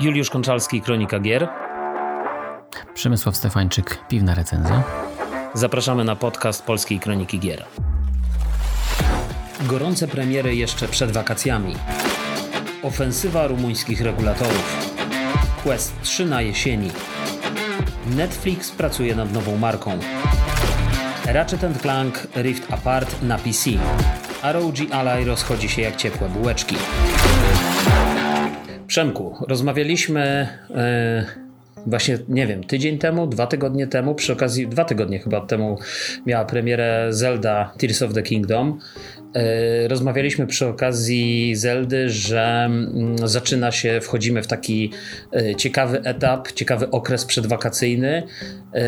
[0.00, 1.48] Juliusz Konczalski, Kronika Gier.
[2.94, 4.82] Przemysław Stefańczyk, Piwna Recenzja.
[5.54, 7.64] Zapraszamy na podcast Polskiej Kroniki Gier.
[9.60, 11.74] Gorące premiery jeszcze przed wakacjami.
[12.82, 14.92] Ofensywa rumuńskich regulatorów.
[15.62, 16.90] Quest 3 na jesieni.
[18.06, 19.98] Netflix pracuje nad nową marką.
[21.26, 23.70] Ratchet Clank Rift Apart na PC.
[24.42, 26.76] ROG Ally rozchodzi się jak ciepłe bułeczki.
[28.96, 30.76] Przemku, rozmawialiśmy yy,
[31.86, 35.78] właśnie, nie wiem, tydzień temu, dwa tygodnie temu, przy okazji, dwa tygodnie chyba temu
[36.26, 38.78] miała premierę Zelda Tears of the Kingdom.
[39.36, 44.92] E, rozmawialiśmy przy okazji Zeldy, że mm, zaczyna się, wchodzimy w taki
[45.32, 48.22] e, ciekawy etap, ciekawy okres przedwakacyjny,
[48.74, 48.82] e,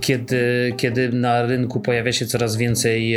[0.00, 3.16] kiedy, kiedy na rynku pojawia się coraz więcej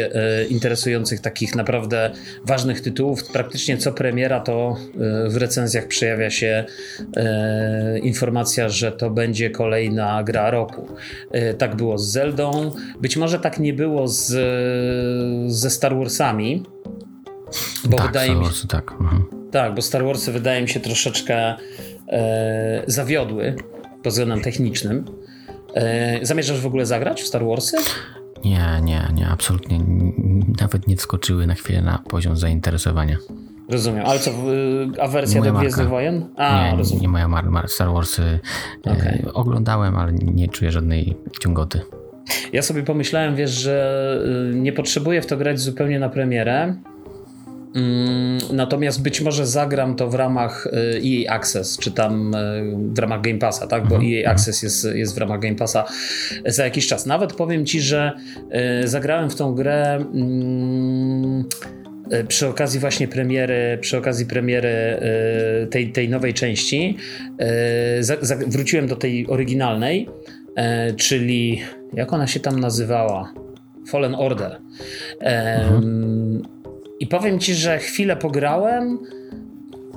[0.50, 2.12] interesujących takich naprawdę
[2.46, 3.32] ważnych tytułów.
[3.32, 4.78] Praktycznie co premiera to
[5.28, 6.64] w recenzjach przejawia się
[8.02, 10.88] informacja, że to będzie kolejna gra roku.
[11.58, 12.72] Tak było z Zeldą.
[13.02, 14.34] Być może tak nie było z,
[15.54, 16.33] ze Star Warsami,
[17.86, 18.92] bo tak, wydaje Star Warsy, mi się, tak.
[18.92, 19.26] Mhm.
[19.52, 21.56] Tak, bo Star Warsy wydaje mi się troszeczkę
[22.08, 23.56] e, zawiodły
[24.04, 25.06] pod względem technicznym.
[25.74, 27.78] E, zamierzasz w ogóle zagrać w Star Warsy?
[28.46, 29.80] Nie, nie, nie, absolutnie.
[30.62, 33.18] Nawet nie wskoczyły na chwilę na poziom zainteresowania.
[33.70, 34.32] Rozumiem, ale co,
[35.02, 36.30] a wersja do Gwiezdnych Wojen?
[36.38, 37.02] A, nie, rozumiem.
[37.02, 38.40] nie moja mar, mar Star Warsy.
[38.82, 39.24] Okay.
[39.28, 41.82] E, oglądałem, ale nie czuję żadnej ciągoty.
[42.54, 44.18] Ja sobie pomyślałem, wiesz, że
[44.52, 46.76] y, nie potrzebuję w to grać zupełnie na premierę.
[47.76, 53.00] Mm, natomiast być może zagram to w ramach EA y, Access, czy tam y, w
[53.00, 53.88] ramach Game Passa, tak?
[53.88, 55.86] Bo EA Access jest, jest w ramach Game Passa
[56.46, 57.06] za jakiś czas.
[57.06, 58.12] Nawet powiem ci, że
[58.84, 61.46] zagrałem w tą grę mm,
[62.28, 65.00] przy okazji właśnie premiery, przy okazji premiery
[65.70, 66.98] tej, tej nowej części.
[68.48, 70.10] Wróciłem do tej oryginalnej
[70.98, 71.62] czyli
[71.94, 73.34] jak ona się tam nazywała?
[73.88, 74.60] Fallen Order.
[75.22, 76.42] E, mhm.
[77.00, 79.00] I powiem ci, że chwilę pograłem,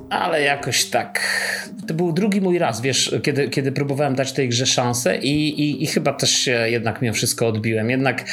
[0.09, 1.19] ale jakoś tak.
[1.87, 5.83] To był drugi mój raz, wiesz, kiedy, kiedy próbowałem dać tej grze szansę i, i,
[5.83, 7.89] i chyba też się jednak mimo wszystko odbiłem.
[7.89, 8.25] Jednak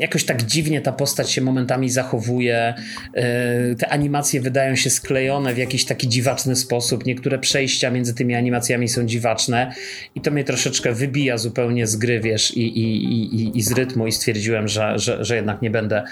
[0.00, 2.74] jakoś tak dziwnie ta postać się momentami zachowuje.
[3.14, 7.06] E, te animacje wydają się sklejone w jakiś taki dziwaczny sposób.
[7.06, 9.72] Niektóre przejścia między tymi animacjami są dziwaczne
[10.14, 14.06] i to mnie troszeczkę wybija zupełnie z gry, wiesz, i, i, i, i z rytmu
[14.06, 16.02] i stwierdziłem, że, że, że jednak nie będę,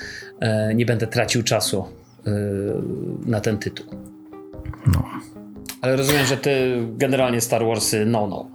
[0.40, 1.84] e, nie będę tracił czasu
[2.26, 2.30] e,
[3.26, 4.03] na ten tytuł.
[4.86, 5.04] No.
[5.80, 8.54] Ale rozumiem, że ty generalnie Star Warsy no no.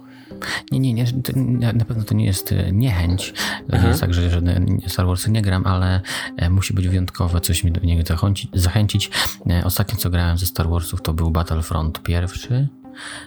[0.72, 3.34] Nie, nie, nie, na pewno to nie jest e, niechęć.
[3.72, 3.88] Aha.
[3.88, 6.00] jest tak, że żadne Star Warsy nie gram, ale
[6.36, 8.16] e, musi być wyjątkowe, coś mi do niego
[8.54, 9.10] zachęcić.
[9.50, 12.68] E, ostatnio co grałem ze Star Warsów to był Battlefront pierwszy.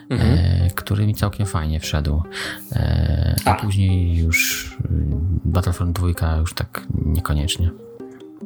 [0.09, 0.69] Mhm.
[0.75, 2.23] który mi całkiem fajnie wszedł.
[3.45, 4.71] a, a później już
[5.45, 7.71] Battlefront 2 już tak niekoniecznie.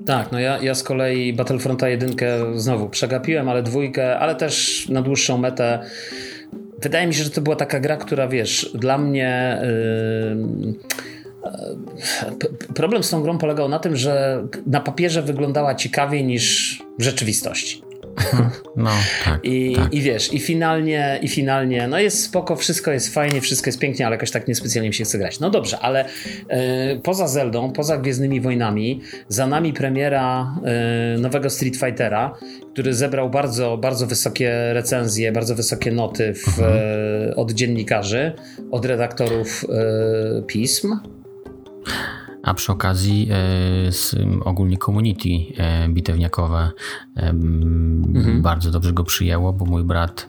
[0.05, 2.15] Tak, no ja, ja z kolei Battlefronta 1
[2.59, 5.79] znowu przegapiłem, ale dwójkę, ale też na dłuższą metę.
[6.81, 9.61] Wydaje mi się, że to była taka gra, która wiesz, dla mnie.
[9.63, 10.73] Yy,
[12.75, 17.86] problem z tą grą polegał na tym, że na papierze wyglądała ciekawiej niż w rzeczywistości.
[18.75, 18.89] No,
[19.25, 19.93] tak, I, tak.
[19.93, 24.05] I wiesz, i finalnie, i finalnie, no jest spoko, wszystko jest fajnie, wszystko jest pięknie,
[24.05, 25.39] ale jakoś tak niespecjalnie mi się chce grać.
[25.39, 30.55] No dobrze, ale y, poza Zeldą, poza Gwiezdnymi Wojnami, za nami premiera
[31.15, 32.37] y, nowego Street Fightera,
[32.73, 36.77] który zebrał bardzo, bardzo wysokie recenzje, bardzo wysokie noty w, mhm.
[37.29, 38.33] y, od dziennikarzy,
[38.71, 39.65] od redaktorów
[40.47, 40.95] pism.
[42.47, 46.71] A przy okazji e, ogólnie community e, bitewniakowe
[47.17, 48.41] e, mhm.
[48.41, 50.27] bardzo dobrze go przyjęło, bo mój brat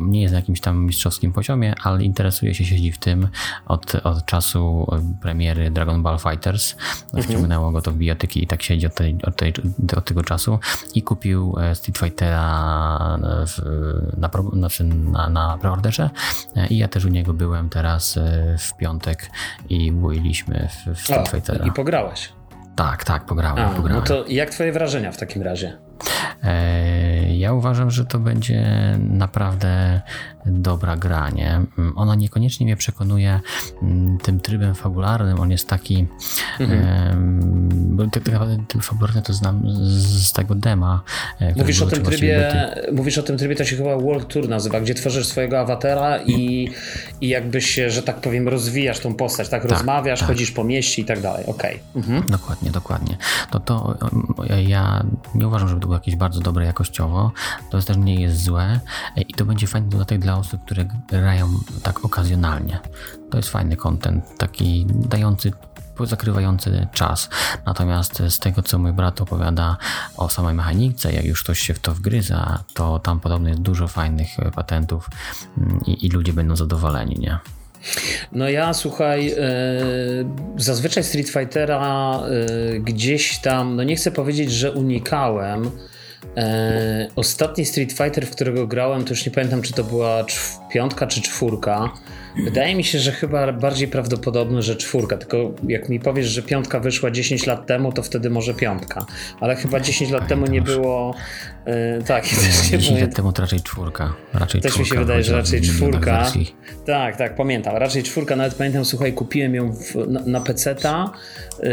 [0.00, 3.28] nie jest na jakimś tam mistrzowskim poziomie, ale interesuje się, siedzi w tym
[3.66, 4.86] od, od czasu
[5.22, 6.74] premiery Dragon Ball Fighters.
[7.04, 7.22] Mhm.
[7.22, 9.52] Wciągnęło go to w biotyki i tak siedzi od, tej, od, tej,
[9.96, 10.58] od tego czasu
[10.94, 13.62] i kupił Street Fightera w,
[14.16, 16.10] na, znaczy na, na preorderze
[16.70, 18.18] i ja też u niego byłem teraz
[18.58, 19.30] w piątek
[19.68, 21.25] i byliśmy w, w
[21.64, 22.32] i pograłeś.
[22.76, 24.00] Tak, tak, pograłem, A, pograłem.
[24.00, 25.78] No to jak twoje wrażenia w takim razie?
[26.42, 28.64] E, ja uważam, że to będzie
[28.98, 30.00] naprawdę
[30.46, 31.50] dobra gra, nie?
[31.78, 33.40] Mm, ona niekoniecznie mnie przekonuje
[33.82, 36.06] mm, tym trybem fabularnym, on jest taki
[36.60, 37.96] mhm.
[37.96, 41.02] bo tak naprawdę ten fabularny to znam z, tego dema.
[41.40, 42.52] E, mówisz o tym trybie,
[42.92, 46.68] mówisz o tym trybie, to się chyba World Tour nazywa, gdzie tworzysz swojego awatara i,
[47.20, 49.62] i jakby się, że tak powiem, rozwijasz tą postać, tak?
[49.62, 50.28] tak Rozmawiasz, tak.
[50.28, 51.80] chodzisz po mieście i tak dalej, okej.
[51.94, 52.02] Okay.
[52.02, 52.30] Mhm.
[52.30, 53.16] Dokładnie, dokładnie.
[53.50, 53.96] To, to
[54.66, 55.04] ja
[55.34, 57.32] nie uważam, żeby to było jakieś bardzo dobre jakościowo,
[57.70, 58.80] to, to też nie jest złe
[59.28, 61.48] i to będzie fajny dodatek dla osób, które grają
[61.82, 62.80] tak okazjonalnie.
[63.30, 65.52] To jest fajny content, taki dający
[66.04, 67.28] zakrywający czas.
[67.66, 69.76] Natomiast z tego, co mój brat opowiada
[70.16, 73.88] o samej mechanice, jak już ktoś się w to wgryza, to tam podobno jest dużo
[73.88, 75.10] fajnych patentów
[75.58, 77.38] mm, i, i ludzie będą zadowoleni, nie?
[78.32, 79.36] No ja słuchaj, yy,
[80.56, 82.20] zazwyczaj Street Fightera
[82.70, 85.70] yy, gdzieś tam, no nie chcę powiedzieć, że unikałem.
[86.36, 90.24] E, ostatni Street Fighter, w którego grałem, to już nie pamiętam, czy to była
[90.76, 91.90] piątka czy czwórka.
[92.44, 95.16] Wydaje mi się, że chyba bardziej prawdopodobne, że czwórka.
[95.16, 99.06] Tylko jak mi powiesz, że piątka wyszła 10 lat temu, to wtedy może piątka.
[99.40, 101.14] Ale chyba 10 lat temu nie było.
[101.66, 104.14] Yy, tak, też nie 10 lat temu to raczej czwórka.
[104.34, 106.32] Raczej też czwórka, mi się wydaje, że raczej czwórka.
[106.86, 107.76] Tak, tak, pamiętam.
[107.76, 111.12] Raczej czwórka, nawet pamiętam, słuchaj, kupiłem ją w, na, na PC-ta
[111.62, 111.68] yy,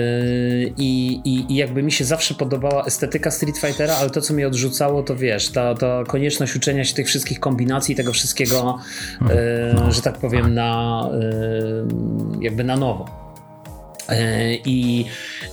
[0.77, 5.03] i, i, jakby mi się zawsze podobała estetyka Street Fightera, ale to, co mnie odrzucało,
[5.03, 8.79] to wiesz, ta, ta konieczność uczenia się tych wszystkich kombinacji, tego wszystkiego,
[9.75, 11.09] no, że tak powiem, na,
[12.41, 13.23] jakby na nowo.
[14.09, 15.05] E, I,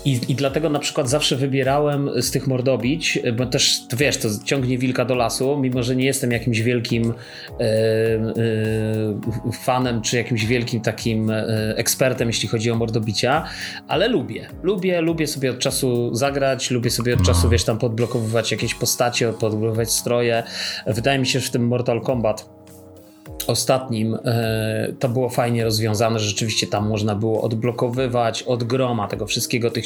[0.04, 4.28] i, I dlatego na przykład zawsze wybierałem z tych mordobić, bo też to wiesz, to
[4.44, 7.14] ciągnie wilka do lasu, mimo że nie jestem jakimś wielkim
[7.60, 11.44] e, e, fanem, czy jakimś wielkim takim e,
[11.76, 13.44] ekspertem, jeśli chodzi o mordobicia,
[13.88, 14.48] ale lubię.
[14.62, 19.32] Lubię, lubię sobie od czasu zagrać, lubię sobie od czasu, wiesz, tam podblokowywać jakieś postacie,
[19.32, 20.42] podblokowywać stroje.
[20.86, 22.59] Wydaje mi się, że w tym Mortal Kombat
[23.50, 29.26] ostatnim e, to było fajnie rozwiązane, że rzeczywiście tam można było odblokowywać od groma tego
[29.26, 29.84] wszystkiego, tych,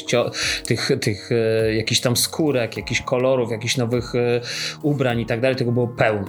[0.65, 4.41] tych, tych e, jakichś tam skórek, jakichś kolorów, jakichś nowych e,
[4.81, 6.27] ubrań i tak dalej, tego było pełno.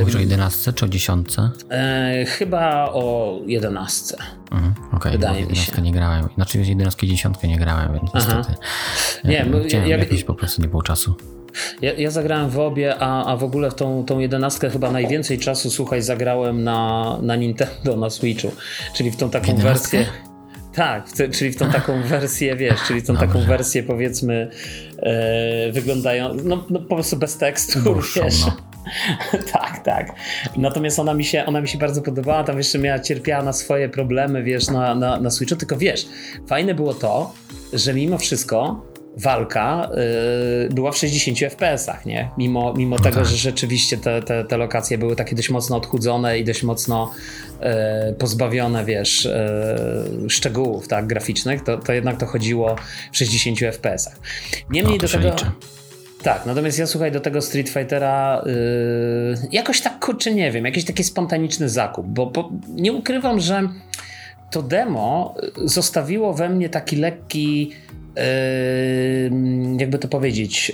[0.00, 1.28] Mówisz o 11 czy o 10?
[2.26, 4.16] Chyba o 11.
[4.50, 5.82] Mhm, Okej, okay, się.
[5.82, 6.28] nie grałem.
[6.34, 8.36] Znaczy 11 i 10 nie grałem, więc Aha.
[8.36, 8.58] niestety.
[9.24, 11.14] Nie, Chciałem, jak, jakiś po prostu nie było czasu.
[11.82, 15.70] Ja, ja zagrałem w obie, a, a w ogóle tą, tą jedenastkę chyba najwięcej czasu,
[15.70, 18.52] słuchaj, zagrałem na, na Nintendo, na Switchu,
[18.94, 20.06] czyli w tą taką wersję...
[20.74, 23.26] Tak, czyli w tą taką wersję, wiesz, czyli w tą Dobrze.
[23.26, 24.50] taką wersję powiedzmy
[24.98, 28.46] e, wyglądają, no, no, po prostu bez tekstu, Dłuższą, wiesz.
[28.46, 28.56] No.
[29.52, 30.12] tak, tak.
[30.56, 33.88] Natomiast ona mi, się, ona mi się bardzo podobała, tam jeszcze miała, cierpiała na swoje
[33.88, 36.06] problemy, wiesz, na, na, na Switchu, tylko wiesz,
[36.46, 37.32] fajne było to,
[37.72, 38.84] że mimo wszystko
[39.16, 39.90] walka
[40.66, 42.30] y, była w 60 FPS-ach, nie?
[42.38, 43.26] Mimo, mimo no tego, tak.
[43.26, 47.10] że rzeczywiście te, te, te lokacje były takie dość mocno odchudzone i dość mocno
[48.10, 52.76] y, pozbawione, wiesz, y, szczegółów tak, graficznych, to, to jednak to chodziło
[53.12, 54.20] w 60 FPS-ach.
[54.70, 55.30] Niemniej no, do tego...
[55.30, 55.46] Liczy.
[56.22, 60.84] Tak, natomiast ja słuchaj, do tego Street Fightera yy, jakoś tak kurczę nie wiem, jakiś
[60.84, 63.68] taki spontaniczny zakup, bo, bo nie ukrywam, że
[64.50, 65.34] to demo
[65.64, 67.72] zostawiło we mnie taki lekki
[69.78, 70.72] jakby to powiedzieć,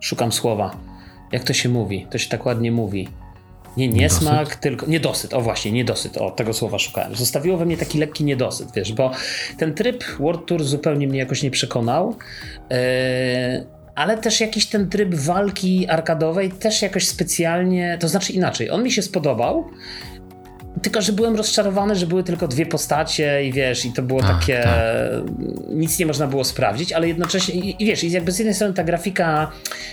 [0.00, 0.76] szukam słowa.
[1.32, 2.06] Jak to się mówi?
[2.10, 3.08] To się tak ładnie mówi.
[3.76, 4.60] Nie niesmak, niedosyt?
[4.60, 5.34] tylko niedosyt.
[5.34, 6.18] O właśnie, niedosyt.
[6.18, 7.14] O, tego słowa szukałem.
[7.14, 9.10] Zostawiło we mnie taki lekki niedosyt, wiesz, bo
[9.58, 12.16] ten tryb World Tour zupełnie mnie jakoś nie przekonał.
[12.70, 12.76] Yy,
[13.94, 18.92] ale też jakiś ten tryb walki arkadowej też jakoś specjalnie, to znaczy inaczej, on mi
[18.92, 19.64] się spodobał,
[20.82, 24.40] tylko, że byłem rozczarowany, że były tylko dwie postacie i wiesz, i to było Ach,
[24.40, 24.62] takie.
[24.62, 24.74] Tak.
[25.70, 28.74] Nic nie można było sprawdzić, ale jednocześnie, i, i wiesz, i jakby z jednej strony
[28.74, 29.52] ta grafika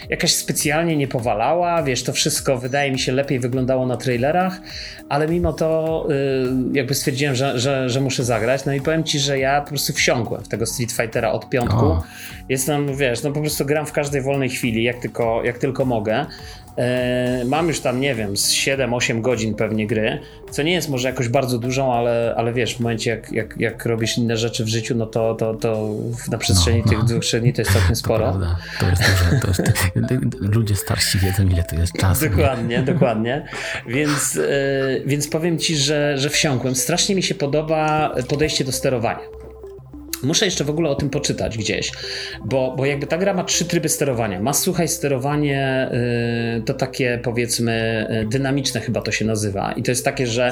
[0.09, 4.61] jakaś specjalnie nie powalała, wiesz, to wszystko wydaje mi się lepiej wyglądało na trailerach,
[5.09, 8.65] ale mimo to y, jakby stwierdziłem, że, że, że muszę zagrać.
[8.65, 11.85] No i powiem ci, że ja po prostu wsiąkłem w tego Street Fightera od piątku.
[11.85, 12.03] O.
[12.49, 16.25] Jestem, wiesz, no po prostu gram w każdej wolnej chwili, jak tylko, jak tylko mogę.
[16.77, 20.19] E, mam już tam, nie wiem, z 7-8 godzin pewnie gry,
[20.51, 23.85] co nie jest może jakoś bardzo dużą, ale, ale wiesz, w momencie jak, jak, jak
[23.85, 25.89] robisz inne rzeczy w życiu, no to, to, to
[26.31, 27.05] na przestrzeni no, tych no.
[27.05, 28.31] dwóch, trzech dni to jest całkiem sporo.
[28.31, 28.39] To,
[28.79, 29.41] to jest dużo.
[29.41, 29.63] To jest,
[30.55, 32.29] ludzie starsi wiedzą, ile to jest czasu.
[32.29, 33.45] Dokładnie, dokładnie.
[33.87, 36.75] Więc, yy, więc powiem ci, że, że wsiąkłem.
[36.75, 39.38] Strasznie mi się podoba podejście do sterowania.
[40.23, 41.91] Muszę jeszcze w ogóle o tym poczytać gdzieś,
[42.45, 44.39] bo, bo jakby ta gra ma trzy tryby sterowania.
[44.39, 45.89] Ma słuchaj sterowanie
[46.55, 50.51] yy, to takie powiedzmy yy, dynamiczne chyba to się nazywa i to jest takie, że,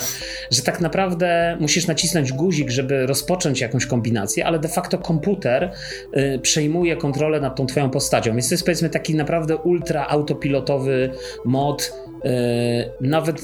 [0.52, 5.72] że tak naprawdę musisz nacisnąć guzik, żeby rozpocząć jakąś kombinację, ale de facto komputer
[6.14, 11.10] yy, przejmuje kontrolę nad tą twoją postacią, więc to jest powiedzmy taki naprawdę ultra autopilotowy
[11.46, 11.94] mod
[13.02, 13.42] nawet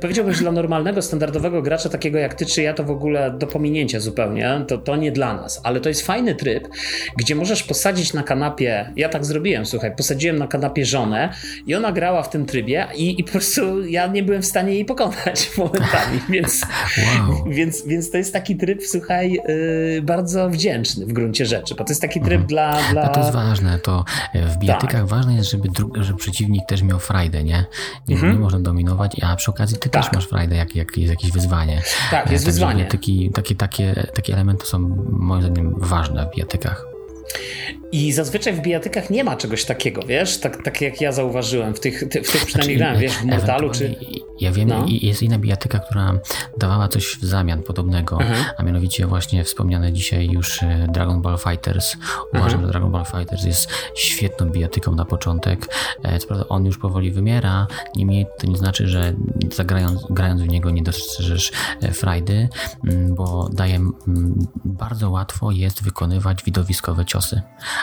[0.00, 3.46] powiedziałbym, że dla normalnego, standardowego gracza, takiego jak ty czy ja, to w ogóle do
[3.46, 5.60] pominięcia zupełnie, to, to nie dla nas.
[5.62, 6.68] Ale to jest fajny tryb,
[7.16, 11.32] gdzie możesz posadzić na kanapie, ja tak zrobiłem, słuchaj, posadziłem na kanapie żonę
[11.66, 14.74] i ona grała w tym trybie i, i po prostu ja nie byłem w stanie
[14.74, 16.62] jej pokonać momentami, więc,
[16.98, 17.44] wow.
[17.46, 21.90] więc, więc to jest taki tryb, słuchaj, yy, bardzo wdzięczny w gruncie rzeczy, bo to
[21.90, 22.46] jest taki tryb mhm.
[22.46, 23.02] dla, dla...
[23.02, 25.06] A to jest ważne, to w bijatykach tak.
[25.06, 27.64] ważne jest, żeby, żeby przeciwnik też miał frajdę, nie?
[28.08, 28.32] Nie, mhm.
[28.32, 30.02] nie można dominować, a przy okazji ty tak.
[30.02, 31.82] też masz frajdę, jak, jak jest jakieś wyzwanie.
[32.10, 32.84] Tak, jest Także wyzwanie.
[32.84, 34.78] Taki, takie, takie, takie elementy są
[35.10, 36.93] moim zdaniem ważne w bijatykach.
[37.92, 40.38] I zazwyczaj w bijatykach nie ma czegoś takiego, wiesz?
[40.38, 43.96] Tak, tak jak ja zauważyłem, w tych, w tych przynajmniej grałem, wiesz, w Mortalu czy...
[44.40, 44.86] Ja wiem, no.
[44.88, 46.18] jest inna bijatyka, która
[46.58, 48.44] dawała coś w zamian podobnego, mhm.
[48.58, 51.96] a mianowicie właśnie wspomniane dzisiaj już e, Dragon Ball Fighters.
[52.32, 52.62] Uważam, mhm.
[52.62, 55.68] że Dragon Ball Fighters jest świetną bijatyką na początek.
[56.02, 57.66] E, co prawda on już powoli wymiera,
[57.96, 59.14] niemniej to nie znaczy, że
[59.52, 61.52] zagrając, grając w niego nie dostrzeżesz
[61.82, 62.48] e, frajdy,
[63.08, 63.80] bo daje
[64.64, 67.13] bardzo łatwo jest wykonywać widowiskowe ciosy,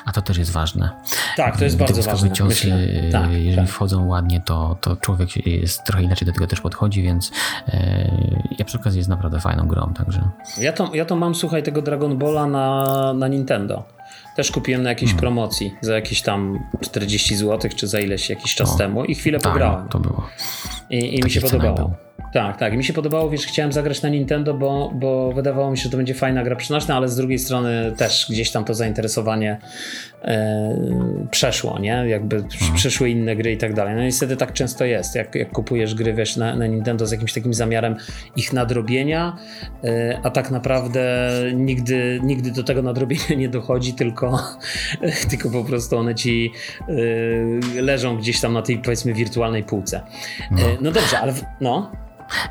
[0.05, 0.89] a to też jest ważne.
[1.37, 2.31] Tak, to jest bardzo ważne.
[2.31, 2.71] ciosy,
[3.11, 3.67] tak, jeżeli tak.
[3.67, 7.31] wchodzą ładnie, to, to człowiek jest trochę inaczej do tego też podchodzi, więc
[7.67, 8.11] e,
[8.59, 10.29] ja przy okazji jest naprawdę fajną grą, także.
[10.57, 13.83] Ja to, ja to mam, słuchaj, tego Dragon Balla na, na Nintendo.
[14.35, 15.21] Też kupiłem na jakiejś hmm.
[15.21, 19.39] promocji za jakieś tam 40 zł, czy za ileś jakiś czas o, temu i chwilę
[19.39, 19.89] tak, pograłem.
[19.89, 20.27] to było.
[20.89, 21.75] I, i mi się podobało.
[21.75, 21.93] Był.
[22.33, 22.77] Tak, tak.
[22.77, 25.97] Mi się podobało, wiesz, chciałem zagrać na Nintendo, bo, bo wydawało mi się, że to
[25.97, 29.57] będzie fajna gra przenośna, ale z drugiej strony też gdzieś tam to zainteresowanie
[30.23, 30.77] e,
[31.31, 32.03] przeszło, nie?
[32.07, 32.73] Jakby mhm.
[32.75, 33.95] przyszły inne gry i tak dalej.
[33.95, 37.33] No niestety tak często jest, jak, jak kupujesz gry, wiesz, na, na Nintendo z jakimś
[37.33, 37.95] takim zamiarem
[38.35, 39.37] ich nadrobienia,
[39.83, 44.39] e, a tak naprawdę nigdy, nigdy do tego nadrobienia nie dochodzi, tylko,
[45.29, 46.51] tylko po prostu one ci
[47.75, 50.01] e, leżą gdzieś tam na tej, powiedzmy, wirtualnej półce.
[50.51, 51.91] No, e, no dobrze, ale w, no...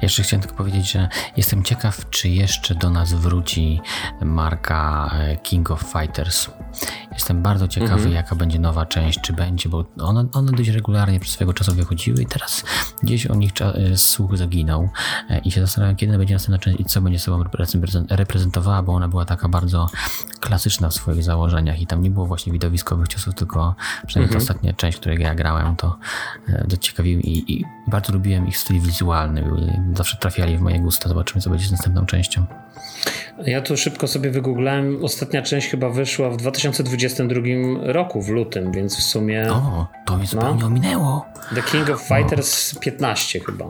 [0.03, 3.81] Jeszcze chciałem tylko powiedzieć, że jestem ciekaw, czy jeszcze do nas wróci
[4.21, 6.51] marka e, King of Fighters.
[7.21, 8.13] Jestem bardzo ciekawy, mhm.
[8.13, 12.23] jaka będzie nowa część, czy będzie, bo one, one dość regularnie przez swego czasu wychodziły
[12.23, 12.65] i teraz
[13.03, 14.89] gdzieś o nich e, słuch zaginął
[15.31, 17.45] e, i się zastanawiam, kiedy będzie następna część i co będzie sobą
[18.11, 19.91] reprezentowała, bo ona była taka bardzo
[20.41, 23.75] klasyczna w swoich założeniach i tam nie było właśnie widowiskowych ciosów, tylko
[24.07, 24.47] przynajmniej mhm.
[24.47, 25.99] ta ostatnia część, której ja grałem, to
[26.69, 29.51] dość ciekawiły i, i bardzo lubiłem ich styl wizualny.
[29.95, 31.09] Zawsze trafiali w moje gusta.
[31.09, 32.47] Zobaczymy, co będzie z następną częścią.
[33.47, 35.05] Ja tu szybko sobie wygooglałem.
[35.05, 37.41] Ostatnia część chyba wyszła w 2022
[37.83, 39.53] roku, w lutym, więc w sumie.
[39.53, 40.67] O, to mi zupełnie no.
[40.67, 41.27] ominęło.
[41.55, 42.81] The King of Fighters o.
[42.81, 43.65] 15 chyba.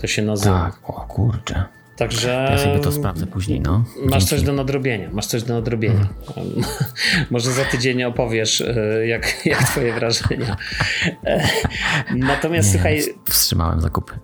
[0.00, 0.70] To się nazywa.
[0.70, 1.64] Tak, o kurczę.
[2.00, 2.48] Także.
[2.50, 3.84] Ja sobie to sprawdzę później, no.
[3.94, 4.10] Dzięki.
[4.10, 5.10] Masz coś do nadrobienia.
[5.12, 6.08] Masz coś do nadrobienia.
[6.34, 6.62] Hmm.
[7.30, 10.56] Może za tydzień opowiesz, e, jak, jak twoje wrażenia.
[11.24, 11.48] E,
[12.16, 13.02] natomiast Nie, słuchaj.
[13.24, 14.14] Wstrzymałem zakupy.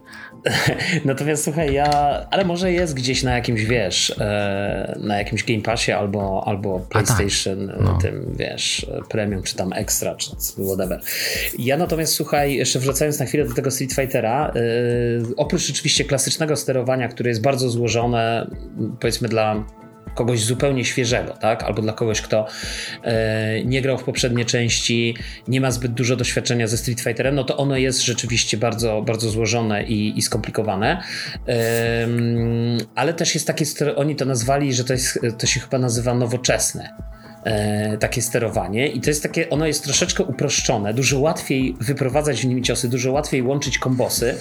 [1.05, 1.91] Natomiast słuchaj, ja,
[2.31, 6.89] ale może jest gdzieś na jakimś, wiesz, e, na jakimś Game Passie albo, albo tak.
[6.89, 7.81] PlayStation, tak.
[7.81, 7.99] no.
[8.03, 10.31] tym, wiesz, Premium, czy tam Extra, czy
[10.65, 11.01] whatever.
[11.59, 14.53] Ja natomiast, słuchaj, jeszcze wracając na chwilę do tego Street Fightera,
[15.37, 18.51] oprócz oczywiście klasycznego sterowania, które jest bardzo złożone,
[19.01, 19.65] powiedzmy dla
[20.17, 21.63] kogoś zupełnie świeżego, tak?
[21.63, 22.47] Albo dla kogoś, kto
[23.03, 25.17] e, nie grał w poprzednie części,
[25.49, 29.31] nie ma zbyt dużo doświadczenia ze Street Fighterem, no to ono jest rzeczywiście bardzo, bardzo
[29.31, 31.03] złożone i, i skomplikowane.
[31.49, 32.09] E,
[32.95, 33.65] ale też jest takie,
[33.97, 36.89] oni to nazwali, że to, jest, to się chyba nazywa nowoczesne
[37.47, 42.47] e, takie sterowanie i to jest takie, ono jest troszeczkę uproszczone, dużo łatwiej wyprowadzać w
[42.47, 44.35] nim ciosy, dużo łatwiej łączyć kombosy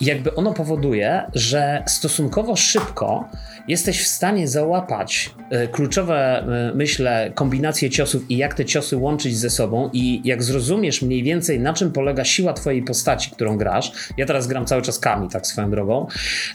[0.00, 3.28] i jakby ono powoduje, że stosunkowo szybko
[3.68, 9.38] jesteś w stanie załapać e, kluczowe, e, myślę, kombinacje ciosów i jak te ciosy łączyć
[9.38, 13.92] ze sobą i jak zrozumiesz mniej więcej na czym polega siła twojej postaci, którą grasz,
[14.16, 16.06] ja teraz gram cały czas Kami, tak swoją drogą,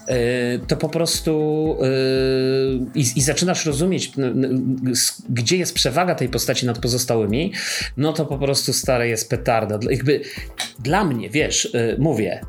[0.08, 0.16] e,
[0.60, 1.38] to po prostu
[2.96, 4.12] i, i zaczynasz rozumieć,
[5.30, 7.54] gdzie jest przewaga tej postaci nad pozostałymi,
[7.98, 9.80] no to po prostu stare jest petarda.
[9.90, 10.22] Jakby
[10.80, 12.42] dla mnie, wiesz, mówię,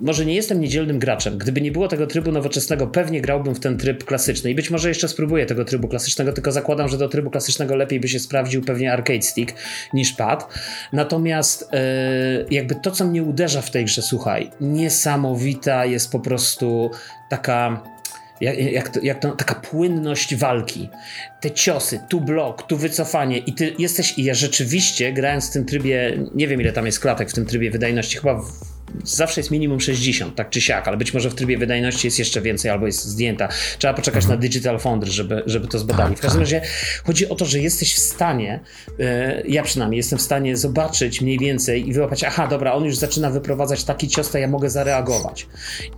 [0.00, 3.67] może nie jestem niedzielnym graczem, gdyby nie było tego trybu nowoczesnego, pewnie grałbym w ten
[3.68, 4.50] ten tryb klasyczny.
[4.50, 8.00] I być może jeszcze spróbuję tego trybu klasycznego, tylko zakładam, że do trybu klasycznego lepiej
[8.00, 9.54] by się sprawdził pewnie arcade stick
[9.92, 10.48] niż pad.
[10.92, 16.90] Natomiast yy, jakby to, co mnie uderza w tej grze, słuchaj, niesamowita jest po prostu
[17.30, 17.82] taka
[18.40, 20.88] jak, jak, to, jak to, taka płynność walki.
[21.40, 25.64] Te ciosy, tu blok, tu wycofanie i ty jesteś, i ja rzeczywiście grając w tym
[25.64, 29.50] trybie, nie wiem ile tam jest klatek w tym trybie wydajności, chyba w zawsze jest
[29.50, 32.86] minimum 60, tak czy siak, ale być może w trybie wydajności jest jeszcze więcej albo
[32.86, 33.48] jest zdjęta.
[33.78, 34.40] Trzeba poczekać mhm.
[34.40, 36.10] na Digital Foundry, żeby, żeby to zbadali.
[36.10, 36.52] Tak, w każdym tak.
[36.52, 36.62] razie
[37.04, 38.60] chodzi o to, że jesteś w stanie,
[39.00, 42.96] e, ja przynajmniej jestem w stanie zobaczyć mniej więcej i wyłapać, aha, dobra, on już
[42.96, 45.46] zaczyna wyprowadzać taki cios, to ja mogę zareagować.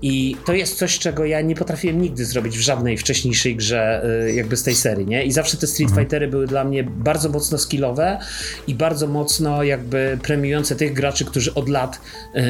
[0.03, 4.33] I to jest coś, czego ja nie potrafiłem nigdy zrobić w żadnej wcześniejszej grze e,
[4.33, 5.25] jakby z tej serii, nie?
[5.25, 6.07] I zawsze te Street mhm.
[6.07, 8.19] Fightery były dla mnie bardzo mocno skillowe
[8.67, 12.01] i bardzo mocno jakby premiujące tych graczy, którzy od lat
[12.35, 12.43] e,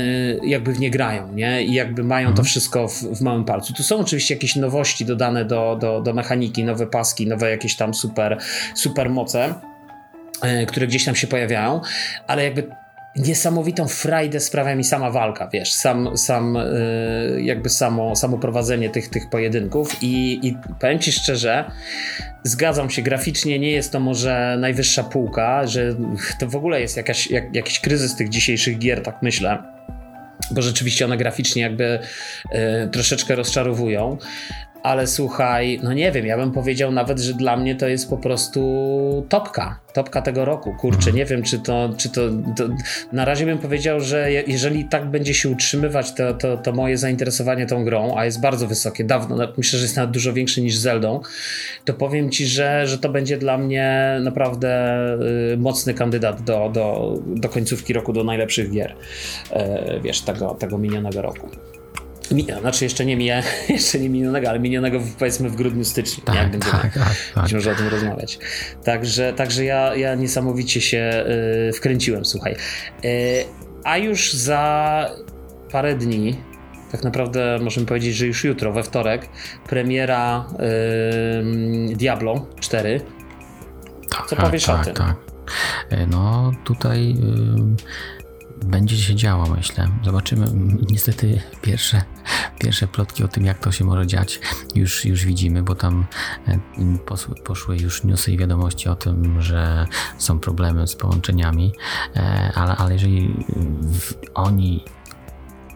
[0.43, 1.65] jakby w nie grają, nie?
[1.65, 2.37] I jakby mają mhm.
[2.37, 3.73] to wszystko w, w, małym palcu.
[3.73, 7.95] Tu są oczywiście jakieś nowości dodane do, do, do mechaniki, nowe paski, nowe jakieś tam
[7.95, 8.39] super,
[8.75, 9.55] super moce
[10.43, 11.81] e, które gdzieś tam się pojawiają,
[12.27, 12.71] ale jakby
[13.17, 16.59] niesamowitą frajdę sprawia mi sama walka, wiesz, sam, sam
[17.35, 21.71] yy, jakby samo, samo prowadzenie tych, tych pojedynków i, i powiem ci szczerze,
[22.45, 25.95] zgadzam się, graficznie nie jest to może najwyższa półka, że
[26.39, 29.63] to w ogóle jest jakaś, jak, jakiś kryzys tych dzisiejszych gier, tak myślę
[30.50, 31.99] bo rzeczywiście one graficznie jakby
[32.85, 34.19] y, troszeczkę rozczarowują,
[34.83, 38.17] ale słuchaj, no nie wiem, ja bym powiedział nawet, że dla mnie to jest po
[38.17, 38.61] prostu
[39.29, 40.75] topka, topka tego roku.
[40.75, 41.17] Kurczę, mhm.
[41.17, 42.21] nie wiem, czy to, czy to,
[42.57, 42.65] to,
[43.13, 47.67] na razie bym powiedział, że jeżeli tak będzie się utrzymywać, to, to, to moje zainteresowanie
[47.67, 51.21] tą grą, a jest bardzo wysokie, dawno, myślę, że jest nawet dużo większe niż Zeldą,
[51.85, 54.97] to powiem ci, że, że to będzie dla mnie naprawdę
[55.53, 60.79] y, mocny kandydat do, do, do końcówki roku, do najlepszych gier, y, wiesz, tego, tego
[60.79, 61.70] minionego roku.
[62.31, 66.37] Mija, znaczy jeszcze nie mija, jeszcze nie minionego, ale minionego powiedzmy w grudniu, styczniu, tak,
[66.37, 67.53] jak będziemy tak, tak, tak.
[67.53, 68.39] Może o tym rozmawiać.
[68.85, 71.25] Także, także ja, ja niesamowicie się
[71.69, 72.57] y, wkręciłem, słuchaj.
[73.05, 73.45] Y,
[73.85, 75.11] a już za
[75.73, 76.37] parę dni,
[76.93, 79.29] tak naprawdę możemy powiedzieć, że już jutro, we wtorek,
[79.69, 80.47] premiera
[81.93, 83.01] y, Diablo 4.
[84.29, 84.95] Co tak, powiesz tak, o tym?
[84.95, 85.17] Tak.
[86.09, 87.17] No tutaj
[88.64, 89.88] będzie się działo, myślę.
[90.05, 90.47] Zobaczymy.
[90.90, 92.02] Niestety pierwsze,
[92.59, 94.40] pierwsze plotki o tym, jak to się może dziać,
[94.75, 96.07] już, już widzimy, bo tam
[96.49, 96.59] e,
[97.45, 99.87] poszły, już newsy i wiadomości o tym, że
[100.19, 101.73] są problemy z połączeniami,
[102.17, 103.47] e, ale, ale jeżeli
[104.35, 104.85] oni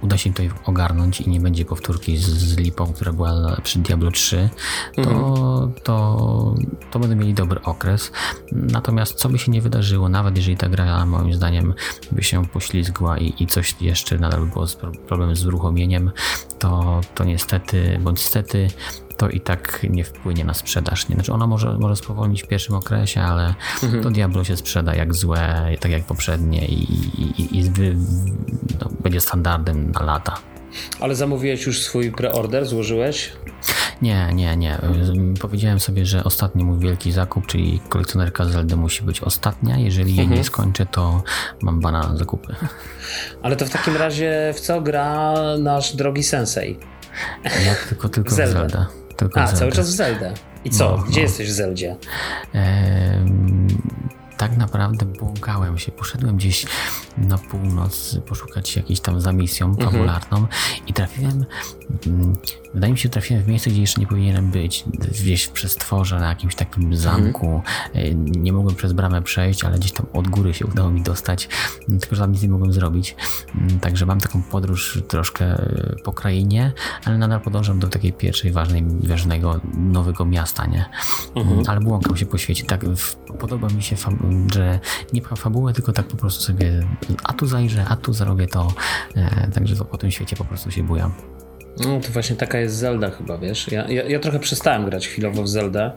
[0.04, 4.10] uda się tutaj ogarnąć i nie będzie powtórki z, z lipą, która była przy Diablo
[4.10, 4.48] 3,
[4.94, 5.72] to, mhm.
[5.82, 6.54] to,
[6.90, 8.12] to będą mieli dobry okres.
[8.52, 11.74] Natomiast co by się nie wydarzyło, nawet jeżeli ta gra moim zdaniem
[12.12, 14.76] by się poślizgła i, i coś jeszcze nadal by było z
[15.08, 16.10] problem z uruchomieniem,
[16.58, 18.68] to, to niestety, bądź stety
[19.16, 21.08] to i tak nie wpłynie na sprzedaż.
[21.08, 21.14] Nie?
[21.14, 24.02] Znaczy ona może, może spowolnić w pierwszym okresie, ale mhm.
[24.02, 26.82] to Diablo się sprzeda jak złe, tak jak poprzednie i,
[27.42, 27.70] i, i
[28.80, 30.34] no, będzie standardem na lata.
[31.00, 33.32] Ale zamówiłeś już swój preorder, złożyłeś?
[34.02, 34.78] Nie, nie, nie.
[35.40, 39.78] Powiedziałem sobie, że ostatni mój wielki zakup, czyli kolekcjonerka Zelda musi być ostatnia.
[39.78, 40.30] Jeżeli mhm.
[40.30, 41.22] jej nie skończę, to
[41.62, 42.54] mam bana na zakupy.
[43.42, 46.78] Ale to w takim razie w co gra nasz drogi sensei?
[47.44, 48.58] Ja tylko, tylko Zelda.
[48.58, 49.03] Zelda.
[49.16, 50.34] Tylko A, cały czas w Zeldę.
[50.64, 50.96] I co?
[50.96, 51.22] No, Gdzie no.
[51.22, 51.96] jesteś w Zeldzie?
[54.48, 55.92] Tak naprawdę błąkałem się.
[55.92, 56.66] Poszedłem gdzieś
[57.18, 59.90] na północ poszukać jakiejś tam za misją mhm.
[59.90, 60.46] fabularną
[60.86, 61.44] i trafiłem
[62.06, 62.36] mm,
[62.74, 64.84] Wydaje mi się, trafiłem w miejsce, gdzie jeszcze nie powinienem być.
[65.20, 67.62] Gdzieś w przestworze, na jakimś takim zamku.
[67.94, 68.26] Mhm.
[68.26, 71.48] Nie mogłem przez bramę przejść, ale gdzieś tam od góry się udało mi dostać.
[72.00, 73.16] Tylko, że tam nic nie mogłem zrobić.
[73.54, 76.72] Mm, także mam taką podróż troszkę e, po krainie,
[77.04, 80.84] ale nadal podążam do takiej pierwszej ważnej, ważnego nowego miasta, nie?
[81.34, 81.62] Mhm.
[81.66, 82.64] Ale błąkam się po świecie.
[82.64, 82.84] Tak,
[83.38, 83.96] podoba mi się,
[84.54, 84.78] że
[85.12, 86.86] nie pcham fabułę, tylko tak po prostu sobie
[87.24, 88.68] a tu zajrzę, a tu zrobię to.
[89.16, 91.12] E, także po tym świecie po prostu się bujam.
[91.78, 93.72] No to właśnie taka jest Zelda chyba, wiesz.
[93.72, 95.92] Ja, ja, ja trochę przestałem grać chwilowo w Zeldę.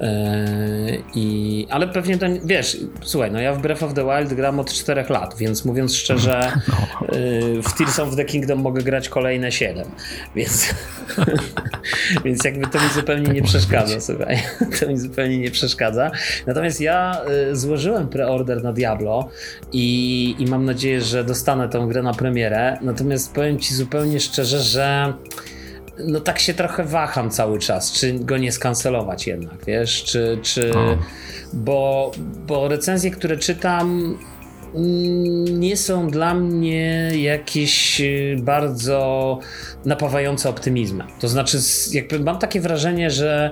[0.00, 4.60] Yy, I, ale pewnie to, wiesz, słuchaj, no ja w Breath of the Wild gram
[4.60, 7.18] od 4 lat, więc mówiąc szczerze, no.
[7.18, 9.86] yy, w Tears of the Kingdom mogę grać kolejne 7,
[10.34, 10.74] więc,
[12.24, 14.04] więc jakby to mi zupełnie tak nie przeszkadza, być.
[14.04, 14.42] słuchaj,
[14.80, 16.10] to mi zupełnie nie przeszkadza.
[16.46, 19.28] Natomiast ja yy, złożyłem preorder na Diablo
[19.72, 24.60] i, i mam nadzieję, że dostanę tę grę na premierę, natomiast powiem ci zupełnie szczerze,
[24.60, 25.12] że
[26.04, 30.72] no tak się trochę waham cały czas, czy go nie skancelować jednak, wiesz, czy, czy
[31.52, 32.12] bo,
[32.46, 34.18] bo recenzje, które czytam
[34.74, 39.38] mm, nie są dla mnie jakieś y, bardzo
[39.84, 41.06] napawające optymizmem.
[41.20, 41.58] To znaczy,
[41.92, 43.50] jakby mam takie wrażenie, że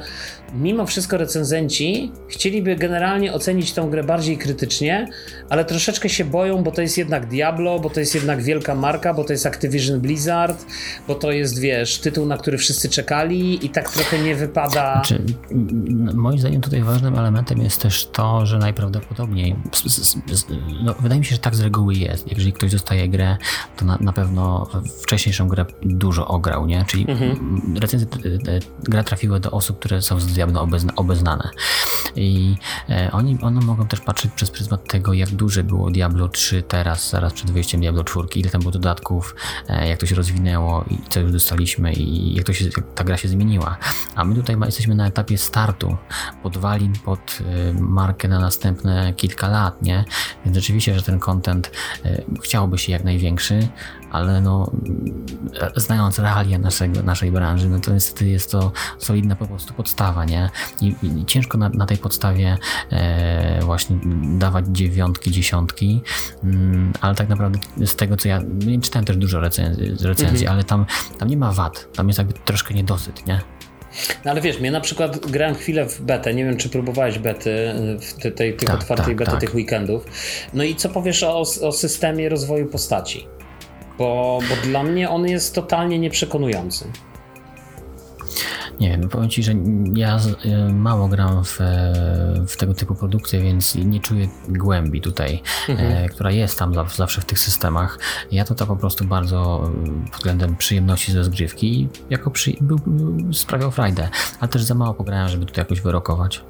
[0.55, 5.09] mimo wszystko recenzenci chcieliby generalnie ocenić tą grę bardziej krytycznie,
[5.49, 9.15] ale troszeczkę się boją, bo to jest jednak Diablo, bo to jest jednak wielka marka,
[9.15, 10.67] bo to jest Activision Blizzard,
[11.09, 14.93] bo to jest, wiesz, tytuł, na który wszyscy czekali i tak trochę nie wypada.
[14.93, 15.23] Znaczy,
[16.15, 19.57] moim zdaniem tutaj ważnym elementem jest też to, że najprawdopodobniej,
[20.85, 22.29] no, wydaje mi się, że tak z reguły jest.
[22.31, 23.37] Jeżeli ktoś dostaje grę,
[23.77, 24.69] to na, na pewno
[25.03, 26.85] wcześniejszą grę dużo ograł, nie?
[26.89, 27.61] Czyli mhm.
[28.83, 31.51] gra trafiła do osób, które są z Diablo obezna, obeznane.
[32.17, 32.57] I
[32.89, 37.11] e, oni, one mogą też patrzeć przez pryzmat tego, jak duże było Diablo 3 teraz,
[37.11, 39.35] zaraz przed wyjściem Diablo 4, ile tam było dodatków,
[39.69, 43.05] e, jak to się rozwinęło i co już dostaliśmy i jak, to się, jak ta
[43.05, 43.77] gra się zmieniła.
[44.15, 45.97] A my tutaj jesteśmy na etapie startu,
[46.43, 50.05] podwalin pod e, markę na następne kilka lat, nie?
[50.45, 51.71] Więc rzeczywiście, że ten content
[52.43, 53.69] chciałby się jak największy,
[54.17, 54.71] ale no,
[55.77, 60.51] znając realia naszego, naszej branży, no to niestety jest to solidna po prostu podstawa, nie?
[60.81, 62.59] I, i ciężko na, na, tej podstawie
[62.91, 63.97] e, właśnie
[64.39, 66.03] dawać dziewiątki, dziesiątki,
[66.45, 70.53] mm, ale tak naprawdę z tego, co ja, no, czytałem też dużo recenzji, recenzji mhm.
[70.53, 70.87] ale tam,
[71.19, 73.41] tam nie ma wad, tam jest jakby troszkę niedosyt, nie?
[74.25, 77.73] No ale wiesz, mnie na przykład grałem chwilę w betę, nie wiem czy próbowałeś bety,
[78.01, 79.41] w tej, tej tych tak, otwartej tak, bety tak.
[79.41, 80.07] tych weekendów.
[80.55, 83.27] No i co powiesz o, o systemie rozwoju postaci?
[83.99, 86.85] Bo, bo dla mnie on jest totalnie nieprzekonujący.
[88.81, 89.53] Nie wiem, powiem Ci, że
[89.95, 90.19] ja
[90.69, 91.59] y, mało gram w,
[92.49, 95.93] w tego typu produkcje, więc nie czuję głębi tutaj, mhm.
[95.93, 97.99] E, która jest tam zawsze w tych systemach.
[98.33, 99.71] Ja to tak po prostu bardzo
[100.05, 104.09] pod względem przyjemności ze rozgrywki jako przy, był, był, sprawiał frajdę,
[104.41, 106.45] ale też za mało pograłem, żeby tutaj jakoś wyrokować.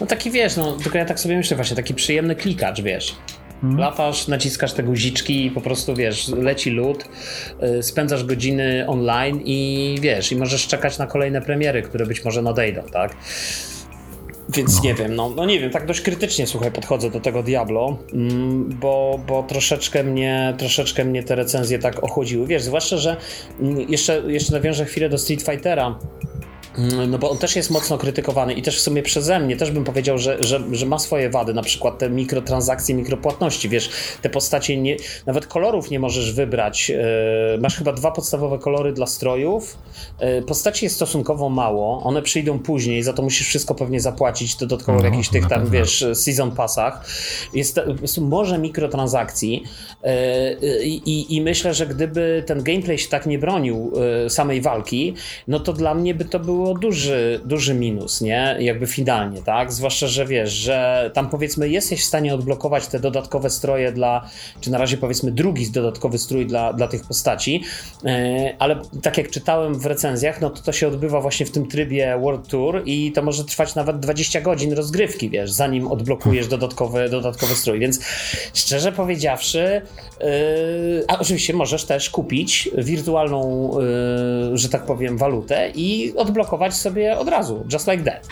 [0.00, 3.16] No taki wiesz, no tylko ja tak sobie myślę właśnie, taki przyjemny klikacz, wiesz.
[3.60, 3.78] Hmm.
[3.78, 7.04] Latasz, naciskasz te guziczki i po prostu wiesz, leci lód,
[7.60, 12.42] yy, spędzasz godziny online i wiesz, i możesz czekać na kolejne premiery, które być może
[12.42, 13.16] nadejdą, tak?
[14.48, 14.82] Więc no.
[14.82, 18.68] nie wiem, no, no nie wiem, tak dość krytycznie słuchaj, podchodzę do tego Diablo, mm,
[18.80, 22.46] bo, bo troszeczkę mnie, troszeczkę mnie te recenzje tak ochłodziły.
[22.46, 23.16] Wiesz, zwłaszcza, że
[23.60, 25.98] mm, jeszcze, jeszcze nawiążę chwilę do Street Fightera
[27.08, 29.84] no bo on też jest mocno krytykowany i też w sumie przeze mnie też bym
[29.84, 33.90] powiedział, że, że, że ma swoje wady, na przykład te mikrotransakcje, mikropłatności, wiesz,
[34.22, 36.98] te postacie, nie, nawet kolorów nie możesz wybrać, yy,
[37.60, 39.78] masz chyba dwa podstawowe kolory dla strojów,
[40.20, 44.98] yy, postaci jest stosunkowo mało, one przyjdą później, za to musisz wszystko pewnie zapłacić dodatkowo
[44.98, 47.06] w no, jakichś tych tam, wiesz, season passach,
[47.54, 49.64] jest, jest może mikrotransakcji.
[50.04, 53.92] Yy, i, i myślę, że gdyby ten gameplay się tak nie bronił
[54.28, 55.14] samej walki,
[55.48, 58.56] no to dla mnie by to było było duży, duży minus, nie?
[58.58, 59.72] Jakby finalnie, tak?
[59.72, 64.28] Zwłaszcza, że wiesz, że tam powiedzmy jesteś w stanie odblokować te dodatkowe stroje dla,
[64.60, 67.62] czy na razie powiedzmy drugi dodatkowy strój dla, dla tych postaci,
[68.04, 71.66] e, ale tak jak czytałem w recenzjach, no to to się odbywa właśnie w tym
[71.66, 77.08] trybie World Tour i to może trwać nawet 20 godzin rozgrywki, wiesz, zanim odblokujesz dodatkowy,
[77.08, 78.00] dodatkowy strój, więc
[78.54, 79.82] szczerze powiedziawszy,
[80.20, 80.26] yy,
[81.08, 83.70] a oczywiście możesz też kupić wirtualną,
[84.50, 88.26] yy, że tak powiem, walutę i odblokować zablokować sobie od razu, just like that.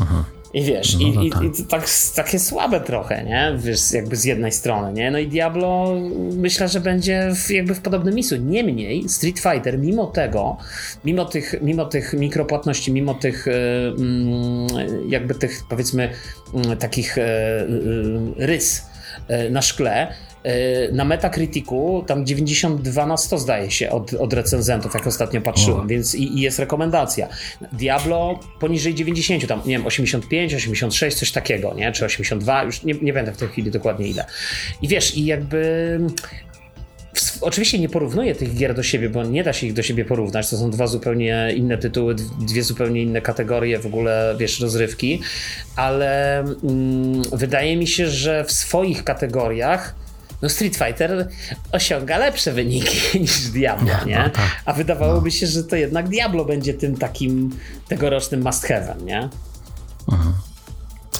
[0.00, 0.24] Aha.
[0.54, 1.42] I wiesz, no, i, no i, tak.
[1.42, 3.54] i tak, takie słabe trochę, nie?
[3.58, 5.10] Wiesz, jakby z jednej strony, nie?
[5.10, 5.94] No i Diablo
[6.36, 8.36] myślę, że będzie w, jakby w podobnym miejscu.
[8.36, 10.56] Niemniej Street Fighter, mimo tego,
[11.04, 14.66] mimo tych, mimo tych mikropłatności, mimo tych mm,
[15.08, 16.10] jakby tych powiedzmy
[16.54, 17.66] mm, takich e, e,
[18.46, 18.86] rys
[19.28, 20.33] e, na szkle, E,
[20.92, 25.86] na Metacriticu tam 92 na 100 zdaje się od, od recenzentów, jak ostatnio patrzyłem, o.
[25.86, 27.28] więc i, i, jest rekomendacja.
[27.72, 31.92] Diablo poniżej 90, tam nie wiem, 85, 86, coś takiego, nie?
[31.92, 34.24] Czy 82, już nie, nie będę w tej chwili dokładnie ile.
[34.82, 36.00] I wiesz, i jakby
[37.40, 40.50] Oczywiście nie porównuję tych gier do siebie, bo nie da się ich do siebie porównać.
[40.50, 45.20] To są dwa zupełnie inne tytuły, dwie zupełnie inne kategorie w ogóle, wiesz, rozrywki,
[45.76, 50.03] ale mm, wydaje mi się, że w swoich kategoriach
[50.42, 51.28] no Street Fighter
[51.72, 54.12] osiąga lepsze wyniki niż Diablo, nie?
[54.12, 54.18] nie?
[54.18, 54.62] No, tak.
[54.64, 55.30] A wydawałoby no.
[55.30, 57.50] się, że to jednak Diablo będzie tym takim
[57.88, 59.28] tegorocznym must have'em, nie?
[60.12, 60.32] Mhm.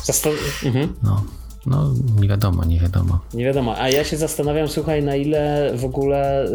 [0.04, 0.94] Zasto- mhm.
[1.02, 1.24] No.
[1.66, 3.20] No, nie wiadomo, nie wiadomo.
[3.34, 6.46] Nie wiadomo, a ja się zastanawiam, słuchaj, na ile w ogóle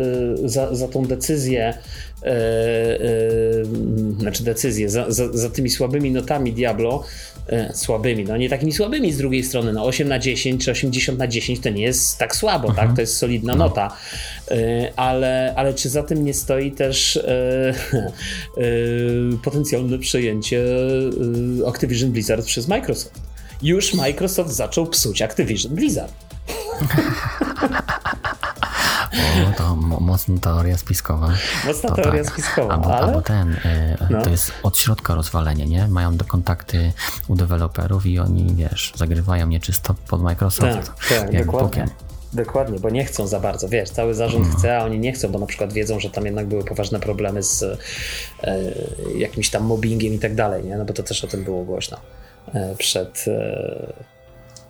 [0.44, 1.74] y, za, za tą decyzję,
[2.24, 3.66] y, y,
[4.20, 7.04] znaczy decyzję, za, za, za, tymi słabymi notami Diablo,
[7.74, 11.28] słabymi, no nie takimi słabymi z drugiej strony, no 8 na 10 czy 80 na
[11.28, 12.70] 10 to nie jest tak słabo, tak?
[12.70, 12.88] mhm.
[12.88, 12.96] tak?
[12.96, 13.66] To jest solidna no.
[13.66, 13.98] nota,
[14.52, 14.56] y,
[14.96, 17.74] ale, ale czy za tym nie stoi też y,
[19.44, 20.64] potencjalne przejęcie
[21.68, 23.30] Activision Blizzard przez Microsoft?
[23.62, 26.14] już Microsoft zaczął psuć Activision Blizzard.
[29.14, 31.30] O, to mocna teoria spiskowa.
[31.66, 32.34] Mocna to teoria tak.
[32.34, 33.08] spiskowa, albo, ale...
[33.08, 33.58] albo ten, y,
[34.10, 34.22] no.
[34.22, 35.88] to jest od środka rozwalenie, nie?
[35.88, 36.94] Mają do kontakty
[37.28, 40.92] u deweloperów i oni, wiesz, zagrywają nieczysto pod Microsoft.
[41.10, 41.84] Tak, tak dokładnie.
[41.84, 42.10] Bokiem.
[42.34, 44.58] Dokładnie, bo nie chcą za bardzo, wiesz, cały zarząd mm.
[44.58, 47.44] chce, a oni nie chcą, bo na przykład wiedzą, że tam jednak były poważne problemy
[47.44, 47.78] z e,
[49.18, 50.78] jakimś tam mobbingiem i tak dalej, nie?
[50.78, 51.98] No bo to też o tym było głośno.
[52.54, 53.94] E, przed, e,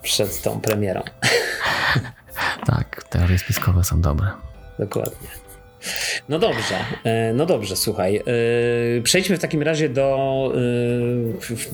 [0.01, 1.01] przed tą premierą.
[2.65, 4.27] Tak, teorie spiskowe są dobre.
[4.79, 5.27] Dokładnie.
[6.29, 8.17] No dobrze, e, no dobrze, słuchaj.
[8.17, 8.21] E,
[9.03, 10.51] przejdźmy w takim razie do,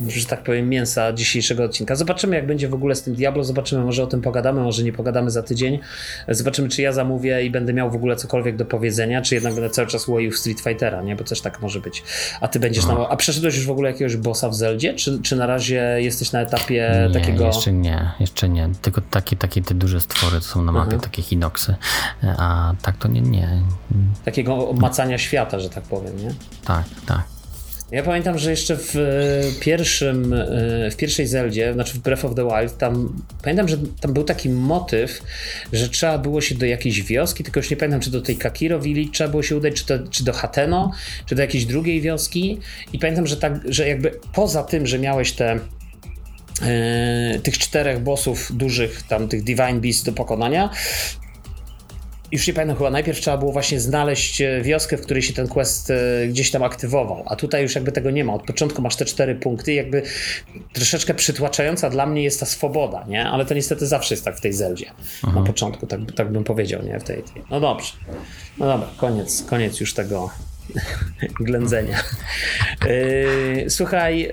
[0.08, 1.96] e, że tak powiem, mięsa dzisiejszego odcinka.
[1.96, 3.44] Zobaczymy, jak będzie w ogóle z tym Diablo.
[3.44, 5.80] Zobaczymy, może o tym pogadamy, może nie pogadamy za tydzień.
[6.28, 9.70] Zobaczymy, czy ja zamówię i będę miał w ogóle cokolwiek do powiedzenia, czy jednak będę
[9.70, 11.16] cały czas łoił Street Fightera, nie?
[11.16, 12.04] Bo też tak może być.
[12.42, 13.10] A ty będziesz na.
[13.10, 14.94] A przeszedłeś już w ogóle jakiegoś bossa w Zeldzie?
[14.94, 17.46] Czy, czy na razie jesteś na etapie nie, takiego.
[17.46, 18.70] Jeszcze nie, jeszcze nie.
[18.82, 21.02] Tylko takie, takie te duże stwory to są na mapie, mhm.
[21.02, 21.76] takie Hinoxy.
[22.38, 23.62] A tak to nie, nie
[24.26, 26.34] takiego macania świata, że tak powiem, nie?
[26.66, 27.36] Tak, tak.
[27.92, 29.02] Ja pamiętam, że jeszcze w e,
[29.62, 34.14] pierwszym, e, w pierwszej Zeldzie, znaczy w Breath of the Wild, tam pamiętam, że tam
[34.14, 35.22] był taki motyw,
[35.74, 38.80] że trzeba było się do jakiejś wioski, tylko już nie pamiętam, czy do tej Kakiro
[38.80, 40.92] Village trzeba było się udać, czy, to, czy do Hateno,
[41.26, 42.60] czy do jakiejś drugiej wioski.
[42.94, 45.60] I pamiętam, że tak, że jakby poza tym, że miałeś te
[47.34, 50.70] Yy, tych czterech bossów dużych, tam tych Divine Beasts do pokonania,
[52.32, 55.48] już nie pamiętam, chyba najpierw trzeba było właśnie znaleźć e, wioskę, w której się ten
[55.48, 58.34] quest e, gdzieś tam aktywował, a tutaj już jakby tego nie ma.
[58.34, 60.02] Od początku masz te cztery punkty, jakby
[60.74, 63.26] troszeczkę przytłaczająca dla mnie jest ta swoboda, nie?
[63.26, 64.92] Ale to niestety zawsze jest tak w tej Zeldzie.
[65.24, 65.40] Aha.
[65.40, 67.00] Na początku, tak, tak bym powiedział, nie?
[67.00, 67.44] W tej, tej.
[67.50, 67.94] No dobrze.
[68.58, 70.30] No dobra, koniec, koniec już tego
[71.40, 71.98] ględzenia.
[72.82, 74.32] E, słuchaj,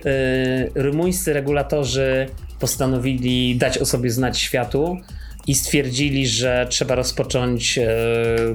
[0.74, 2.26] rumuńscy regulatorzy
[2.59, 4.98] postanowili dać o sobie znać światu
[5.46, 7.87] i stwierdzili, że trzeba rozpocząć e,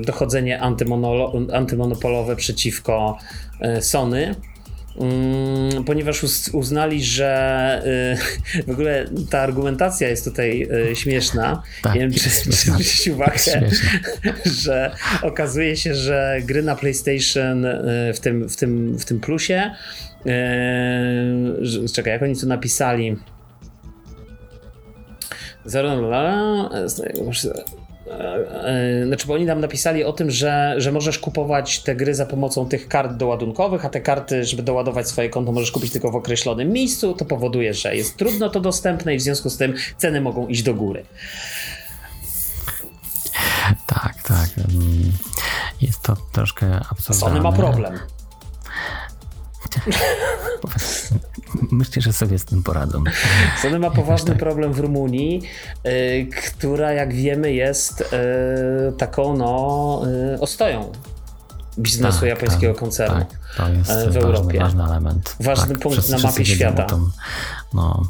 [0.02, 0.62] dochodzenie
[1.54, 3.18] antymonopolowe przeciwko
[3.62, 4.36] e, Sony.
[5.00, 6.24] Mm, ponieważ
[6.54, 7.28] uznali, że
[8.56, 11.64] e, w ogóle ta argumentacja jest tutaj śmieszna.
[11.82, 13.70] Tak, Nie wiem, czy zwrócić uwagę,
[14.64, 17.66] że okazuje się, że gry na PlayStation
[18.14, 19.72] w tym, w tym, w tym plusie.
[21.94, 23.16] Czekaj, jak oni to napisali?
[29.08, 32.70] Znaczy, bo oni nam napisali o tym, że, że możesz kupować te gry za pomocą
[32.70, 36.72] tych kart doładunkowych, a te karty, żeby doładować swoje konto, możesz kupić tylko w określonym
[36.72, 37.14] miejscu.
[37.14, 40.64] To powoduje, że jest trudno to dostępne i w związku z tym ceny mogą iść
[40.64, 41.06] do góry.
[43.88, 44.50] Tak, tak.
[45.82, 47.20] Jest to troszkę absurdalne.
[47.20, 48.00] Sony ma problem.
[51.72, 53.04] Myślę, że sobie z tym poradzą.
[53.62, 54.38] Sony ma poważny tak.
[54.38, 55.42] problem w Rumunii,
[55.86, 58.06] y, która jak wiemy jest y,
[58.98, 60.02] taką no
[60.36, 60.92] y, ostoją
[61.80, 63.26] biznesu tak, japońskiego tak, koncernu
[63.58, 64.60] tak, to jest w Europie.
[64.60, 65.36] Ważny, ważny element.
[65.40, 66.88] Ważny tak, punkt na mapie świata.
[67.74, 68.04] no,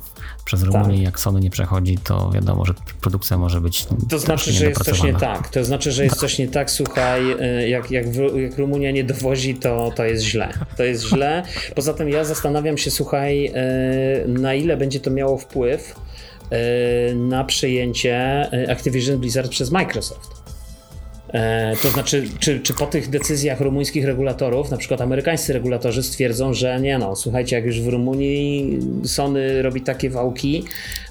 [0.47, 1.05] przez Rumunię, tak.
[1.05, 3.87] jak Sony nie przechodzi, to wiadomo, że produkcja może być.
[4.09, 5.49] To znaczy, że jest coś nie tak.
[5.49, 6.71] To znaczy, że jest coś nie tak.
[6.71, 8.05] Słuchaj, y, jak, jak,
[8.35, 10.49] jak Rumunia nie dowozi, to, to jest źle.
[10.77, 11.43] To jest źle.
[11.75, 13.47] Poza tym ja zastanawiam się, słuchaj,
[14.25, 15.95] y, na ile będzie to miało wpływ
[17.11, 20.36] y, na przejęcie Activision Blizzard przez Microsoft.
[21.33, 26.53] E, to znaczy, czy, czy po tych decyzjach rumuńskich regulatorów, na przykład amerykańscy regulatorzy stwierdzą,
[26.53, 30.63] że nie no, słuchajcie, jak już w Rumunii Sony robi takie wałki,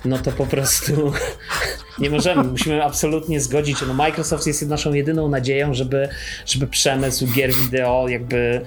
[0.05, 1.13] no to po prostu
[1.99, 3.79] nie możemy, musimy absolutnie zgodzić.
[3.87, 6.09] No Microsoft jest naszą jedyną nadzieją, żeby,
[6.47, 8.61] żeby przemysł gier wideo jakby...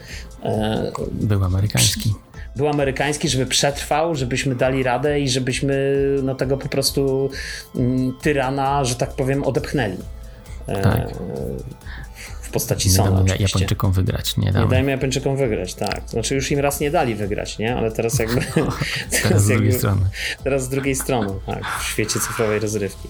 [0.44, 2.14] E, Był amerykański
[2.56, 7.30] był amerykański, żeby przetrwał, żebyśmy dali radę i żebyśmy no, tego po prostu
[7.76, 9.98] mm, tyrana, że tak powiem, odepchnęli.
[10.76, 10.96] Tak.
[10.96, 11.10] E,
[12.50, 12.90] w postaci.
[12.90, 14.66] Nie damy Japończykom wygrać, nie damy.
[14.66, 16.02] Nie dajmy Japończykom wygrać, tak.
[16.08, 17.76] Znaczy już im raz nie dali wygrać, nie?
[17.76, 18.42] Ale teraz jakby...
[18.42, 18.74] teraz,
[19.24, 20.02] teraz z drugiej strony.
[20.44, 21.64] Teraz z drugiej strony, tak.
[21.80, 23.08] W świecie cyfrowej rozrywki.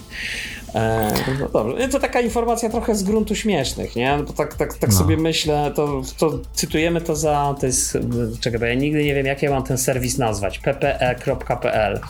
[0.74, 1.88] E, no dobrze.
[1.88, 4.18] To taka informacja trochę z gruntu śmiesznych, nie?
[4.26, 4.98] Bo tak, tak, tak no.
[4.98, 7.98] sobie myślę, to, to cytujemy to za, to jest,
[8.40, 12.00] czekaj, bo ja nigdy nie wiem, jak ja mam ten serwis nazwać, ppe.pl.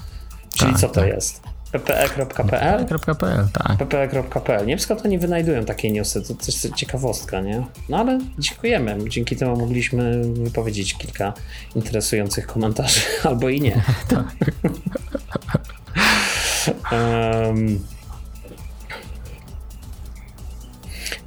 [0.57, 1.09] Czyli tak, co to tak.
[1.09, 1.50] jest?
[1.73, 2.87] ppe.pl?
[2.87, 3.77] ppe.pl, tak.
[3.89, 4.61] ppe.pl.
[4.61, 7.67] Nie wiem skąd oni wynajdują takie newsy, to też ciekawostka, nie?
[7.89, 8.99] No ale dziękujemy.
[9.09, 11.33] Dzięki temu mogliśmy wypowiedzieć kilka
[11.77, 13.83] interesujących komentarzy, albo i nie.
[14.09, 14.35] tak.
[16.93, 17.81] um,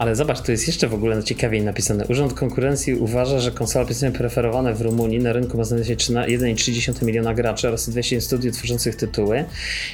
[0.03, 2.05] Ale zobacz, tu jest jeszcze w ogóle ciekawiej napisane.
[2.07, 7.33] Urząd Konkurencji uważa, że konsole PC preferowane w Rumunii na rynku ma się 1,3 miliona
[7.33, 9.45] graczy oraz 200 studiów tworzących tytuły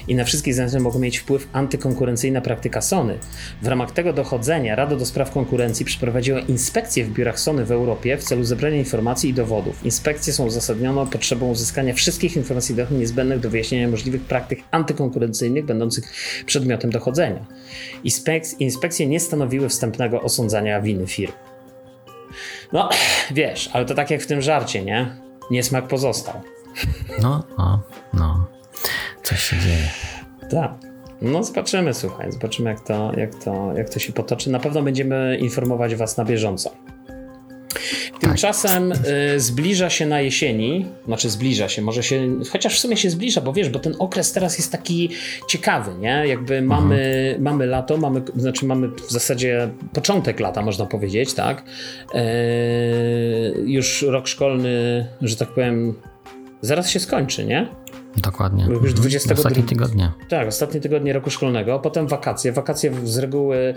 [0.07, 3.17] i na wszystkich zewnętrznych mogą mieć wpływ antykonkurencyjna praktyka Sony.
[3.61, 8.17] W ramach tego dochodzenia Rada do Spraw Konkurencji przeprowadziła inspekcje w biurach Sony w Europie
[8.17, 9.85] w celu zebrania informacji i dowodów.
[9.85, 16.13] Inspekcje są uzasadnione potrzebą uzyskania wszystkich informacji niezbędnych do wyjaśnienia możliwych praktyk antykonkurencyjnych będących
[16.45, 17.45] przedmiotem dochodzenia.
[18.59, 21.33] Inspekcje nie stanowiły wstępnego wstępnego osądzania winy firm.
[22.73, 22.89] No,
[23.31, 25.15] wiesz, ale to tak jak w tym żarcie, nie?
[25.51, 26.41] Niesmak pozostał.
[27.21, 27.81] No, no,
[28.13, 28.45] no.
[29.23, 29.89] Coś się dzieje.
[30.51, 30.71] Tak.
[31.21, 34.49] No zobaczymy, słuchaj, zobaczymy jak to, jak, to, jak to się potoczy.
[34.49, 36.71] Na pewno będziemy informować Was na bieżąco.
[38.19, 38.99] Tymczasem tak.
[39.35, 43.41] y, zbliża się na jesieni, znaczy zbliża się, może się, chociaż w sumie się zbliża,
[43.41, 45.09] bo wiesz, bo ten okres teraz jest taki
[45.47, 46.23] ciekawy, nie?
[46.27, 46.65] Jakby mhm.
[46.67, 51.63] mamy, mamy lato, mamy, znaczy mamy w zasadzie początek lata, można powiedzieć, tak?
[52.15, 52.19] Y,
[53.65, 55.93] już rok szkolny, że tak powiem,
[56.61, 57.67] zaraz się skończy, nie?
[58.17, 58.67] Dokładnie.
[58.83, 59.37] Już 20 mhm.
[59.37, 60.11] Ostatnie tygodnie.
[60.29, 62.51] Tak, ostatnie tygodnie roku szkolnego, potem wakacje.
[62.51, 63.73] Wakacje z reguły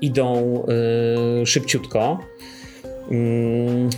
[0.00, 0.62] idą
[1.42, 2.18] y, szybciutko.
[3.10, 3.90] Mm,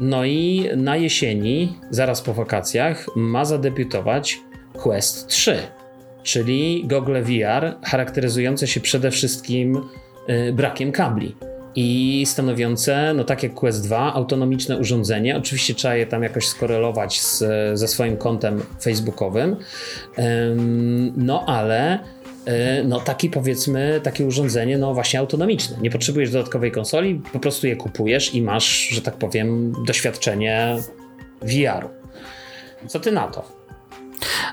[0.00, 4.40] no i na jesieni, zaraz po wakacjach, ma zadebiutować
[4.72, 5.58] Quest 3,
[6.22, 9.82] czyli gogle VR charakteryzujące się przede wszystkim
[10.28, 11.34] y, brakiem kabli
[11.74, 15.36] i stanowiące, no tak jak Quest 2, autonomiczne urządzenie.
[15.36, 17.44] Oczywiście trzeba je tam jakoś skorelować z,
[17.78, 19.56] ze swoim kontem facebookowym,
[21.16, 21.98] no ale
[22.84, 25.76] no taki powiedzmy, takie urządzenie, no właśnie autonomiczne.
[25.80, 30.76] Nie potrzebujesz dodatkowej konsoli, po prostu je kupujesz i masz, że tak powiem, doświadczenie
[31.42, 31.88] VR-u.
[32.88, 33.58] Co ty na to?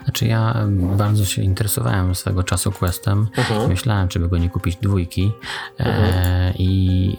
[0.03, 3.27] Znaczy ja bardzo się interesowałem swego czasu Questem.
[3.67, 5.31] Myślałem, czy by go nie kupić dwójki.
[5.79, 7.17] E, I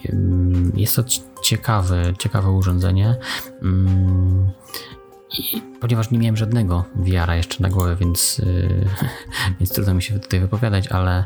[0.75, 1.03] jest to
[1.43, 3.15] ciekawe, ciekawe urządzenie.
[3.61, 4.51] Mm,
[5.81, 8.85] ponieważ nie miałem żadnego VR-a jeszcze na głowie, więc, yy,
[9.59, 11.25] więc trudno mi się tutaj wypowiadać, ale,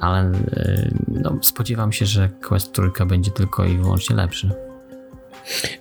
[0.00, 4.50] ale yy, no, spodziewam się, że Quest trójka będzie tylko i wyłącznie lepszy.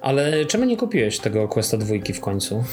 [0.01, 2.63] Ale czemu nie kupiłeś tego Questa dwójki w końcu?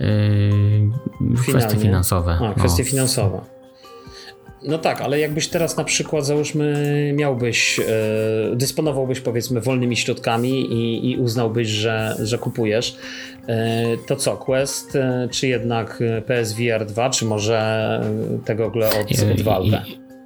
[0.00, 2.38] Yy, kwestie finansowe.
[2.50, 2.90] A, kwestie no.
[2.90, 3.40] finansowe.
[4.64, 7.82] No tak, ale jakbyś teraz na przykład załóżmy miałbyś, e,
[8.56, 12.96] dysponowałbyś powiedzmy wolnymi środkami i, i uznałbyś, że, że kupujesz,
[13.46, 18.00] e, to co, Quest e, czy jednak PSVR 2, czy może
[18.44, 18.76] tego od,
[19.32, 19.82] od Valve?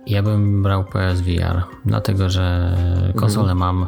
[0.07, 2.77] Ja bym brał PSVR, dlatego że
[3.15, 3.59] konsolę mhm.
[3.59, 3.87] mam,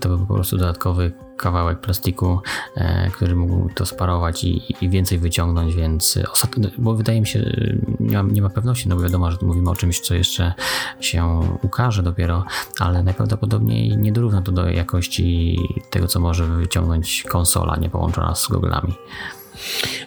[0.00, 2.40] to by po prostu dodatkowy kawałek plastiku,
[2.76, 7.56] e, który mógł to sparować i, i więcej wyciągnąć, więc ostatnio, bo wydaje mi się,
[8.00, 10.52] nie ma, nie ma pewności, no bo wiadomo, że mówimy o czymś, co jeszcze
[11.00, 12.44] się ukaże dopiero,
[12.80, 15.58] ale najprawdopodobniej nie dorówna to do jakości
[15.90, 18.94] tego, co może wyciągnąć konsola nie połączona z goglami.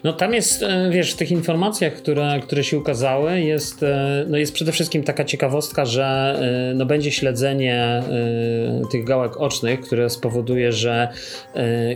[0.04, 4.38] No tam jest, e, wiesz, w tych informacjach, które, które się ukazały, jest, e, no
[4.38, 6.06] jest przede wszystkim taka ciekawostka, że
[6.72, 8.04] e, no będzie śledzenie
[8.92, 11.08] tych gałek ocznych, które spowoduje, że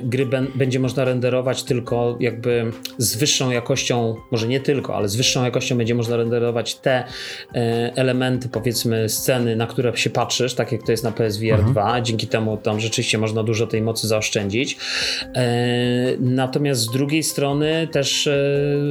[0.03, 5.43] gry będzie można renderować tylko jakby z wyższą jakością, może nie tylko, ale z wyższą
[5.43, 7.03] jakością będzie można renderować te
[7.95, 11.81] elementy, powiedzmy, sceny, na które się patrzysz, tak jak to jest na PSVR 2.
[11.81, 12.05] Mhm.
[12.05, 14.77] Dzięki temu tam rzeczywiście można dużo tej mocy zaoszczędzić.
[16.19, 18.33] Natomiast z drugiej strony, strony też e,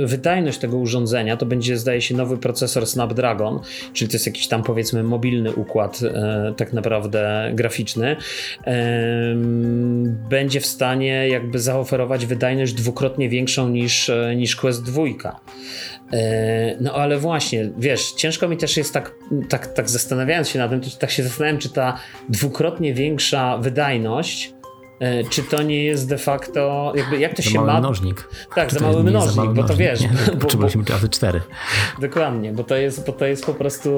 [0.04, 3.60] wydajność tego urządzenia to będzie, zdaje się, nowy procesor Snapdragon,
[3.92, 8.16] czyli to jest jakiś tam powiedzmy mobilny układ e, tak naprawdę graficzny.
[10.30, 15.02] Będzie w stanie jakby zaoferować wydajność dwukrotnie większą niż, e, niż Quest 2.
[16.80, 19.14] No ale właśnie, wiesz, ciężko mi też jest tak,
[19.48, 24.53] tak, tak zastanawiając się nad tym, tak się zastanawiam, czy ta dwukrotnie większa wydajność
[25.30, 27.80] czy to nie jest de facto, jakby jak to za się mały ma...
[27.80, 28.28] mnożnik.
[28.54, 30.00] Tak, za mały mnożnik, za mały bo to wiesz...
[30.00, 30.08] Nie,
[30.40, 31.40] potrzebujemy razy cztery.
[32.00, 33.90] Dokładnie, bo to, jest, bo to jest po prostu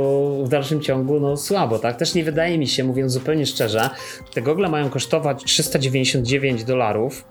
[0.44, 1.96] w dalszym ciągu no, słabo, tak?
[1.96, 3.90] Też nie wydaje mi się, mówiąc zupełnie szczerze,
[4.34, 7.24] te gogle mają kosztować 399 dolarów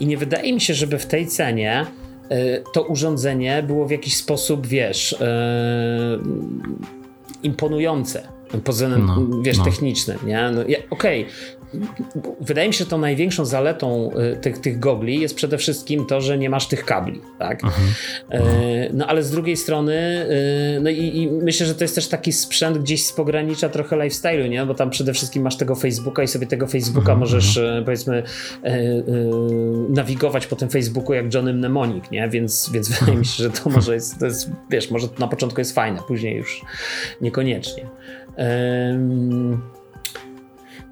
[0.00, 1.86] i nie wydaje mi się, żeby w tej cenie
[2.32, 5.16] y, to urządzenie było w jakiś sposób, wiesz, y,
[7.42, 8.28] imponujące
[8.64, 9.64] pod względem, no, wiesz, no.
[9.64, 10.50] technicznym, nie?
[10.50, 11.55] No, ja, Okej, okay
[12.40, 16.20] wydaje mi się, że tą największą zaletą y, tych, tych gogli jest przede wszystkim to,
[16.20, 17.64] że nie masz tych kabli, tak?
[17.64, 17.88] Mhm.
[18.30, 18.40] E,
[18.92, 20.26] no ale z drugiej strony,
[20.76, 23.96] y, no i, i, myślę, że to jest też taki sprzęt gdzieś z pogranicza trochę
[23.96, 24.66] lifestyle'u, nie?
[24.66, 27.18] Bo tam przede wszystkim masz tego Facebooka i sobie tego Facebooka mhm.
[27.18, 27.84] możesz, mhm.
[27.84, 28.22] powiedzmy,
[28.62, 28.78] e,
[29.88, 32.28] nawigować po tym Facebooku jak Johnny Mnemonic, nie?
[32.28, 35.60] Więc, więc wydaje mi się, że to może jest, to jest, wiesz, może na początku
[35.60, 36.62] jest fajne, później już
[37.20, 37.86] niekoniecznie.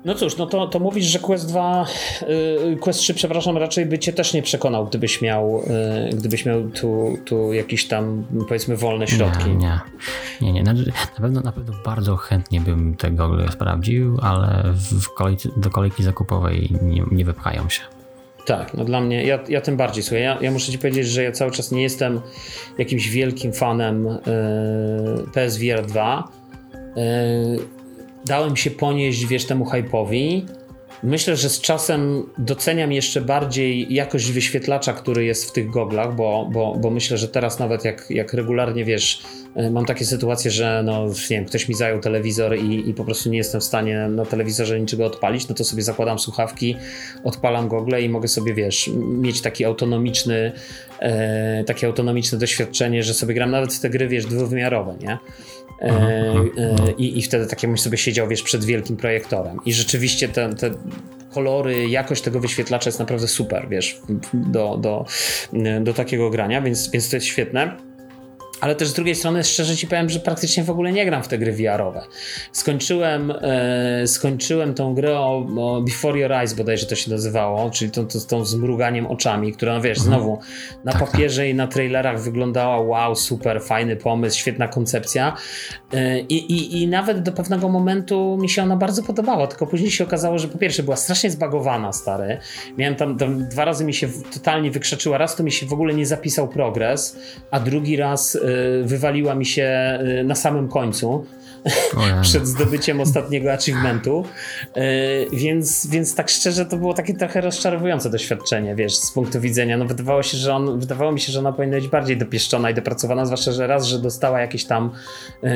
[0.05, 1.87] No cóż, no to, to mówisz, że Quest 2,
[2.23, 5.63] y, Quest 3, przepraszam, raczej by cię też nie przekonał, gdybyś miał,
[6.11, 9.51] y, gdybyś miał tu, tu jakieś tam, powiedzmy, wolne środki.
[9.51, 9.81] Nie,
[10.41, 10.53] nie, nie.
[10.53, 10.63] nie.
[10.63, 10.75] Na,
[11.21, 14.65] pewno, na pewno bardzo chętnie bym te gogle sprawdził, ale
[15.03, 17.83] w kolejce, do kolejki zakupowej nie, nie wypchają się.
[18.47, 21.23] Tak, no dla mnie, ja, ja tym bardziej, słuchaj, ja, ja muszę ci powiedzieć, że
[21.23, 22.21] ja cały czas nie jestem
[22.79, 24.19] jakimś wielkim fanem y,
[25.33, 26.29] PSVR 2,
[28.27, 30.43] dałem się ponieść, wiesz, temu hype'owi.
[31.03, 36.49] Myślę, że z czasem doceniam jeszcze bardziej jakość wyświetlacza, który jest w tych goglach, bo,
[36.53, 39.23] bo, bo myślę, że teraz nawet jak, jak regularnie, wiesz,
[39.55, 43.05] E, mam takie sytuacje, że no, nie wiem, ktoś mi zajął telewizor i, i po
[43.05, 46.77] prostu nie jestem w stanie na telewizorze niczego odpalić, no to sobie zakładam słuchawki,
[47.25, 50.53] odpalam gogle i mogę sobie, wiesz, mieć taki autonomiczny,
[50.99, 55.19] e, takie autonomiczne doświadczenie, że sobie gram nawet w te gry, wiesz, dwuwymiarowe, nie?
[55.81, 59.59] E, e, i, I wtedy tak jakbyś sobie siedział, wiesz, przed wielkim projektorem.
[59.65, 60.71] I rzeczywiście te, te
[61.31, 64.01] kolory, jakość tego wyświetlacza jest naprawdę super, wiesz,
[64.33, 65.07] do, do,
[65.81, 67.77] do takiego grania, więc, więc to jest świetne.
[68.65, 71.29] Ale też z drugiej strony, szczerze ci powiem, że praktycznie w ogóle nie gram w
[71.29, 72.03] te gry VR-owe.
[72.53, 77.91] Skończyłem, e, skończyłem tą grę o, o, Before Your Eyes, bodajże to się nazywało, czyli
[77.91, 80.17] tą, tą, tą zmruganiem oczami, która, no wiesz, mhm.
[80.17, 80.39] znowu
[80.85, 81.51] na tak, papierze tak.
[81.51, 85.37] i na trailerach wyglądała wow, super, fajny pomysł, świetna koncepcja.
[85.93, 90.05] E, i, i, nawet do pewnego momentu mi się ona bardzo podobała, tylko później się
[90.05, 92.39] okazało, że po pierwsze była strasznie zbagowana, stary.
[92.79, 95.19] Miałem tam, tam dwa razy mi się totalnie wykrzeczyła.
[95.19, 97.17] Raz to mi się w ogóle nie zapisał progres,
[97.51, 98.54] a drugi raz Y,
[98.85, 101.27] wywaliła mi się y, na samym końcu.
[102.23, 104.25] przed zdobyciem ostatniego achievementu.
[104.77, 109.77] Y, więc, więc tak szczerze to było takie trochę rozczarowujące doświadczenie, wiesz, z punktu widzenia.
[109.77, 112.75] No wydawało się, że on, wydawało mi się, że ona powinna być bardziej dopieszczona i
[112.75, 114.91] dopracowana, zwłaszcza, że raz, że dostała jakieś tam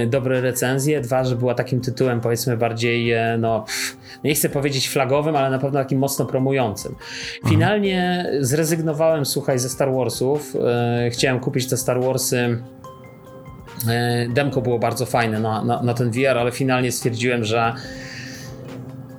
[0.06, 3.64] dobre recenzje, dwa, że była takim tytułem powiedzmy bardziej, no
[4.24, 6.94] nie chcę powiedzieć flagowym, ale na pewno takim mocno promującym.
[7.48, 10.56] Finalnie zrezygnowałem, słuchaj, ze Star Warsów.
[11.10, 12.58] Chciałem kupić te Star Warsy
[14.28, 17.74] demko było bardzo fajne na, na, na ten VR, ale finalnie stwierdziłem, że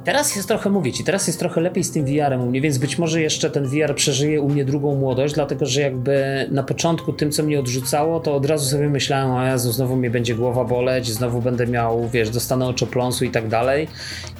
[0.04, 2.78] Teraz jest trochę mówić i teraz jest trochę lepiej z tym VR-em u mnie, więc
[2.78, 7.14] być może jeszcze ten VR przeżyje u mnie drugą młodość, dlatego że jakby na początku
[7.14, 10.66] tym, co mnie odrzucało, to od razu sobie myślałem, o Jezu, znowu mnie będzie głowa
[10.66, 13.88] boleć, znowu będę miał, wiesz, dostanę oczopląsu i tak dalej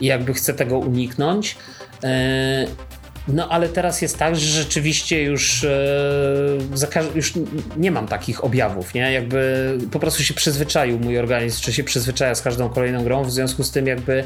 [0.02, 1.58] i jakby chcę tego uniknąć.
[2.04, 2.68] E,
[3.34, 7.34] no ale teraz jest tak, że rzeczywiście już, e, już
[7.78, 9.12] nie mam takich objawów, nie?
[9.12, 13.32] Jakby po prostu się przyzwyczaił mój organizm, czy się przyzwyczaja z każdą kolejną grą, w
[13.32, 14.24] związku z tym jakby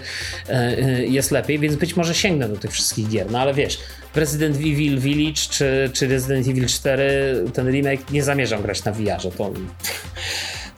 [0.49, 3.31] e, e, jest lepiej, więc być może sięgnę do tych wszystkich gier.
[3.31, 3.79] No ale wiesz,
[4.15, 9.31] Resident Evil Village czy, czy Resident Evil 4, ten remake, nie zamierzam grać na VR-ze,
[9.31, 9.51] to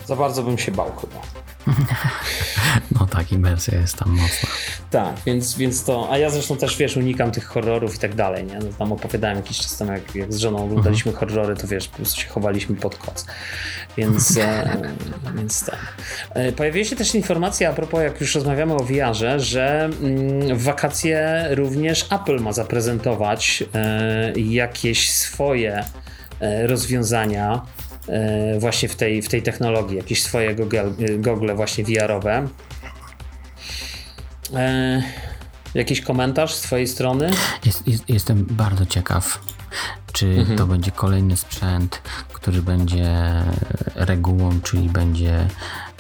[0.05, 1.44] za bardzo bym się bał chyba.
[2.99, 4.49] No tak, imersja jest tam mocna.
[4.91, 8.45] Tak, więc, więc to, a ja zresztą też, wiesz, unikam tych horrorów i tak dalej,
[8.45, 8.59] nie?
[8.59, 11.30] No, tam opowiadałem jakiś czas temu, jak, jak z żoną oglądaliśmy mhm.
[11.30, 13.26] horrory, to wiesz, po prostu się chowaliśmy pod koc.
[13.97, 14.78] Więc, e,
[15.36, 15.80] więc tak.
[16.30, 20.63] E, pojawiła się też informacja a propos, jak już rozmawiamy o VR-ze, że mm, w
[20.63, 25.84] wakacje również Apple ma zaprezentować e, jakieś swoje
[26.39, 27.61] e, rozwiązania
[28.59, 30.55] właśnie w tej, w tej technologii, jakieś swoje
[31.17, 32.47] gogle właśnie VR-owe.
[34.53, 35.03] E,
[35.73, 37.31] jakiś komentarz z Twojej strony?
[37.65, 39.39] Jest, jest, jestem bardzo ciekaw,
[40.13, 40.57] czy mhm.
[40.57, 42.01] to będzie kolejny sprzęt,
[42.33, 43.11] który będzie
[43.95, 45.47] regułą, czyli będzie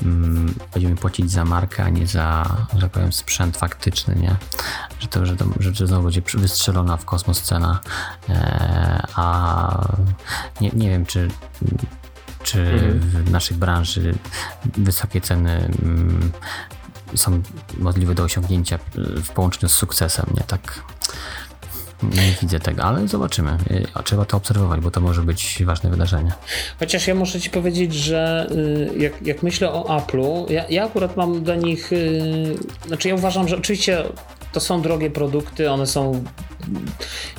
[0.03, 4.35] mm, będziemy płacić za markę, a nie za, że tak powiem, sprzęt faktyczny, nie?
[4.99, 7.79] Że to, że, to, że znowu będzie wystrzelona w kosmos cena,
[8.29, 9.87] e, a
[10.61, 11.27] nie, nie wiem, czy
[12.43, 12.99] czy mhm.
[12.99, 14.15] w naszej branży
[14.77, 16.31] wysokie ceny mm,
[17.15, 17.41] są
[17.77, 18.79] możliwe do osiągnięcia
[19.23, 20.83] w połączeniu z sukcesem, nie tak
[22.13, 23.57] nie widzę tego, ale zobaczymy.
[24.03, 26.31] Trzeba to obserwować, bo to może być ważne wydarzenie.
[26.79, 31.17] Chociaż ja muszę Ci powiedzieć, że y, jak, jak myślę o Apple'u, ja, ja, akurat
[31.17, 31.93] mam do nich.
[31.93, 32.55] Y,
[32.87, 34.03] znaczy, ja uważam, że oczywiście
[34.55, 36.23] to są drogie produkty, one są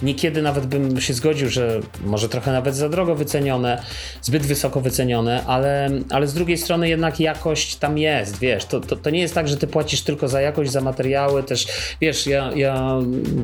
[0.02, 3.82] niekiedy nawet bym się zgodził, że może trochę nawet za drogo wycenione,
[4.22, 8.96] zbyt wysoko wycenione, ale, ale z drugiej strony jednak jakość tam jest, wiesz, to, to,
[8.96, 11.66] to nie jest tak, że ty płacisz tylko za jakość, za materiały, też,
[12.00, 12.98] wiesz, ja, ja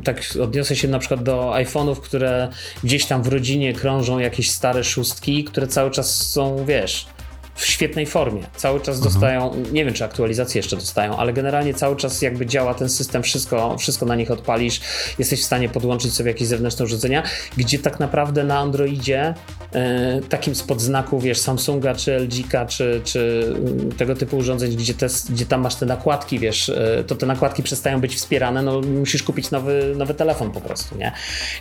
[0.05, 2.49] tak odniosę się na przykład do iPhone'ów, które
[2.85, 7.07] gdzieś tam w rodzinie krążą jakieś stare szóstki, które cały czas są, wiesz,
[7.55, 8.43] w świetnej formie.
[8.57, 9.13] Cały czas mhm.
[9.13, 13.23] dostają, nie wiem czy aktualizacje jeszcze dostają, ale generalnie cały czas jakby działa ten system,
[13.23, 14.81] wszystko, wszystko na nich odpalisz,
[15.19, 17.23] jesteś w stanie podłączyć sobie jakieś zewnętrzne urządzenia,
[17.57, 19.35] gdzie tak naprawdę na Androidzie
[19.73, 24.95] e, takim spod znaku, wiesz, Samsunga czy LG-ka, czy, czy mm, tego typu urządzeń, gdzie,
[24.95, 28.81] te, gdzie tam masz te nakładki, wiesz, e, to te nakładki przestają być wspierane, no
[28.81, 31.13] musisz kupić nowy, nowy telefon po prostu, nie?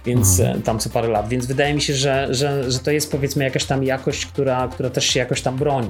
[0.06, 0.60] Więc mhm.
[0.60, 3.44] E, tam co parę lat, więc wydaje mi się, że, że, że to jest powiedzmy
[3.44, 5.81] jakaś tam jakość, która, która też się jakoś tam broni.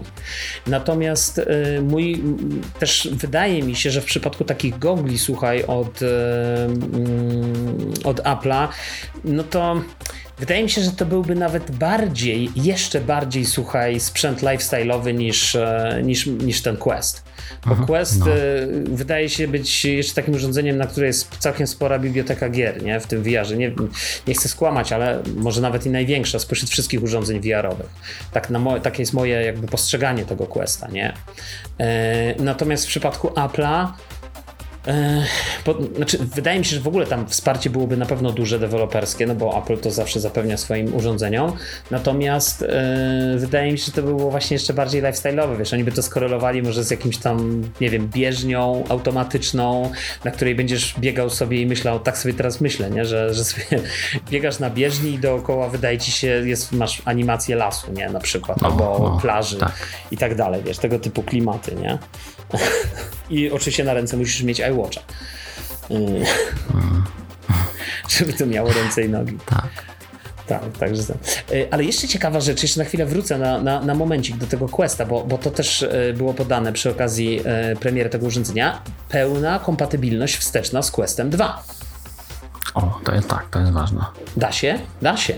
[0.68, 2.24] Natomiast y, mój
[2.80, 6.08] też wydaje mi się, że w przypadku takich gogli, słuchaj, od, y,
[8.04, 8.68] od Apple'a,
[9.24, 9.82] no to
[10.42, 16.02] Wydaje mi się, że to byłby nawet bardziej, jeszcze bardziej, słuchaj, sprzęt lifestyle'owy niż, e,
[16.04, 17.24] niż, niż ten Quest.
[17.66, 18.26] Bo mhm, Quest no.
[18.84, 23.00] wydaje się być jeszcze takim urządzeniem, na które jest całkiem spora biblioteka gier, nie?
[23.00, 23.58] W tym VR-ze.
[23.58, 23.72] Nie,
[24.28, 27.89] nie chcę skłamać, ale może nawet i największa spośród wszystkich urządzeń VR-owych.
[28.32, 31.14] Tak na takie jest moje jakby postrzeganie tego Questa, nie?
[31.80, 33.88] E, natomiast w przypadku Apple'a
[35.64, 39.28] po, znaczy, wydaje mi się, że w ogóle tam wsparcie byłoby na pewno duże deweloperskie,
[39.28, 41.54] no bo Apple to zawsze zapewnia swoim urządzeniom.
[41.92, 45.58] Natomiast e, wydaje mi się, że to by było właśnie jeszcze bardziej lifestyle'owe.
[45.58, 49.92] Wiesz, oni by to skorelowali może z jakimś tam, nie wiem, bieżnią automatyczną,
[50.24, 53.06] na której będziesz biegał sobie i myślał, tak sobie teraz myślę, nie?
[53.06, 53.66] Że, że sobie
[54.32, 58.10] biegasz na bieżni i dookoła wydaje ci się, jest, masz animację lasu, nie?
[58.10, 59.74] Na przykład, no, albo no, plaży tak.
[60.12, 61.98] i tak dalej, wiesz, tego typu klimaty, nie?
[63.30, 65.02] I oczywiście na ręce musisz mieć iWatcha.
[65.89, 66.24] Mm.
[68.18, 69.38] Żeby to miało ręce i nogi.
[69.45, 69.91] Tak.
[70.47, 71.14] Tak, także.
[71.52, 74.70] Y, ale jeszcze ciekawa rzecz, jeszcze na chwilę wrócę na, na, na momencik do tego
[74.70, 77.41] Questa, bo, bo to też y, było podane przy okazji
[77.72, 78.82] y, premiery tego urządzenia.
[79.10, 81.64] Pełna kompatybilność wsteczna z Questem 2.
[82.74, 84.06] O, to jest tak, to jest ważne.
[84.38, 84.80] Da się?
[85.02, 85.34] Da się.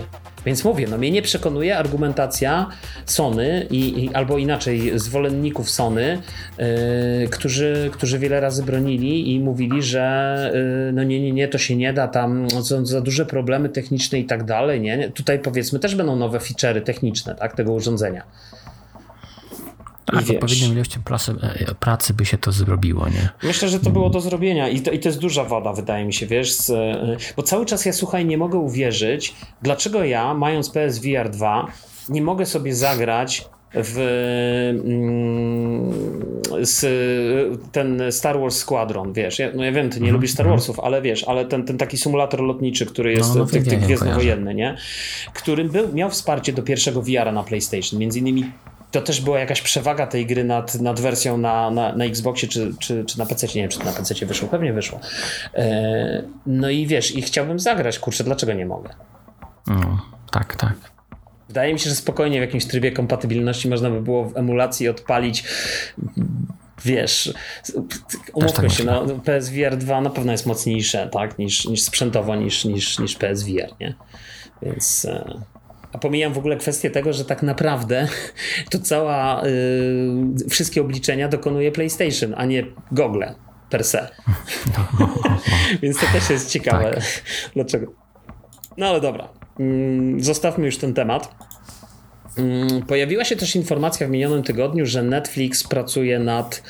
[0.46, 2.68] Więc mówię, no mnie nie przekonuje argumentacja
[3.06, 6.18] Sony i, i albo inaczej zwolenników Sony,
[6.58, 6.66] yy,
[7.28, 10.50] którzy, którzy wiele razy bronili i mówili, że
[10.86, 14.18] yy, no nie, nie, nie, to się nie da, tam są za duże problemy techniczne
[14.18, 15.10] i tak dalej, nie?
[15.10, 18.22] Tutaj powiedzmy też będą nowe feature'y techniczne, tak, tego urządzenia.
[20.04, 23.28] Tak, odpowiednią ilością pracy, e, pracy by się to zrobiło, nie?
[23.42, 26.12] Myślę, że to było do zrobienia i to, i to jest duża wada, wydaje mi
[26.12, 30.70] się, wiesz, z, e, bo cały czas ja, słuchaj, nie mogę uwierzyć, dlaczego ja, mając
[30.70, 31.66] PSVR 2,
[32.08, 33.98] nie mogę sobie zagrać w
[34.84, 35.94] mm,
[36.60, 36.82] z,
[37.72, 40.12] ten Star Wars Squadron, wiesz, ja, no ja wiem, ty nie mm -hmm.
[40.12, 43.46] lubisz Star Warsów, ale wiesz, ale ten, ten taki symulator lotniczy, który jest no, no,
[43.46, 44.76] tych, tych gwiezdnowojenny, nie?
[45.34, 48.44] Którym był, miał wsparcie do pierwszego VR-a na PlayStation, między innymi
[48.94, 52.74] to też była jakaś przewaga tej gry nad, nad wersją na, na, na Xboxie czy,
[52.78, 53.46] czy, czy na PC.
[53.46, 55.00] Nie wiem, czy to na PC wyszło, pewnie wyszło.
[55.54, 58.94] E, no i wiesz, i chciałbym zagrać, kurczę, dlaczego nie mogę?
[59.66, 60.74] No, tak, tak.
[61.48, 65.44] Wydaje mi się, że spokojnie w jakimś trybie kompatybilności można by było w emulacji odpalić
[66.84, 67.34] wiesz,
[68.32, 72.64] umówmy tak się, no, PSVR 2 na pewno jest mocniejsze, tak, niż, niż sprzętowo, niż,
[72.64, 73.94] niż, niż PSVR, nie?
[74.62, 75.06] Więc...
[75.94, 78.08] A pomijam w ogóle kwestię tego, że tak naprawdę
[78.70, 83.22] to cała, y, wszystkie obliczenia dokonuje PlayStation, a nie Google
[83.70, 84.08] per se.
[85.82, 86.90] Więc to też jest ciekawe.
[86.90, 87.02] Tak.
[87.54, 87.92] Dlaczego?
[88.76, 89.28] No ale dobra.
[89.60, 91.34] Mm, zostawmy już ten temat.
[92.38, 96.62] Mm, pojawiła się też informacja w minionym tygodniu, że Netflix pracuje nad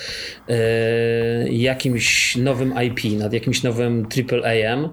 [0.49, 4.91] y, jakimś nowym IP, nad jakimś nowym AAA.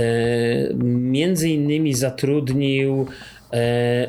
[0.00, 3.06] Y, między innymi zatrudnił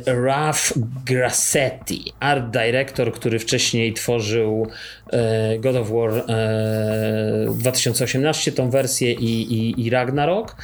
[0.05, 0.73] Raf
[1.05, 4.67] Grassetti, art director, który wcześniej tworzył
[5.04, 5.04] e,
[5.59, 6.25] God of War
[7.55, 10.55] 2018, e, tą wersję i, i, i Ragnarok.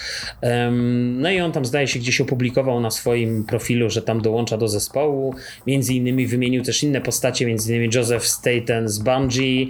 [1.11, 4.67] No i on tam zdaje się gdzieś opublikował na swoim profilu, że tam dołącza do
[4.67, 5.35] zespołu.
[5.67, 9.67] Między innymi wymienił też inne postacie, między innymi Joseph Staten z Bungie,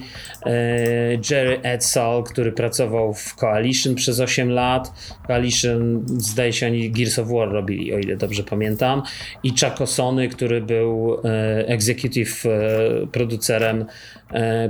[1.29, 4.91] Jerry Edsall, który pracował w Coalition przez 8 lat.
[5.27, 9.01] Coalition zdaje się oni Gears of War robili, o ile dobrze pamiętam
[9.43, 13.85] i Chaco Sony, który był e, executive e, producerem, e,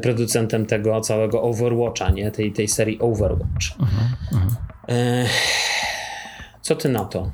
[0.02, 2.32] producentem tego całego Overwatcha, nie?
[2.32, 3.78] Tej, tej serii Overwatch.
[3.78, 3.84] -huh,
[4.32, 5.26] uh -huh.
[6.62, 7.32] Co ty na to?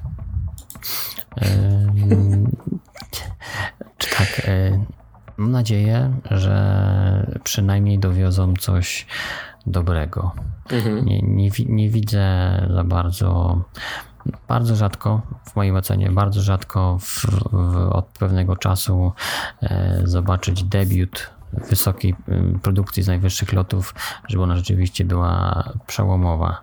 [4.17, 4.41] tak,
[5.37, 9.05] mam nadzieję, że przynajmniej dowiozą coś
[9.65, 10.31] dobrego.
[10.69, 11.05] Mhm.
[11.05, 12.25] Nie, nie, nie, widzę
[12.73, 13.61] za bardzo
[14.47, 19.11] bardzo rzadko, w mojej ocenie, bardzo rzadko w, w, od pewnego czasu
[19.63, 22.15] e, zobaczyć debiut wysokiej
[22.61, 23.95] produkcji z najwyższych lotów,
[24.27, 26.61] żeby ona rzeczywiście była przełomowa.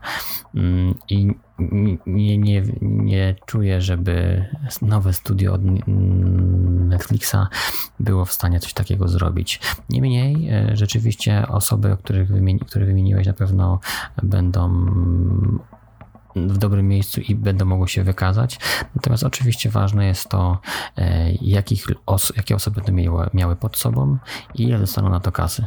[0.55, 1.35] Mm, I
[2.07, 4.45] nie, nie, nie czuję, żeby
[4.83, 5.61] nowe studio od
[6.89, 7.37] Netflixa
[8.01, 9.61] było w stanie coś takiego zrobić.
[9.91, 13.81] Niemniej, e, rzeczywiście osoby, których wymieni, które wymieniłeś, na pewno
[14.23, 14.87] będą
[16.37, 18.59] w dobrym miejscu i będą mogły się wykazać.
[18.97, 20.59] Natomiast oczywiście ważne jest to,
[20.97, 24.19] e, jakich os jakie osoby będą miały, miały pod sobą
[24.55, 25.65] i ile dostaną na to kasy.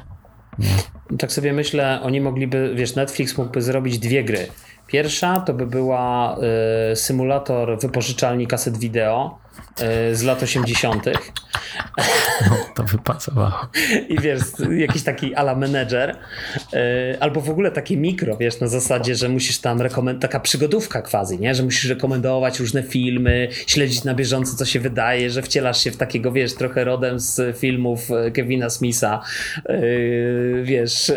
[0.59, 0.75] Nie?
[1.17, 4.47] Tak sobie myślę, oni mogliby, wiesz, Netflix mógłby zrobić dwie gry.
[4.87, 6.37] Pierwsza to by była
[6.91, 9.39] y, symulator wypożyczalni kaset wideo
[10.13, 11.05] z lat 80.,
[12.49, 13.67] No, to wypasowało.
[14.09, 14.41] I wiesz,
[14.77, 16.17] jakiś taki ala menedżer,
[16.73, 16.79] yy,
[17.19, 21.39] albo w ogóle takie mikro, wiesz, na zasadzie, że musisz tam rekomendować, taka przygodówka quasi,
[21.39, 21.55] nie?
[21.55, 25.97] Że musisz rekomendować różne filmy, śledzić na bieżąco, co się wydaje, że wcielasz się w
[25.97, 29.21] takiego, wiesz, trochę rodem z filmów e, Kevina Smitha,
[30.63, 31.11] wiesz,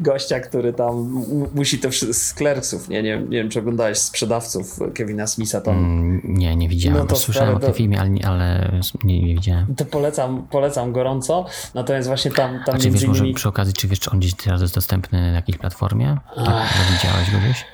[0.00, 3.02] gościa, który tam musi to z Clerksów, nie?
[3.02, 3.18] nie?
[3.18, 5.78] Nie wiem, czy oglądałeś sprzedawców Kevina Smitha tam.
[5.78, 6.98] Mm, nie, nie widziałem.
[6.98, 9.74] No to Słyszałem o tym filmie, ale, ale nie, nie, widziałem.
[9.74, 11.46] To polecam, polecam gorąco.
[11.74, 13.20] Natomiast właśnie tam, tam A czy wiesz, innymi...
[13.20, 16.18] może przy okazji, czy wiesz, czy on gdzieś teraz jest dostępny na jakiejś platformie?
[16.36, 17.64] Tak, widziałeś go gdzieś?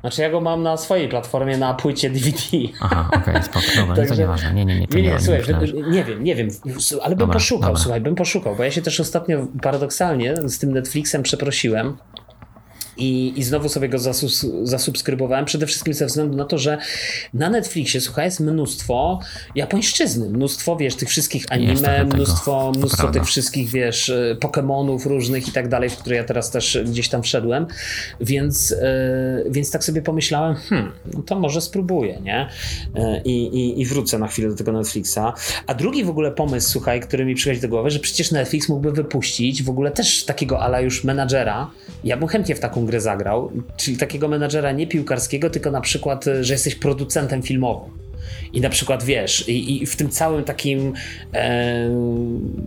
[0.00, 2.38] Znaczy ja go mam na swojej platformie na płycie DVD.
[2.80, 4.54] Aha, okej, okay, spoko, dobra, Także, to nieważne.
[4.54, 5.42] Nie, nie, nie, to nie, nie, nie, słuchaj,
[5.74, 6.48] nie, nie wiem, nie wiem,
[7.02, 7.82] ale bym dobra, poszukał, dobra.
[7.82, 11.96] słuchaj, bym poszukał, bo ja się też ostatnio paradoksalnie z tym Netflixem przeprosiłem,
[13.00, 16.78] i, i znowu sobie go zasus, zasubskrybowałem, przede wszystkim ze względu na to, że
[17.34, 19.20] na Netflixie, słuchaj, jest mnóstwo
[19.54, 25.52] japońszczyzny, mnóstwo, wiesz, tych wszystkich anime, mnóstwo, mnóstwo tych wszystkich, wiesz, e, Pokémonów różnych i
[25.52, 27.66] tak dalej, w które ja teraz też gdzieś tam wszedłem,
[28.20, 32.48] więc, yy, więc tak sobie pomyślałem, hmm, no to może spróbuję, nie?
[32.94, 35.18] Yy, i, I wrócę na chwilę do tego Netflixa.
[35.66, 38.92] A drugi w ogóle pomysł, słuchaj, który mi przychodzi do głowy, że przecież Netflix mógłby
[38.92, 41.70] wypuścić w ogóle też takiego ala już menadżera.
[42.04, 46.26] Ja bym chętnie w taką grę zagrał, czyli takiego menadżera nie piłkarskiego, tylko na przykład,
[46.26, 47.90] e, że jesteś producentem filmowym.
[48.52, 50.92] I na przykład wiesz, i, i w tym całym takim
[51.34, 51.90] e,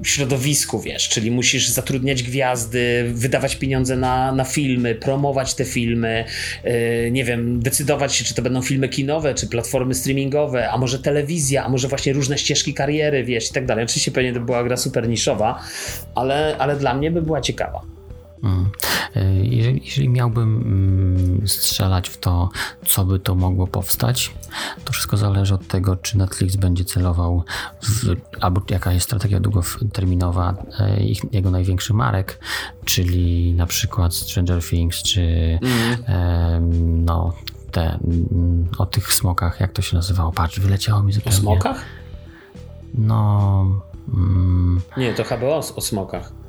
[0.03, 6.26] środowisku, wiesz, czyli musisz zatrudniać gwiazdy, wydawać pieniądze na, na filmy, promować te filmy,
[6.63, 10.99] e, nie wiem, decydować się, czy to będą filmy kinowe, czy platformy streamingowe, a może
[10.99, 13.86] telewizja, a może właśnie różne ścieżki kariery, wiesz, i tak dalej.
[13.86, 15.63] Oczywiście pewnie to była gra super niszowa,
[16.15, 17.93] ale, ale dla mnie by była ciekawa.
[19.16, 22.50] E, jeżeli, jeżeli, miałbym mm, strzelać w to,
[22.88, 24.34] co by to mogło powstać,
[24.86, 27.44] to wszystko zależy od tego, czy Netflix będzie celował
[27.82, 32.39] w, albo jaka jest strategia długoterminowa e, ich, jego największych marek,
[32.86, 35.60] czyli na przykład Stranger Things, czy
[36.08, 37.06] mm.
[37.06, 37.34] no
[37.72, 40.32] te mm, o tych smokach, jak to się nazywało?
[40.32, 41.38] Patrz, wyleciało mi zupełnie.
[41.38, 41.82] O smokach?
[42.94, 43.66] No.
[44.14, 46.43] Mm, Nie, to HBO o smokach.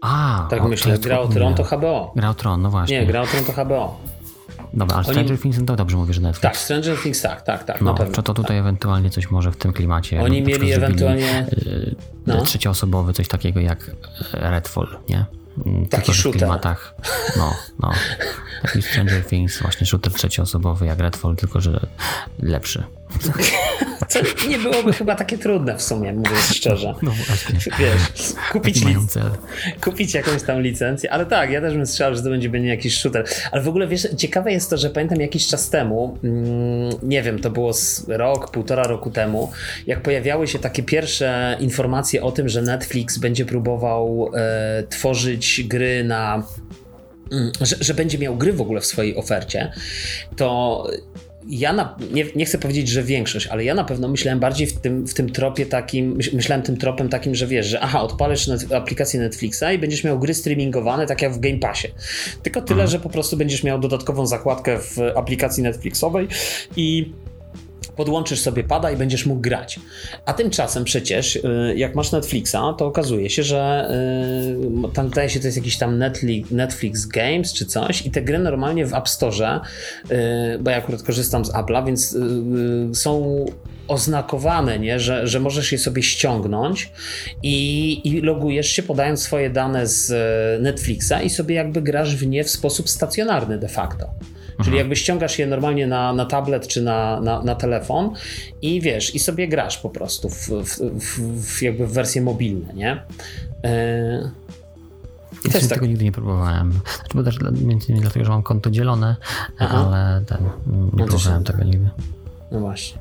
[0.00, 2.12] A, tak o, myślę, Gra o Tron to HBO.
[2.16, 3.00] Gra o Tron, no właśnie.
[3.00, 3.98] Nie, Gra o Tron to HBO.
[4.74, 5.38] Dobra, ale Stranger Oni...
[5.38, 6.42] Things to dobrze mówisz, że Netflix.
[6.42, 7.80] Tak, Stranger Things tak, tak, tak.
[7.80, 8.60] No, to, to tutaj tak.
[8.60, 10.22] ewentualnie coś może w tym klimacie.
[10.22, 11.46] Oni mieli ewentualnie.
[11.66, 11.94] Yy,
[12.26, 12.42] no.
[12.42, 13.90] Trzecioosobowy, coś takiego jak
[14.34, 15.26] e, Redfall, nie?
[15.66, 16.32] Mm, Taki Tylko, shooter.
[16.32, 16.94] w klimatach.
[17.36, 17.90] No, no.
[18.62, 21.80] Taki Stranger Things, właśnie shooter trzecioosobowy jak Redfall, tylko że
[22.38, 22.84] lepszy.
[24.08, 26.94] Co nie byłoby chyba takie trudne w sumie, mówiąc szczerze.
[27.02, 27.58] No właśnie.
[27.78, 28.82] Wiesz, kupić,
[29.80, 32.98] kupić jakąś tam licencję, ale tak, ja też bym strzelał, że to będzie, będzie jakiś
[32.98, 33.24] shooter.
[33.52, 37.38] Ale w ogóle wiesz, ciekawe jest to, że pamiętam jakiś czas temu, mm, nie wiem,
[37.38, 37.72] to było
[38.08, 39.52] rok, półtora roku temu,
[39.86, 46.04] jak pojawiały się takie pierwsze informacje o tym, że Netflix będzie próbował e, tworzyć gry
[46.04, 46.42] na
[47.32, 49.72] mm, że, że, będzie miał gry w ogóle w swojej ofercie,
[50.36, 50.84] to
[51.48, 54.80] ja na, nie, nie, chcę powiedzieć, że większość, ale ja na pewno myślałem bardziej w
[54.80, 58.72] tym, w tym tropie takim, myślałem tym tropem takim, że wiesz, że aha, odpalisz net,
[58.72, 61.88] aplikację Netflixa i będziesz miał gry streamingowane, tak jak w Game Passie.
[62.42, 62.90] Tylko tyle, mhm.
[62.90, 66.28] że po prostu będziesz miał dodatkową zakładkę w aplikacji Netflixowej
[66.76, 67.12] i
[67.98, 69.80] podłączysz sobie pada i będziesz mógł grać.
[70.24, 73.90] A tymczasem przecież, y, jak masz Netflixa, to okazuje się, że
[74.90, 75.98] y, tam zdaje się, to jest jakiś tam
[76.50, 79.60] Netflix Games czy coś i te gry normalnie w App Store,
[80.10, 82.16] y, bo ja akurat korzystam z Apple'a, więc
[82.92, 83.44] są
[83.88, 85.00] oznakowane, nie?
[85.00, 86.92] Że, że możesz je sobie ściągnąć
[87.42, 90.12] i, i logujesz się podając swoje dane z
[90.62, 94.10] Netflixa i sobie jakby grasz w nie w sposób stacjonarny de facto.
[94.64, 98.10] Czyli jakby ściągasz je normalnie na, na tablet czy na, na, na telefon
[98.62, 100.78] i wiesz, i sobie grasz po prostu w, w,
[101.42, 103.02] w, jakby w wersje mobilne, nie?
[103.64, 104.30] Yy...
[105.44, 105.70] I też tak...
[105.70, 106.72] tego nigdy nie próbowałem.
[106.72, 109.16] Znaczy, bo też między innymi dlatego, że mam konto dzielone,
[109.58, 109.86] Aha.
[109.86, 111.90] ale ten, nie no próbowałem tego nigdy.
[112.50, 112.98] No właśnie.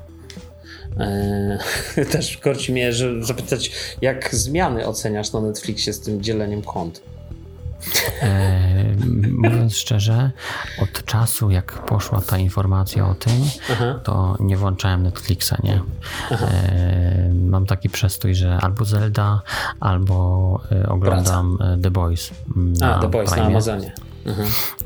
[1.00, 7.02] Eee, też korci mnie, że zapytać, jak zmiany oceniasz na Netflixie z tym dzieleniem kont?
[8.22, 8.96] E,
[9.32, 10.32] mówiąc szczerze,
[10.82, 14.00] od czasu jak poszła ta informacja o tym, Aha.
[14.04, 15.82] to nie włączałem Netflixa, nie?
[16.32, 19.42] E, mam taki przestój, że albo Zelda,
[19.80, 21.78] albo e, oglądam Praca.
[21.82, 22.32] The Boys.
[22.56, 23.44] Na A, The Boys Prime.
[23.44, 23.94] na Amazonie.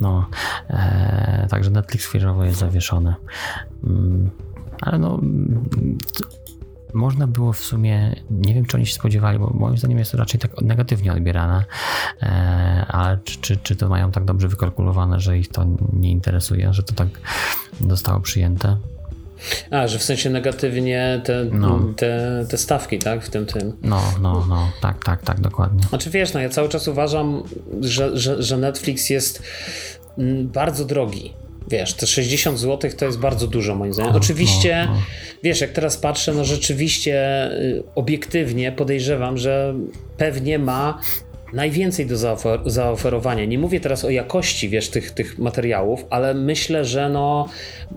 [0.01, 0.25] No,
[0.69, 3.15] e, także Netflix chwilowo jest zawieszony.
[3.83, 4.29] Mm,
[4.81, 5.19] ale no
[6.93, 10.17] można było w sumie, nie wiem czy oni się spodziewali, bo moim zdaniem jest to
[10.17, 11.65] raczej tak negatywnie odbierane,
[12.23, 16.73] e, ale czy, czy, czy to mają tak dobrze wykalkulowane, że ich to nie interesuje,
[16.73, 17.07] że to tak
[17.89, 18.77] zostało przyjęte?
[19.71, 21.79] A, że w sensie negatywnie te, no.
[21.95, 23.23] te, te stawki, tak?
[23.23, 23.73] W tym tym.
[23.81, 25.83] No, no, no, tak, tak, tak, dokładnie.
[25.83, 27.43] Znaczy wiesz, no ja cały czas uważam,
[27.79, 29.43] że, że, że Netflix jest
[30.17, 31.33] mm, bardzo drogi.
[31.67, 34.15] Wiesz, te 60 zł to jest bardzo dużo moim zdaniem.
[34.15, 35.01] Oczywiście, no, no.
[35.43, 39.75] wiesz, jak teraz patrzę, no rzeczywiście y, obiektywnie podejrzewam, że
[40.17, 40.99] pewnie ma
[41.53, 43.45] najwięcej do zaofer zaoferowania.
[43.45, 47.49] Nie mówię teraz o jakości, wiesz, tych, tych materiałów, ale myślę, że no,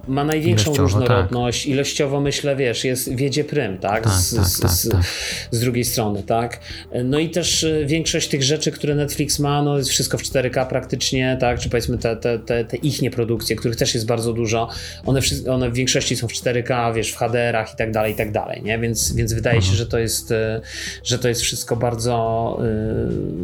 [0.09, 1.63] ma największą ilościowo, różnorodność.
[1.63, 1.73] Tak.
[1.73, 4.05] Ilościowo myślę, wiesz, jest wiedzie prym, tak?
[4.05, 5.03] tak, z, tak, tak z, tak.
[5.51, 6.61] z, drugiej strony, tak?
[7.05, 10.67] No i też y, większość tych rzeczy, które Netflix ma, no jest wszystko w 4K
[10.67, 11.59] praktycznie, tak?
[11.59, 14.69] Czy powiedzmy te, te, te, te ich produkcje, których też jest bardzo dużo,
[15.07, 18.33] one, one w większości są w 4K, wiesz, w HDR-ach i tak dalej, i tak
[18.33, 18.79] dalej, nie?
[18.79, 19.73] Więc, więc wydaje mhm.
[19.73, 20.61] się, że to jest, y,
[21.05, 23.44] że to jest wszystko bardzo yy,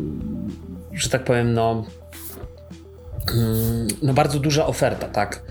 [0.92, 1.84] że tak powiem, no,
[3.34, 5.42] mm, no bardzo duża oferta, tak.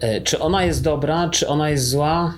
[0.00, 2.34] E, czy ona jest dobra, czy ona jest zła?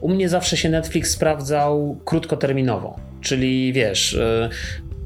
[0.00, 4.48] U mnie zawsze się Netflix sprawdzał krótkoterminowo, czyli wiesz, e,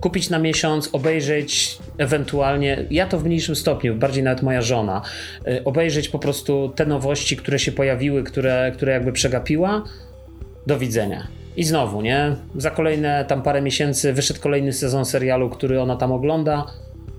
[0.01, 5.03] kupić na miesiąc, obejrzeć ewentualnie, ja to w mniejszym stopniu, bardziej nawet moja żona,
[5.47, 9.85] e, obejrzeć po prostu te nowości, które się pojawiły, które, które jakby przegapiła.
[10.67, 11.27] Do widzenia.
[11.57, 12.37] I znowu, nie?
[12.57, 16.67] Za kolejne tam parę miesięcy wyszedł kolejny sezon serialu, który ona tam ogląda.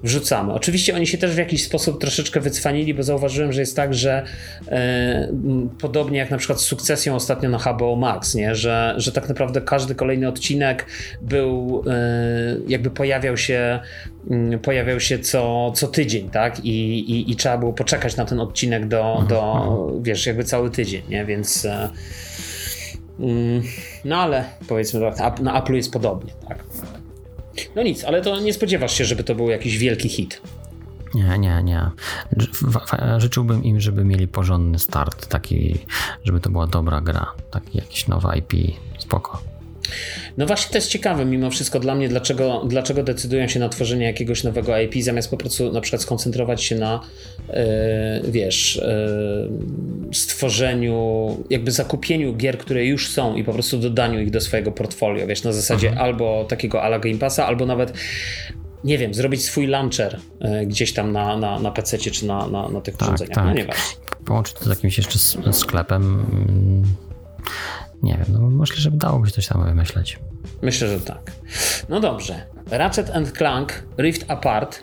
[0.04, 0.54] Wrzucamy.
[0.54, 4.24] Oczywiście oni się też w jakiś sposób troszeczkę wycwanili, bo zauważyłem, że jest tak, że
[4.68, 5.34] e,
[5.80, 8.56] podobnie jak na przykład z sukcesją ostatnio na HBO Max, nie?
[8.56, 10.86] Że, że tak naprawdę każdy kolejny odcinek
[11.22, 11.94] był, e,
[12.68, 13.80] jakby pojawiał się,
[14.62, 16.66] pojawiał się co, co tydzień, tak?
[16.66, 20.04] I, i, I, trzeba było poczekać na ten odcinek do, do mhm.
[20.04, 21.26] wiesz, jakby cały tydzień, nie?
[21.26, 21.68] Więc.
[23.20, 23.63] Mm,
[24.05, 25.11] no ale powiedzmy
[25.41, 26.63] na Apple jest podobnie, tak.
[27.76, 30.41] No nic, ale to nie spodziewasz się, żeby to był jakiś wielki hit.
[31.13, 31.89] Nie, nie, nie.
[33.18, 35.80] Życzyłbym im, żeby mieli porządny start, taki,
[36.24, 38.53] żeby to była dobra gra, taki jakiś nowy IP,
[38.99, 39.41] spoko.
[40.38, 44.06] No właśnie to jest ciekawe mimo wszystko dla mnie, dlaczego, dlaczego decydują się na tworzenie
[44.06, 47.00] jakiegoś nowego IP, zamiast po prostu na przykład skoncentrować się na
[47.50, 47.56] yy,
[48.32, 54.42] wiesz, yy, stworzeniu, jakby zakupieniu gier, które już są i po prostu dodaniu ich do
[54.42, 56.06] swojego portfolio, wiesz, na zasadzie mhm.
[56.06, 57.94] albo takiego ala Game Passa, albo nawet
[58.84, 62.70] nie wiem, zrobić swój launcher yy, gdzieś tam na, na, na PC czy na, na,
[62.70, 63.36] na tych tak, urządzeniach.
[63.36, 63.46] Tak.
[63.46, 63.66] No nie
[64.26, 65.20] Połączyć to z jakimś jeszcze
[65.52, 66.26] sklepem
[68.04, 70.20] nie wiem, no myślę, że dałoby się coś tam wymyśleć.
[70.62, 71.32] Myślę, że tak.
[71.89, 72.45] No dobrze.
[72.72, 74.80] Ratchet and Clank Rift Apart.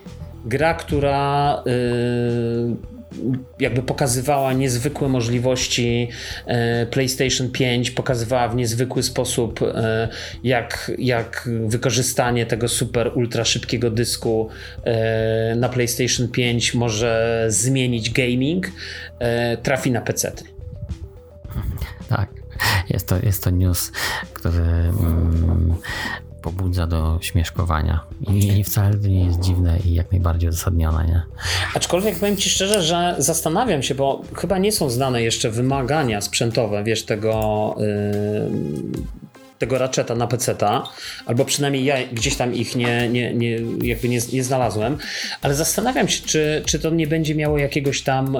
[0.46, 2.76] Gra, która yy,
[3.60, 6.08] jakby pokazywała niezwykłe możliwości
[6.46, 6.54] yy,
[6.86, 9.68] PlayStation 5, pokazywała w niezwykły sposób, yy,
[10.44, 14.48] jak, jak wykorzystanie tego super ultra szybkiego dysku
[14.84, 14.92] yy,
[15.56, 18.66] na PlayStation 5 może zmienić gaming,
[19.62, 20.32] trafi na PC.
[22.08, 22.43] Tak.
[22.90, 23.92] Jest to, jest to news,
[24.32, 25.74] który mm,
[26.42, 28.00] pobudza do śmieszkowania.
[28.20, 31.22] I wcale to nie jest dziwne i jak najbardziej uzasadnione, nie?
[31.74, 36.84] Aczkolwiek powiem Ci szczerze, że zastanawiam się, bo chyba nie są znane jeszcze wymagania sprzętowe,
[36.84, 37.74] wiesz, tego.
[37.78, 39.24] Yy
[39.58, 40.88] tego Ratcheta na PC-ta,
[41.26, 44.98] albo przynajmniej ja gdzieś tam ich nie, nie, nie, jakby nie, nie znalazłem,
[45.42, 48.38] ale zastanawiam się, czy, czy to nie będzie miało jakiegoś tam,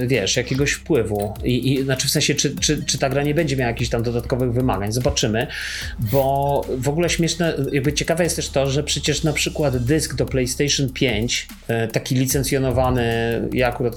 [0.00, 1.34] yy, wiesz, jakiegoś wpływu.
[1.44, 4.02] I, I, znaczy w sensie, czy, czy, czy ta gra nie będzie miała jakichś tam
[4.02, 4.92] dodatkowych wymagań.
[4.92, 5.46] Zobaczymy,
[5.98, 10.26] bo w ogóle śmieszne, jakby ciekawe jest też to, że przecież na przykład dysk do
[10.26, 13.02] PlayStation 5, yy, taki licencjonowany,
[13.52, 13.94] ja akurat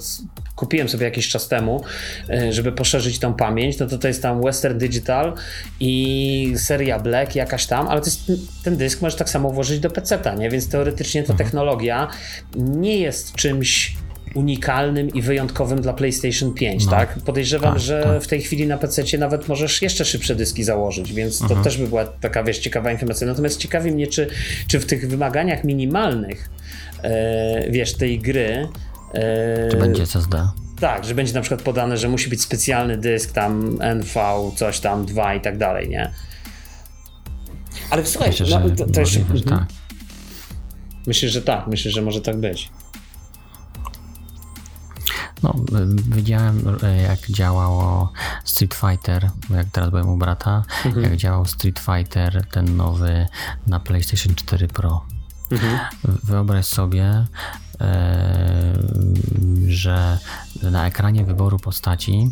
[0.56, 1.84] kupiłem sobie jakiś czas temu,
[2.30, 5.32] e, żeby poszerzyć tą pamięć, no to to jest tam Western Digital
[5.80, 8.32] i seria Black jakaś tam, ale jest,
[8.64, 10.50] ten dysk możesz tak samo włożyć do PC-ta, nie?
[10.50, 11.38] Więc teoretycznie ta mhm.
[11.38, 12.08] technologia
[12.56, 13.96] nie jest czymś
[14.34, 16.90] unikalnym i wyjątkowym dla PlayStation 5, no.
[16.90, 17.18] tak?
[17.24, 18.22] Podejrzewam, tak, że tak.
[18.22, 21.64] w tej chwili na PC nawet możesz jeszcze szybsze dyski założyć, więc to mhm.
[21.64, 23.26] też by była taka, wiesz, ciekawa informacja.
[23.26, 24.28] Natomiast ciekawi mnie, czy,
[24.68, 26.50] czy w tych wymaganiach minimalnych,
[27.02, 28.68] e, wiesz, tej gry
[29.70, 30.48] czy będzie SSD?
[30.80, 34.20] Tak, że będzie na przykład podane, że musi być specjalny dysk tam NV,
[34.56, 36.12] coś tam 2 i tak dalej, nie?
[37.90, 39.20] Ale słuchaj, Myślę, no, to, to jeszcze...
[39.20, 39.42] Mhm.
[39.42, 39.64] Tak.
[41.06, 42.70] Myślę, że tak, myślę, że może tak być.
[45.42, 45.54] No,
[46.06, 48.12] widziałem jak działało
[48.44, 51.04] Street Fighter, jak teraz byłem u brata, mhm.
[51.04, 53.26] jak działał Street Fighter, ten nowy
[53.66, 55.04] na PlayStation 4 Pro.
[55.50, 55.78] Mhm.
[56.04, 57.63] Wyobraź sobie, E,
[59.68, 60.18] że
[60.62, 62.30] na ekranie wyboru postaci,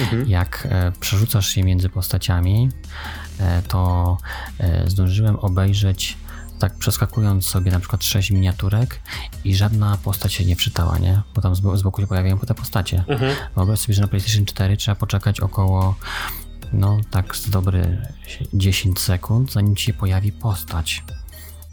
[0.00, 0.28] mhm.
[0.28, 2.68] jak e, przerzucasz się między postaciami,
[3.40, 4.16] e, to
[4.86, 6.16] zdążyłem obejrzeć
[6.58, 9.00] tak przeskakując sobie na przykład sześć miniaturek
[9.44, 11.22] i żadna postać się nie wczytała, nie?
[11.34, 13.04] Bo tam z boku się pojawiają te postacie.
[13.08, 13.36] Mhm.
[13.56, 15.94] Wyobraź sobie, że na PlayStation 4 trzeba poczekać około
[16.72, 18.06] no tak z dobry
[18.54, 21.04] 10 sekund, zanim ci się pojawi postać.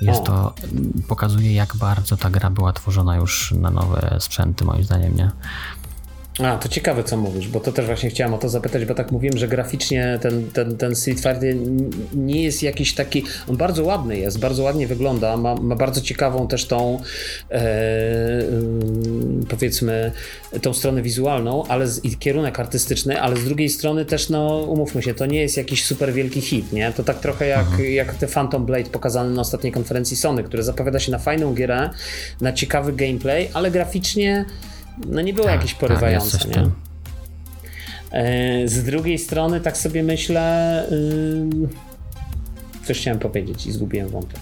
[0.02, 0.54] Jest to,
[1.08, 5.32] pokazuje jak bardzo ta gra była tworzona już na nowe sprzęty moim zdaniem, nie?
[6.40, 9.12] A, to ciekawe co mówisz, bo to też właśnie chciałem o to zapytać, bo tak
[9.12, 11.56] mówiłem, że graficznie ten, ten, ten Street Fighter
[12.14, 16.48] nie jest jakiś taki, on bardzo ładny jest, bardzo ładnie wygląda, ma, ma bardzo ciekawą
[16.48, 17.00] też tą
[17.52, 20.12] e, ym, powiedzmy
[20.62, 25.04] tą stronę wizualną, ale z, i kierunek artystyczny, ale z drugiej strony też no umówmy
[25.04, 26.92] się, to nie jest jakiś super wielki hit, nie?
[26.92, 31.00] To tak trochę jak, jak te Phantom Blade pokazane na ostatniej konferencji Sony, które zapowiada
[31.00, 31.90] się na fajną gierę,
[32.42, 34.46] na ciekawy gameplay, ale graficznie
[35.08, 36.66] no nie było Tak, jakieś tak, porywające, w nie?
[38.12, 40.86] E, Z drugiej strony, tak sobie myślę.
[40.92, 41.70] ym,
[42.86, 44.40] Coś chciałem powiedzieć i zgubiłem wątek.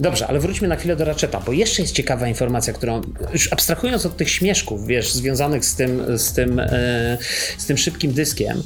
[0.00, 3.00] Dobrze, ale wróćmy na chwilę do Ratcheta, bo jeszcze jest ciekawa informacja, którą,
[3.32, 6.68] już abstrahując od tych śmieszków, wiesz, związanych z tym, z tym, e,
[7.58, 8.62] z tym szybkim dyskiem,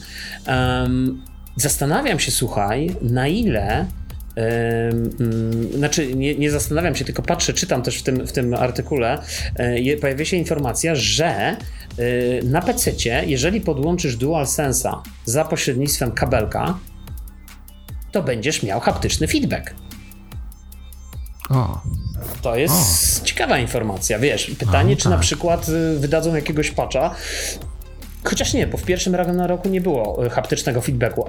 [0.47, 1.22] em,
[1.57, 3.87] zastanawiam się, słuchaj, na ile
[5.74, 9.22] znaczy nie, nie zastanawiam się, tylko patrzę, czytam też w tym, w tym artykule,
[9.55, 11.57] e, pojawia się informacja, że e,
[12.43, 12.91] na PC,
[13.26, 16.78] jeżeli podłączysz DualSense'a za pośrednictwem kabelka,
[18.12, 19.74] to będziesz miał haptyczny feedback.
[21.51, 21.80] O,
[22.43, 24.51] To jest ciekawa informacja, wiesz.
[24.59, 25.20] Pytanie, czy na tak.
[25.20, 27.14] przykład y, wydadzą jakiegoś patcha.
[28.31, 31.24] Chociaż nie, bo w pierwszym Ragnaroku nie było y, haptycznego feedbacku.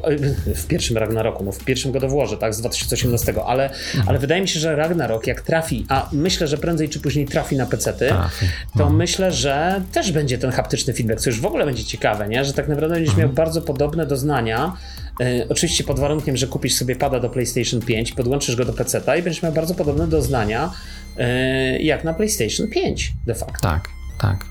[0.48, 4.10] Y, W pierwszym Ragnaroku, no w pierwszym God of Warze, tak, z 2018, ale, Mhm.
[4.10, 7.56] ale wydaje mi się, że Ragnarok jak trafi, a myślę, że prędzej czy później trafi
[7.56, 8.46] na pecety, Trafi.
[8.78, 12.46] to myślę, że też będzie ten haptyczny feedback, co już w ogóle będzie ciekawe, nie?
[12.46, 13.28] że tak naprawdę będziesz Mhm.
[13.28, 14.74] miał bardzo podobne doznania.
[15.22, 19.16] E, oczywiście pod warunkiem, że kupisz sobie pada do PlayStation 5, podłączysz go do PC-ta
[19.18, 20.72] i będziesz miał bardzo podobne doznania
[21.18, 23.60] e, jak na PlayStation 5 de facto.
[23.62, 23.88] tak,
[24.22, 24.46] tak.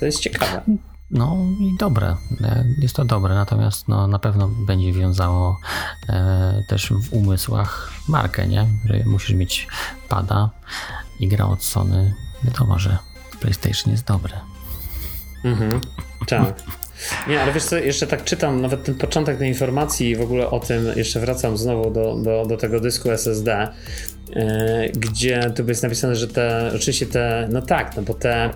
[0.00, 0.62] To jest ciekawe.
[1.12, 5.60] No i dobre, e, jest to dobre, natomiast no, na pewno będzie wiązało
[6.08, 8.66] e, też w umysłach markę, nie?
[8.84, 9.68] Że musisz mieć
[10.08, 10.50] pada
[11.20, 12.14] i gra od Sony.
[12.44, 12.98] Wiadomo, że
[13.40, 14.32] PlayStation jest dobre.
[15.44, 15.80] Mhm.
[16.26, 16.62] Tak.
[17.28, 20.50] Nie, ale wiesz co, jeszcze tak czytam nawet ten początek tej informacji i w ogóle
[20.50, 23.68] o tym, jeszcze wracam znowu do, do, do tego dysku SSD,
[24.28, 24.44] yy,
[24.96, 28.50] gdzie tu jest napisane, że te, oczywiście te, no tak, no bo te,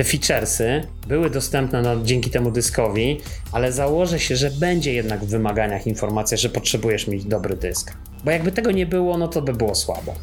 [0.00, 3.20] te featuresy były dostępne no, dzięki temu dyskowi,
[3.52, 7.92] ale założę się, że będzie jednak w wymaganiach informacja, że potrzebujesz mieć dobry dysk.
[8.24, 10.14] Bo jakby tego nie było, no to by było słabo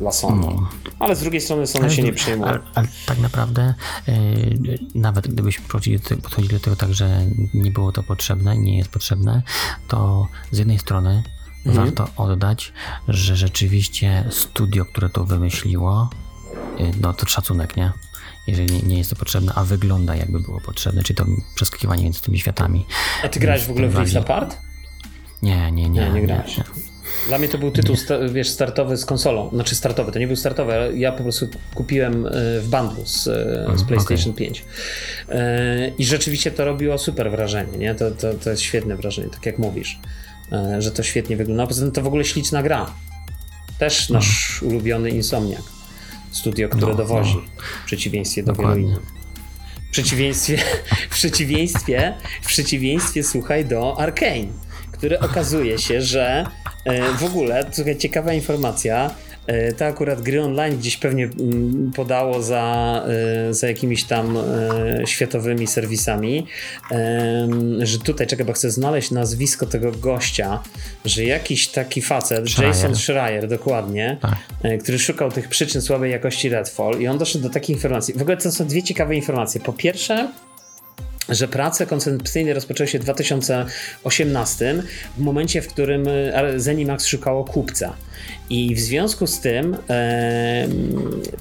[0.00, 0.46] dla Sony.
[0.98, 2.50] Ale z drugiej strony Sony się nie przejmuje.
[2.50, 3.74] Ale, ale tak naprawdę
[4.08, 4.14] e,
[4.94, 7.20] nawet gdybyśmy podchodzili do, tego, podchodzili do tego tak, że
[7.54, 9.42] nie było to potrzebne, nie jest potrzebne,
[9.88, 11.22] to z jednej strony
[11.66, 11.84] Mhm.
[11.84, 12.72] warto oddać,
[13.08, 16.10] że rzeczywiście studio, które to wymyśliło,
[16.78, 17.92] e, no to szacunek, nie?
[18.46, 22.38] Jeżeli nie jest to potrzebne, a wygląda jakby było potrzebne, czyli to przeskakiwanie między tymi
[22.38, 22.86] światami.
[23.24, 24.56] A ty grałeś w ogóle w bardziej- Apart?
[25.42, 26.00] Nie, nie, nie.
[26.00, 26.56] Nie, nie grałeś.
[27.26, 29.50] Dla mnie to był tytuł, sta, wiesz, startowy z konsolą.
[29.52, 32.30] Znaczy startowy, to nie był startowy, ale ja po prostu kupiłem e,
[32.60, 34.64] w bundlu z, e, z PlayStation 5.
[35.28, 37.94] E, I rzeczywiście to robiło super wrażenie, nie?
[37.94, 39.98] To, to, to jest świetne wrażenie, tak jak mówisz,
[40.78, 41.66] że to świetnie wygląda.
[41.66, 42.90] Poza tym to w ogóle śliczna gra.
[43.78, 45.62] Też nasz ulubiony Insomniak.
[46.34, 47.34] Studio, które No, dowozi.
[47.34, 47.62] no.
[47.82, 48.82] W przeciwieństwie do Dokładnie.
[48.82, 49.12] wielu innych.
[49.88, 50.58] W przeciwieństwie,
[51.10, 54.46] w przeciwieństwie, w przeciwieństwie, słuchaj, do Arkane,
[54.92, 56.46] który okazuje się, że
[56.84, 59.10] e, w ogóle, słuchaj, ciekawa informacja,
[59.78, 63.02] to akurat gry online gdzieś pewnie mm, podało za,
[63.48, 66.46] e, za jakimiś tam e, światowymi serwisami,
[67.78, 70.62] że tutaj, czekaj, bo chcę znaleźć nazwisko tego gościa,
[71.04, 72.74] że jakiś taki facet, Schreier.
[72.74, 74.34] Jason Schreier, dokładnie, Tak.
[74.62, 78.14] e, który szukał tych przyczyn słabej jakości Redfall i on doszedł do takiej informacji.
[78.14, 79.60] W ogóle to są dwie ciekawe informacje.
[79.60, 80.28] Po pierwsze,
[81.28, 84.82] że prace koncepcyjne rozpoczęły się w 2018,
[85.16, 87.96] w momencie, w którym e, Zenimax szukało kupca.
[88.50, 90.68] I w związku z tym e,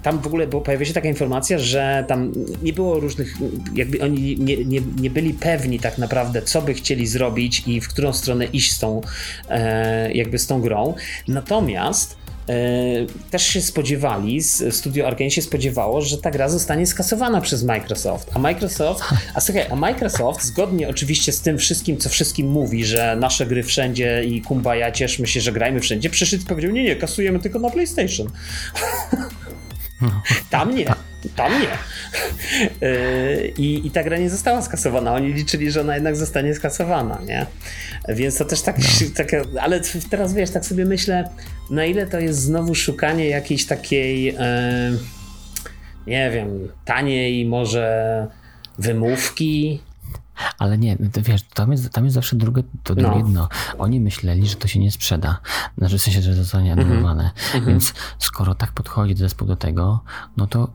[0.04, 2.32] tam w ogóle było, pojawia się taka informacja, że tam
[2.64, 3.34] nie było różnych,
[3.76, 7.90] jakby oni nie, nie, nie byli pewni tak naprawdę, co by chcieli zrobić i w
[7.90, 9.02] którą stronę iść z tą,
[9.50, 10.96] e, jakby z tą grą.
[11.28, 12.23] Natomiast
[13.32, 14.42] też się spodziewali,
[14.72, 18.32] Studio Arkane się spodziewało, że ta gra zostanie skasowana przez Microsoft.
[18.34, 23.16] A Microsoft, a słuchaj, a Microsoft zgodnie oczywiście z tym wszystkim, co wszystkim mówi, że
[23.20, 26.96] nasze gry wszędzie i kumbaya, cieszmy się, że grajmy wszędzie, przyszedł i powiedział, nie, nie,
[26.96, 28.28] kasujemy tylko na PlayStation.
[30.50, 30.86] Tam nie.
[31.36, 31.68] tam nie.
[32.88, 35.14] Y, I, I ta gra nie została skasowana.
[35.14, 37.46] Oni liczyli, że ona jednak zostanie skasowana, nie?
[38.10, 38.86] Więc to też tak, no.
[39.16, 41.30] takie, ale teraz wiesz, tak sobie myślę,
[41.70, 44.34] na ile to jest znowu szukanie jakiejś takiej, yy,
[46.08, 48.28] nie wiem, taniej może
[48.78, 49.82] wymówki,
[50.58, 53.26] ale nie, wiesz, tam jest, tam jest zawsze drugie, to drugie no.
[53.26, 53.50] dno.
[53.78, 55.40] Oni myśleli, że to się nie sprzeda.
[55.78, 56.92] Znaczy w sensie, że zostanie mhm.
[56.92, 57.24] anulowane.
[57.24, 57.68] Mm -hmm.
[57.68, 60.04] Więc skoro tak podchodzi zespół do tego,
[60.38, 60.68] no to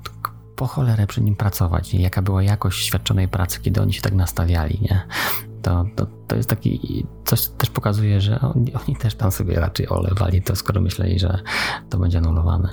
[0.57, 1.95] po cholerę przy nim pracować.
[1.95, 5.03] Jaka była jakość świadczonej pracy, kiedy oni się tak nastawiali, nie?
[5.63, 9.89] To, to, to jest taki, coś też pokazuje, że oni, oni też tam sobie raczej
[9.89, 11.39] olewali to, skoro myśleli, że
[11.91, 12.69] to będzie anulowane.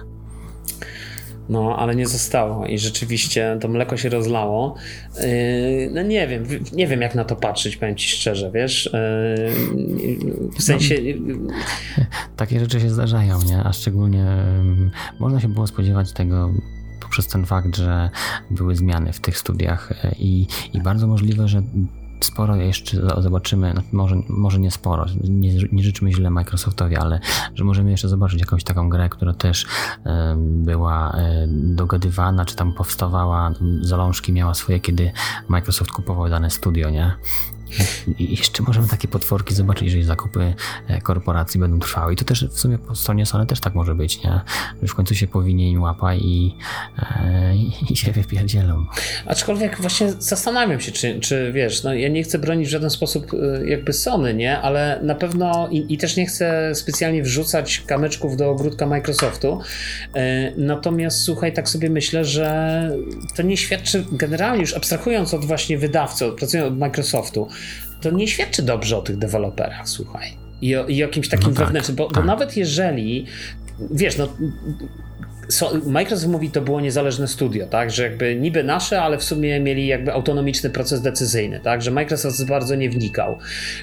[1.50, 4.76] No, ale nie zostało i rzeczywiście to mleko się rozlało.
[5.18, 8.90] Yy, no nie wiem, nie wiem jak na to patrzeć, powiem ci szczerze, wiesz.
[8.94, 10.96] Yy, w sensie...
[11.20, 11.54] No,
[12.36, 13.64] takie rzeczy się zdarzają, nie?
[13.64, 14.26] A szczególnie
[15.20, 16.54] można się było spodziewać tego
[17.02, 18.10] poprzez ten fakt, że
[18.52, 21.64] były zmiany w tych studiach i, i bardzo możliwe, że
[22.26, 27.20] sporo jeszcze zobaczymy, no, może, może nie sporo, nie, nie życzymy źle Microsoftowi, ale
[27.56, 29.66] że możemy jeszcze zobaczyć jakąś taką grę, która też
[30.38, 31.18] była
[31.50, 33.52] dogadywana, czy tam powstawała,
[33.82, 35.12] zalążki miała swoje, kiedy
[35.50, 37.16] Microsoft kupował dane studio, nie?
[38.18, 40.54] I jeszcze możemy takie potworki zobaczyć, jeżeli zakupy
[40.88, 42.14] e, korporacji będą trwały.
[42.14, 44.42] I to też w sumie po stronie Sony też tak może być, nie?
[44.82, 46.56] Że w końcu się powinie im łapa i,
[47.00, 47.56] e,
[47.90, 48.86] i się wypierdzielą.
[49.26, 53.32] Aczkolwiek właśnie zastanawiam się, czy, czy wiesz, no ja nie chcę bronić w żaden sposób
[53.34, 54.60] e, jakby Sony, nie?
[54.62, 59.60] Ale na pewno i, i też nie chcę specjalnie wrzucać kamyczków do ogródka Microsoftu.
[60.58, 62.92] Natomiast słuchaj, tak sobie myślę, że
[63.36, 67.48] to nie świadczy generalnie już abstrahując od właśnie wydawcy, pracując od Microsoftu,
[68.02, 70.38] to nie świadczy dobrze o tych deweloperach, słuchaj.
[70.62, 72.16] I o, i o kimś takim no tak, wewnętrznym, bo, tak.
[72.16, 73.26] bo nawet jeżeli,
[73.92, 74.28] wiesz, no
[75.86, 79.88] Microsoft mówi, to było niezależne studio, tak, że jakby niby nasze, ale w sumie mieli
[79.88, 83.38] jakby autonomiczny proces decyzyjny, tak, że Microsoft bardzo nie wnikał.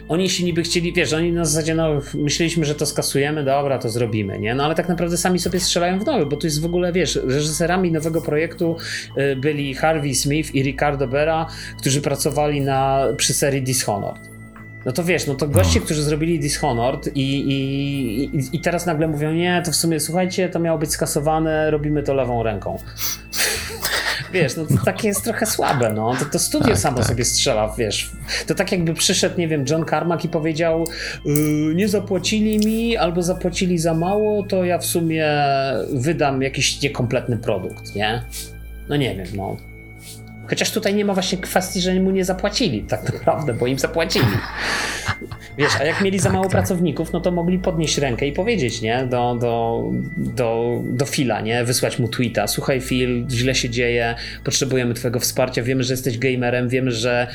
[0.09, 3.89] Oni się niby chcieli, wiesz, oni na zasadzie, no myśleliśmy, że to skasujemy, dobra, to
[3.89, 6.65] zrobimy, nie, no ale tak naprawdę sami sobie strzelają w nowy, bo to jest w
[6.65, 8.77] ogóle, wiesz, reżyserami nowego projektu
[9.19, 11.47] y, byli Harvey Smith i Ricardo Bera,
[11.79, 14.32] którzy pracowali na, przy serii Dishonored.
[14.87, 15.85] No to wiesz, no to goście, no.
[15.85, 20.59] którzy zrobili Dishonored i, i, i teraz nagle mówią, nie, to w sumie słuchajcie, to
[20.59, 22.79] miało być skasowane, robimy to lewą ręką.
[24.33, 26.17] Wiesz, no to takie jest trochę słabe, no.
[26.19, 27.07] To, to studio tak, samo tak.
[27.07, 28.11] sobie strzela, wiesz.
[28.47, 30.85] To tak jakby przyszedł, nie wiem, John Carmack i powiedział
[31.25, 31.35] yy,
[31.75, 35.29] nie zapłacili mi albo zapłacili za mało, to ja w sumie
[35.93, 38.23] wydam jakiś niekompletny produkt, nie?
[38.89, 39.72] No nie wiem, no.
[40.47, 44.27] Chociaż tutaj nie ma właśnie kwestii, że mu nie zapłacili tak naprawdę, bo im zapłacili.
[45.59, 46.61] Wiesz, a jak mieli za mało tak, tak.
[46.61, 49.07] pracowników, no to mogli podnieść rękę i powiedzieć, nie?
[49.11, 49.85] Do, do,
[50.17, 51.65] do, do Phila, nie?
[51.65, 52.47] Wysłać mu tweeta.
[52.47, 54.15] Słuchaj Phil, źle się dzieje,
[54.45, 57.27] potrzebujemy twojego wsparcia, wiemy, że jesteś gamerem, wiemy, że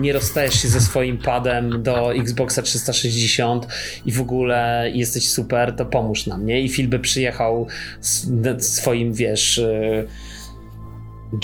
[0.00, 3.66] nie rozstajesz się ze swoim padem do Xboxa 360
[4.06, 6.60] i w ogóle jesteś super, to pomóż nam, nie?
[6.60, 7.66] I Phil by przyjechał
[8.58, 9.58] swoim, wiesz...
[9.58, 10.29] Yy,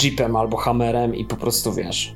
[0.02, 2.14] jeepem albo hammerem i po prostu wiesz.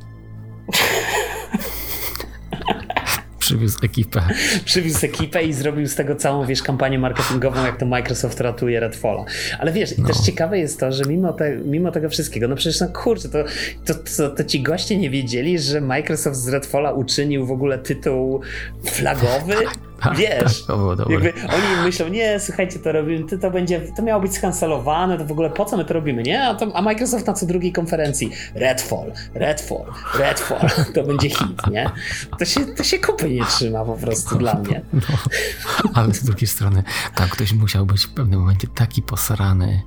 [3.39, 4.23] Przywiózł ekipę.
[4.65, 9.25] Przywiózł ekipę i zrobił z tego całą, wiesz, kampanię marketingową, jak to Microsoft ratuje Redfalla.
[9.59, 10.09] Ale wiesz, no.
[10.09, 13.39] też ciekawe jest to, że mimo, te, mimo tego wszystkiego, no przecież no kurczę, to,
[13.87, 18.41] to, to, to ci goście nie wiedzieli, że Microsoft z Redfalla uczynił w ogóle tytuł
[18.85, 19.55] flagowy?
[20.01, 20.77] Tak, Wiesz, tak.
[21.11, 25.25] Jakby oni myślą, nie, słuchajcie, to robimy, to, to będzie, to miało być skancelowane, to
[25.25, 26.45] w ogóle po co my to robimy, nie?
[26.45, 29.85] A, to, a Microsoft na co drugiej konferencji, Redfall, Redfall,
[30.19, 31.91] Redfall, to będzie hit, nie?
[32.39, 34.83] To się, to się kupy nie trzyma po prostu dla mnie.
[34.93, 36.83] No, ale z drugiej strony,
[37.15, 39.83] tam ktoś musiał być w pewnym momencie taki posrany,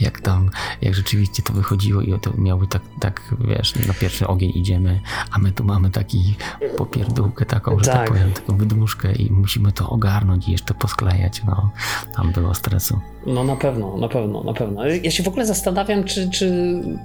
[0.00, 0.50] jak tam,
[0.82, 5.00] jak rzeczywiście to wychodziło i to miało być tak, tak, wiesz, na pierwszy ogień idziemy,
[5.30, 6.36] a my tu mamy taki
[6.76, 10.74] popierdółkę taką, że tak, tak powiem, taką wydmuszkę i musimy musimy to ogarnąć i jeszcze
[10.74, 11.42] posklejać.
[11.46, 11.70] No,
[12.16, 13.00] tam było stresu.
[13.26, 14.86] No na pewno, na pewno, na pewno.
[14.86, 16.52] Ja się w ogóle zastanawiam, czy, czy,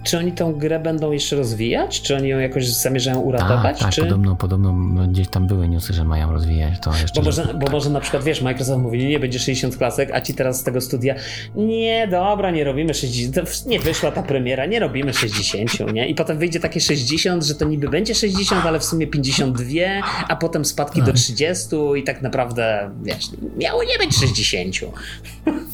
[0.03, 2.01] czy oni tę grę będą jeszcze rozwijać?
[2.01, 3.79] Czy oni ją jakoś zamierzają uratować?
[3.79, 4.01] Tak, tak czy...
[4.01, 4.73] podobno, podobno
[5.07, 7.21] gdzieś tam były newsy, że mają rozwijać to jeszcze.
[7.21, 10.33] Bo może, bo może na przykład, wiesz, Microsoft mówi, nie, będzie 60 klasek, a ci
[10.33, 11.15] teraz z tego studia,
[11.55, 16.07] nie, dobra, nie robimy 60, nie wyszła ta premiera, nie robimy 60, nie?
[16.07, 19.65] I potem wyjdzie takie 60, że to niby będzie 60, ale w sumie 52,
[20.27, 22.42] a potem spadki do 30 i tak naprawdę,
[23.03, 23.25] wiesz,
[23.57, 24.75] miało nie być 60.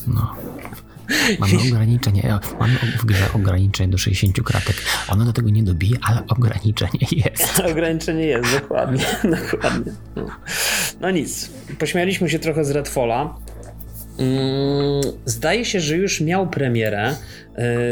[0.08, 0.36] No.
[1.40, 4.76] Mamy ograniczenie, mamy w grze ograniczenie do 60 kratek.
[5.08, 7.60] Ono do tego nie dobije, ale ograniczenie jest.
[7.60, 9.06] ograniczenie jest, dokładnie.
[9.52, 9.92] dokładnie.
[10.16, 10.28] No.
[11.02, 13.36] no nic, pośmialiśmy się trochę z Redfalla.
[14.18, 17.16] Mm, zdaje się, że już miał premierę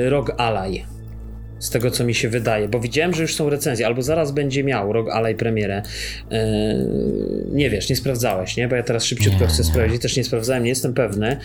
[0.06, 0.97] y, Rogue Ally.
[1.60, 4.64] Z tego co mi się wydaje, bo widziałem, że już są recenzje, albo zaraz będzie
[4.64, 5.82] miał Rog Ally premierę.
[6.32, 6.38] Yy,
[7.52, 8.68] nie wiesz, nie sprawdzałeś, nie?
[8.68, 9.70] Bo ja teraz szybciutko nie, chcę nie.
[9.70, 11.38] sprawdzić, też nie sprawdzałem, nie jestem pewny,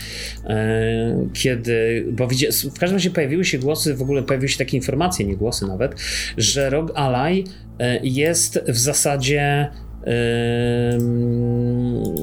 [0.48, 0.54] yy,
[1.32, 5.26] kiedy, bo widzi, w każdym razie pojawiły się głosy, w ogóle pojawiły się takie informacje,
[5.26, 5.94] nie głosy nawet,
[6.36, 7.44] że Rog Ally yy,
[8.02, 9.68] jest w zasadzie
[10.06, 10.12] yy,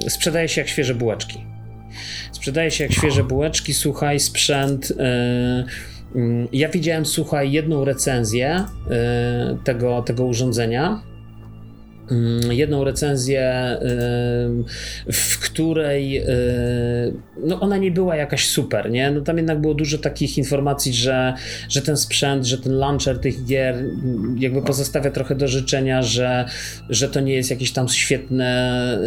[0.10, 1.46] sprzedaje się jak świeże bułeczki.
[2.32, 5.66] Sprzedaje się jak świeże bułeczki, słuchaj, sprzęt Mm,
[6.52, 10.88] ja widziałem, słuchaj, jedną recenzję y, tego, tego urządzenia.
[10.88, 11.09] Mm,
[12.50, 13.78] jedną recenzję,
[15.12, 16.24] w której
[17.44, 19.12] no ona nie była jakaś super, nie?
[19.12, 21.34] No tam jednak było dużo takich informacji, że,
[21.70, 26.46] że ten sprzęt, że ten launcher tych gier mm, jakby pozostawia trochę do życzenia, że,
[26.90, 29.00] że to nie jest jakieś tam świetne,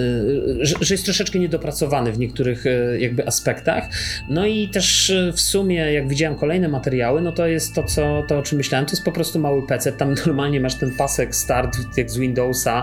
[0.61, 3.89] y, że, że jest troszeczkę niedopracowany w niektórych y, jakby aspektach.
[4.31, 8.23] No i też y, w sumie, jak widziałem kolejne materiały, no to jest to, co,
[8.29, 11.35] to o czym myślałem, to jest po prostu mały PC, tam normalnie masz ten pasek
[11.37, 12.83] start jak z Windowsa,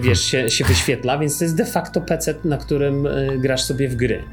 [0.00, 3.88] wiesz, się, się wyświetla, więc to jest de facto PC, na którym e, grasz sobie
[3.88, 4.24] w gry.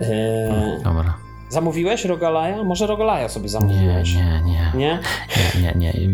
[0.00, 1.14] E, dobra.
[1.48, 2.64] Zamówiłeś Rogalaja?
[2.64, 4.14] Może Rogalaja sobie zamówiłeś?
[4.14, 4.72] Nie, nie, nie.
[4.74, 4.98] Nie?
[5.62, 6.06] Nie, nie, nie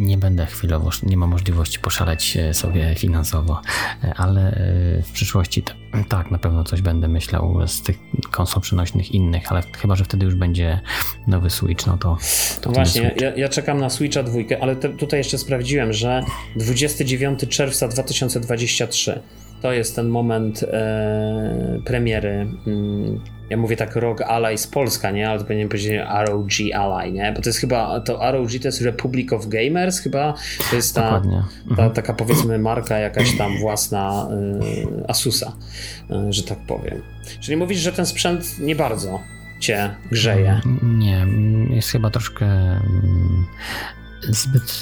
[0.00, 3.60] nie będę chwilowo, nie ma możliwości poszaleć sobie finansowo,
[4.16, 5.62] ale e, w przyszłości
[6.08, 7.98] tak, na pewno coś będę myślał z tych
[8.30, 10.80] konsol przenośnych innych, ale chyba, że wtedy już będzie
[11.26, 12.18] nowy Switch, no to...
[12.60, 16.22] to Właśnie, ja, ja, czekam na Switcha dwójkę, ale te, tutaj jeszcze sprawdziłem, że
[16.56, 19.20] 29 czerwca 2023
[19.62, 25.28] to jest ten moment e, premiery mm, ja mówię tak ROG Ally z Polska, nie?
[25.28, 25.92] Ale to powinienem powiedzieć
[26.26, 27.32] ROG Ally, nie?
[27.32, 30.34] Bo to jest chyba, to ROG to jest Republic of Gamers chyba,
[30.70, 31.20] to jest ta, ta
[31.70, 31.90] mhm.
[31.90, 34.28] taka powiedzmy marka jakaś tam własna
[35.02, 35.52] y, Asusa,
[36.10, 37.02] y, że tak powiem.
[37.40, 39.20] Czyli mówisz, że ten sprzęt nie bardzo
[39.60, 40.60] cię grzeje.
[40.82, 41.26] Nie,
[41.70, 43.46] jest chyba troszkę mm,
[44.22, 44.80] zbyt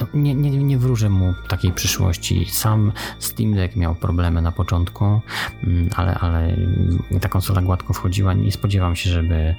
[0.00, 2.46] no, nie, nie, nie wróżę mu takiej przyszłości.
[2.50, 5.20] Sam Steam Deck miał problemy na początku,
[5.64, 6.56] mm, ale, ale
[7.20, 8.32] ta konsola gładko wchodziła.
[8.32, 9.54] Nie spodziewam się, żeby,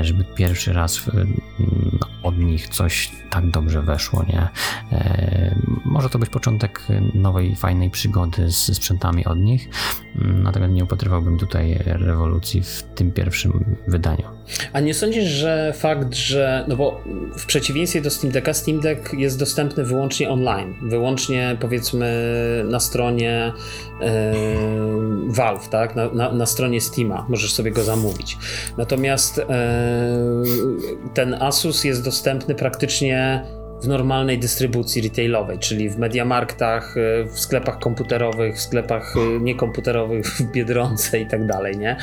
[0.00, 1.40] żeby pierwszy raz mm,
[2.22, 4.24] od nich coś tak dobrze weszło.
[4.28, 4.48] Nie?
[4.92, 6.82] E, może to być początek
[7.14, 9.68] nowej, fajnej przygody z sprzętami od nich,
[10.16, 14.33] mm, natomiast nie upatrywałbym tutaj rewolucji w tym pierwszym wydaniu.
[14.72, 16.64] A nie sądzisz, że fakt, że.
[16.68, 17.00] No bo
[17.38, 22.14] w przeciwieństwie do Steam Decka, Steam Deck jest dostępny wyłącznie online, wyłącznie powiedzmy
[22.68, 23.52] na stronie
[24.00, 24.06] yy,
[25.28, 25.96] Valve, tak?
[25.96, 28.38] Na, na, na, stronie Steama możesz sobie go zamówić.
[28.78, 29.44] Natomiast yy,
[31.14, 33.44] ten Asus jest dostępny praktycznie
[33.84, 40.26] w normalnej dystrybucji retailowej, czyli w Mediamarktach, y, w sklepach komputerowych, w sklepach y, niekomputerowych,
[40.40, 41.96] w Biedronce i tak dalej, nie?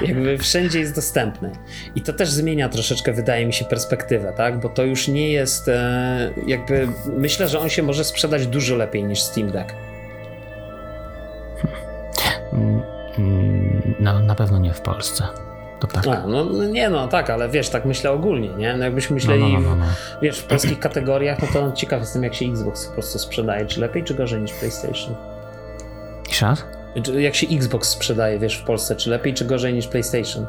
[0.00, 1.50] Jakby wszędzie jest dostępny.
[1.94, 4.60] I to też zmienia troszeczkę, wydaje mi się, perspektywę, tak?
[4.60, 6.88] Bo to już nie jest e, jakby...
[7.18, 9.74] Myślę, że on się może sprzedać dużo lepiej niż Steam Deck.
[14.00, 15.47] Na, na pewno nie w Polsce.
[15.80, 16.06] To tak.
[16.06, 18.76] A, no, no nie no, tak, ale wiesz, tak myślę ogólnie, nie?
[18.76, 19.84] No jakbyśmy myśleli, no, no, no, no,
[20.22, 23.66] wiesz, w polskich kategoriach, no to ciekaw jestem, jak się Xbox po prostu sprzedaje.
[23.66, 25.14] Czy lepiej, czy gorzej niż PlayStation?
[26.28, 26.64] Jeszcze raz?
[27.18, 30.46] Jak się Xbox sprzedaje, wiesz, w Polsce, czy lepiej, czy gorzej niż PlayStation?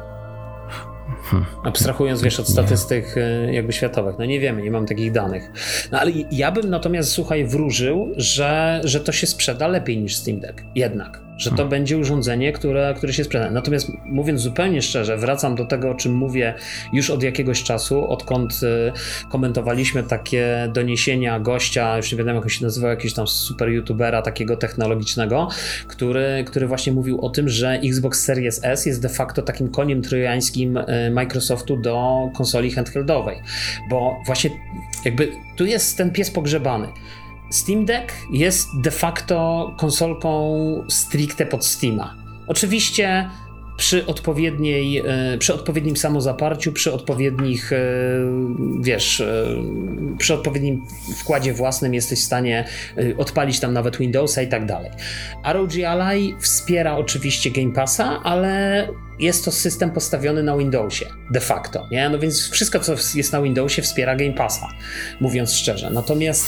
[1.22, 1.46] Hmm.
[1.64, 3.54] Abstrahując, wiesz, od statystyk nie.
[3.54, 4.14] jakby światowych.
[4.18, 5.50] No nie wiemy, nie mam takich danych.
[5.92, 10.40] No ale ja bym natomiast, słuchaj, wróżył, że, że to się sprzeda lepiej niż Steam
[10.40, 10.62] Deck.
[10.74, 11.70] Jednak że to hmm.
[11.70, 13.50] będzie urządzenie, które, które się sprzeda.
[13.50, 16.54] Natomiast mówiąc zupełnie szczerze, wracam do tego, o czym mówię
[16.92, 22.48] już od jakiegoś czasu, odkąd y, komentowaliśmy takie doniesienia gościa, już nie wiem jak on
[22.48, 25.48] się nazywał, jakiegoś tam super youtubera takiego technologicznego,
[25.86, 30.02] który, który właśnie mówił o tym, że Xbox Series S jest de facto takim koniem
[30.02, 33.36] trojańskim y, Microsoftu do konsoli handheldowej,
[33.90, 34.50] bo właśnie
[35.04, 36.88] jakby tu jest ten pies pogrzebany.
[37.50, 42.14] Steam Deck jest de facto konsolką stricte pod Steama.
[42.46, 43.30] Oczywiście
[43.80, 47.76] przy odpowiedniej, e, przy odpowiednim samozaparciu, przy odpowiednich, e,
[48.80, 49.46] wiesz, e,
[50.18, 50.86] przy odpowiednim
[51.18, 52.64] wkładzie własnym jesteś w stanie
[53.18, 54.90] odpalić tam nawet Windowsa i tak dalej.
[55.44, 58.88] ROG Ally wspiera oczywiście Game Passa, ale
[59.18, 62.08] jest to system postawiony na Windowsie, de facto, nie?
[62.08, 64.68] No więc wszystko, co jest na Windowsie wspiera Game Passa,
[65.20, 65.90] mówiąc szczerze.
[65.90, 66.46] Natomiast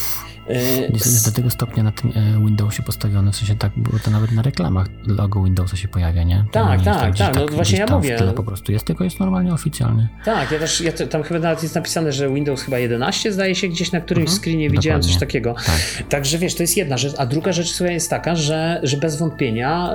[0.95, 4.32] jest do tego stopnia na tym e, Windowsie postawione, w sensie tak, bo to nawet
[4.32, 6.45] na reklamach logo Windowsa się pojawia, nie?
[6.53, 8.16] To tak, nie tak, tak, tak, no tak, właśnie ja mówię.
[8.16, 10.09] Tyle po prostu jest, tylko jest normalnie oficjalnie.
[10.24, 13.68] Tak, ja też, ja tam chyba nawet jest napisane, że Windows chyba 11 zdaje się
[13.68, 15.12] gdzieś na którymś mhm, screenie widziałem dokładnie.
[15.12, 15.55] coś takiego.
[15.66, 16.09] Tak.
[16.09, 19.16] Także wiesz, to jest jedna rzecz, a druga rzecz słuchaj, jest taka, że, że bez
[19.16, 19.95] wątpienia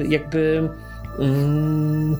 [0.00, 0.68] yy, jakby...
[1.18, 2.16] Yy,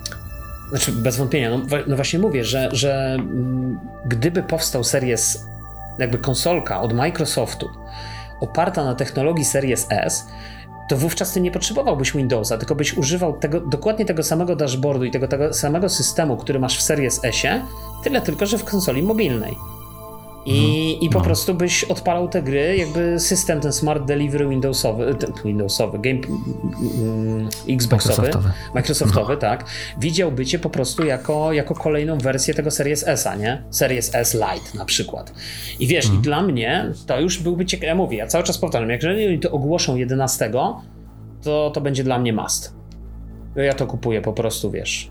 [0.71, 5.47] znaczy bez wątpienia, no, no właśnie mówię, że, że mm, gdyby powstał Series,
[6.01, 7.69] jakby konsolka od Microsoftu
[8.41, 10.27] oparta na technologii Series S,
[10.89, 15.11] to wówczas ty nie potrzebowałbyś Windowsa, tylko byś używał tego, dokładnie tego samego dashboardu i
[15.11, 17.63] tego, tego samego systemu, który masz w Series S-ie,
[18.05, 19.57] tyle tylko, że w konsoli mobilnej.
[20.47, 21.25] I, i po no.
[21.25, 27.49] prostu byś odpalał te gry, jakby system ten Smart Delivery Windowsowy, ten Windowsowy, game, mm,
[27.69, 29.39] Xboxowy, Microsoftowy, Microsoftowy no.
[29.39, 29.65] tak,
[29.99, 33.65] widziałby cię po prostu jako, jako kolejną wersję tego Series S-a, nie?
[33.71, 35.33] Series S Lite na przykład.
[35.79, 36.23] I wiesz, i mhm.
[36.23, 39.51] dla mnie to już byłby ciekawe, ja mówię, ja cały czas powtarzam, jak jeżeli to
[39.51, 40.51] ogłoszą 11,
[41.43, 42.75] to to będzie dla mnie must.
[43.57, 45.11] Ja to kupuję po prostu, wiesz,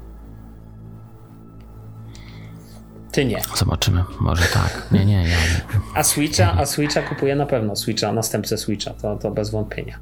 [3.20, 3.42] ty nie.
[3.56, 4.88] Zobaczymy, może tak.
[4.92, 5.38] Nie, nie, ja
[5.96, 10.00] A Switcha, a Switcha kupuję na pewno Switcha, następcę Switcha, to, to bez wątpienia.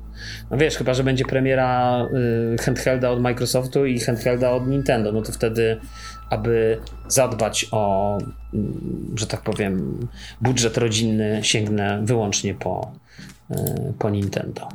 [0.52, 2.02] No wiesz, chyba, że będzie premiera
[2.54, 5.80] y, handhelda od Microsoftu i handhelda od Nintendo, no to wtedy,
[6.30, 8.18] aby zadbać o,
[8.54, 8.58] y,
[9.16, 10.08] że tak powiem,
[10.42, 12.92] budżet rodzinny, sięgnę wyłącznie po,
[13.52, 13.56] y,
[14.00, 14.70] po Nintendo.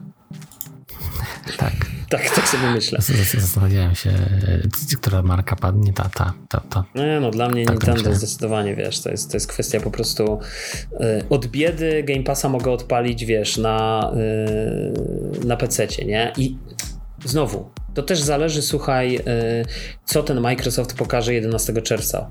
[1.56, 1.72] Tak.
[2.08, 2.98] Tak, tak sobie myślę.
[3.38, 4.10] Zastanawiałem się,
[5.00, 6.60] która marka padnie, ta, ta, ta.
[6.60, 6.84] ta.
[6.94, 10.40] Nie, no dla mnie tak Nintendo zdecydowanie, wiesz, to jest, to jest kwestia po prostu
[10.92, 14.10] y, od biedy Game Passa mogę odpalić, wiesz, na,
[15.42, 16.32] y, na PC-cie, nie?
[16.36, 16.56] I
[17.24, 19.20] znowu, to też zależy, słuchaj, y,
[20.04, 22.30] co ten Microsoft pokaże 11 czerwca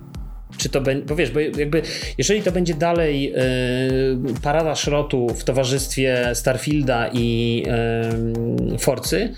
[0.62, 1.82] czy to będzie, bo wiesz, bo jakby
[2.18, 7.64] jeżeli to będzie dalej yy, parada szrotu w towarzystwie Starfielda i
[8.72, 9.34] yy, Forcy,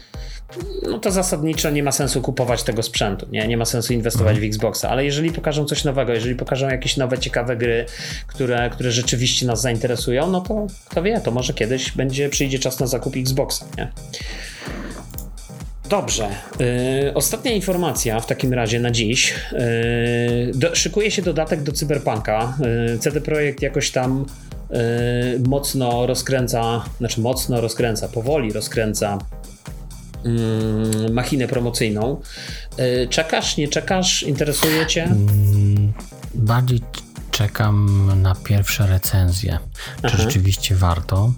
[0.84, 4.44] no to zasadniczo nie ma sensu kupować tego sprzętu, nie, nie ma sensu inwestować w
[4.44, 7.86] Xboxa, ale jeżeli pokażą coś nowego, jeżeli pokażą jakieś nowe, ciekawe gry,
[8.28, 12.80] które, które rzeczywiście nas zainteresują, no to kto wie, to może kiedyś będzie, przyjdzie czas
[12.80, 13.92] na zakup Xboxa, nie?
[15.90, 16.30] Dobrze.
[16.60, 19.34] Yy, ostatnia informacja w takim razie na dziś.
[19.52, 19.60] Yy,
[20.54, 22.58] do, szykuje się dodatek do Cyberpunka.
[22.90, 24.26] Yy, CD Projekt jakoś tam
[25.48, 29.18] mocno rozkręca, znaczy mocno rozkręca, powoli rozkręca
[31.12, 32.22] machinę promocyjną.
[33.10, 34.24] Czekasz, nie czekasz?
[34.24, 35.04] Interesuje Cię?
[35.04, 35.94] Mm,
[36.36, 36.82] bardziej
[37.32, 39.60] czekam na pierwsze recenzje.
[40.02, 40.18] Czy Aha.
[40.18, 41.34] rzeczywiście warto?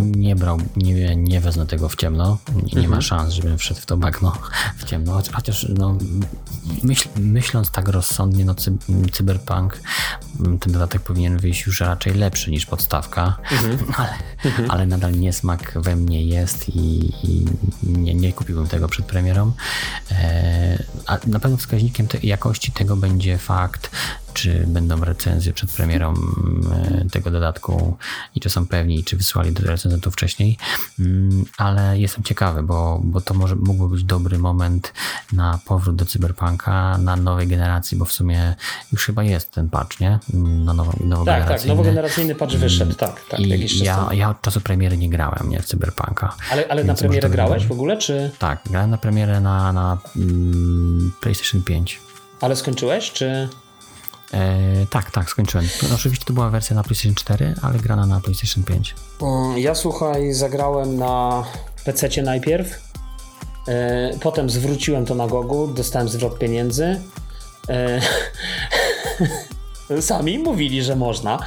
[0.00, 2.38] Nie brał, nie, nie wezmę tego w ciemno.
[2.54, 2.90] Nie, nie mhm.
[2.90, 4.32] ma szans, żebym wszedł w to bagno
[4.76, 5.22] w ciemno.
[5.32, 5.98] Chociaż no,
[6.82, 8.76] myśl, myśląc tak rozsądnie, no cy,
[9.12, 9.80] cyberpunk,
[10.60, 13.78] ten dodatek powinien wyjść już raczej lepszy niż podstawka, mhm.
[13.98, 14.10] ale,
[14.44, 14.70] mhm.
[14.70, 17.44] ale nadal niesmak we mnie jest i, i
[17.82, 19.52] nie, nie kupiłbym tego przed premierą.
[20.10, 23.90] E, a na pewno wskaźnikiem te, jakości tego będzie fakt,
[24.34, 27.96] czy będą recenzje przed premierą e, tego dodatku
[28.34, 30.58] i czy są pewni, czy wysłali do recenzentów wcześniej,
[30.98, 34.92] mm, ale jestem ciekawy, bo, bo to może mógłby być dobry moment
[35.32, 38.54] na powrót do Cyberpunka, na nowej generacji, bo w sumie
[38.92, 40.18] już chyba jest ten patch, nie?
[40.34, 41.48] Na nowo, nowogeneracyjny.
[41.48, 43.20] Tak, tak, nowogeneracyjny patch wyszedł, tak.
[43.30, 46.36] tak I ja, ja od czasu premiery nie grałem, nie, w Cyberpunka.
[46.50, 48.30] Ale, ale na premierę grałeś w ogóle, czy?
[48.38, 52.00] Tak, grałem na premierę na, na mm, PlayStation 5.
[52.40, 53.48] Ale skończyłeś, czy...
[54.32, 55.68] E, tak, tak, skończyłem.
[55.88, 58.94] No, oczywiście to była wersja na PlayStation 4, ale grana na PlayStation 5.
[59.22, 61.44] Mm, ja słuchaj, zagrałem na
[61.84, 62.94] PC najpierw.
[63.68, 67.00] E, potem zwróciłem to na Gogu, dostałem zwrot pieniędzy.
[67.68, 68.00] E,
[70.00, 71.38] Sami mówili, że można,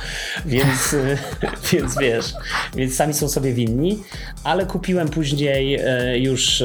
[0.46, 0.96] więc,
[1.72, 2.34] więc wiesz,
[2.76, 4.04] więc sami są sobie winni,
[4.44, 6.64] ale kupiłem później e, już,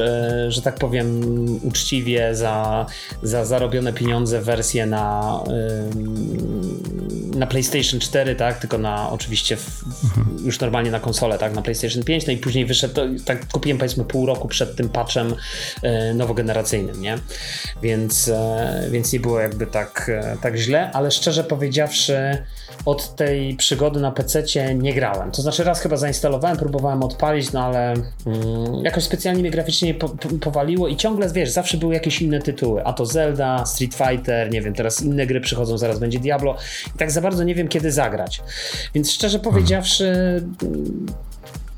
[0.49, 1.20] że tak powiem,
[1.62, 2.86] uczciwie za,
[3.23, 5.39] za zarobione pieniądze wersję na,
[7.35, 10.47] na PlayStation 4, tak, tylko na oczywiście w, mhm.
[10.47, 14.05] już normalnie na konsolę, tak, na PlayStation 5, no i później wyszedł, tak kupiłem powiedzmy
[14.05, 15.35] pół roku przed tym patchem
[16.15, 17.19] nowogeneracyjnym, nie?
[17.82, 18.31] Więc,
[18.90, 20.11] więc nie było jakby tak,
[20.43, 22.45] tak źle, ale szczerze powiedziawszy, powiedziawszy,
[22.87, 24.45] od tej przygody na PC
[24.75, 25.31] nie grałem.
[25.31, 30.09] To znaczy, raz chyba zainstalowałem, próbowałem odpalić, no ale mm, jakoś specjalnie mnie graficznie po,
[30.09, 32.85] po, powaliło i ciągle, wiesz, zawsze były jakieś inne tytuły.
[32.85, 36.57] A to Zelda, Street Fighter, nie wiem, teraz inne gry przychodzą, zaraz będzie Diablo
[36.95, 38.43] i tak za bardzo nie wiem, kiedy zagrać.
[38.95, 40.05] Więc szczerze powiedziawszy,
[40.61, 41.07] hmm.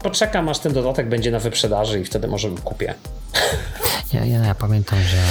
[0.03, 2.95] poczekam, aż ten dodatek będzie na wyprzedaży i wtedy może kupię.
[4.15, 5.23] Ja, ja, ja, pamiętam, że,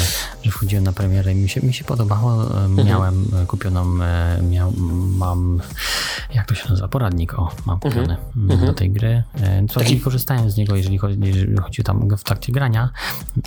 [0.44, 2.44] że wchodziłem na premierę i mi się, mi się podobało.
[2.44, 2.88] Mhm.
[2.88, 3.48] Miałem mhm.
[3.48, 4.74] kupioną, e, miał,
[5.18, 5.62] mam,
[6.34, 8.52] jak to się nazywa, poradnik, o, mam kupiony mhm.
[8.52, 8.66] mhm.
[8.66, 9.24] do tej gry.
[9.42, 10.00] E, co taki...
[10.00, 12.90] korzystałem z niego, jeżeli chodzi, jeżeli chodzi tam w trakcie grania.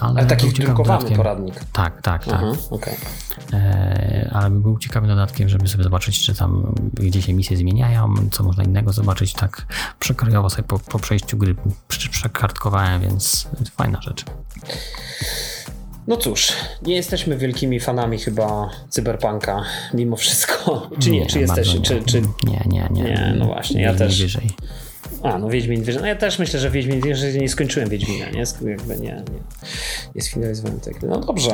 [0.01, 1.55] Ale, ale taki drukowany poradnik.
[1.73, 2.43] Tak, tak, tak.
[2.43, 2.57] Mhm.
[2.71, 2.95] Okay.
[3.53, 8.45] E, ale był ciekawym dodatkiem, żeby sobie zobaczyć, czy tam gdzie się misje zmieniają, co
[8.45, 9.67] można innego zobaczyć, tak
[9.99, 11.55] przekrojowo sobie po, po przejściu gry
[12.11, 14.25] przekartkowałem, więc fajna rzecz.
[16.07, 16.53] No cóż,
[16.83, 19.65] nie jesteśmy wielkimi fanami chyba cyberpunka
[19.95, 20.89] mimo wszystko.
[21.03, 21.21] Czy nie?
[21.21, 21.81] nie czy jesteście?
[21.81, 22.21] Czy, czy...
[22.21, 23.03] Nie, nie, nie.
[23.03, 24.23] Nie, no właśnie, ja też.
[24.23, 24.51] Wyżej.
[25.23, 26.01] A, no Wiedźmin wyżej.
[26.03, 28.45] No ja też myślę, że Wiedźmin że nie skończyłem Wiedźmina, nie?
[28.71, 29.41] Jakby nie, nie.
[30.15, 31.03] Jest finalizowany tak.
[31.03, 31.51] No dobrze.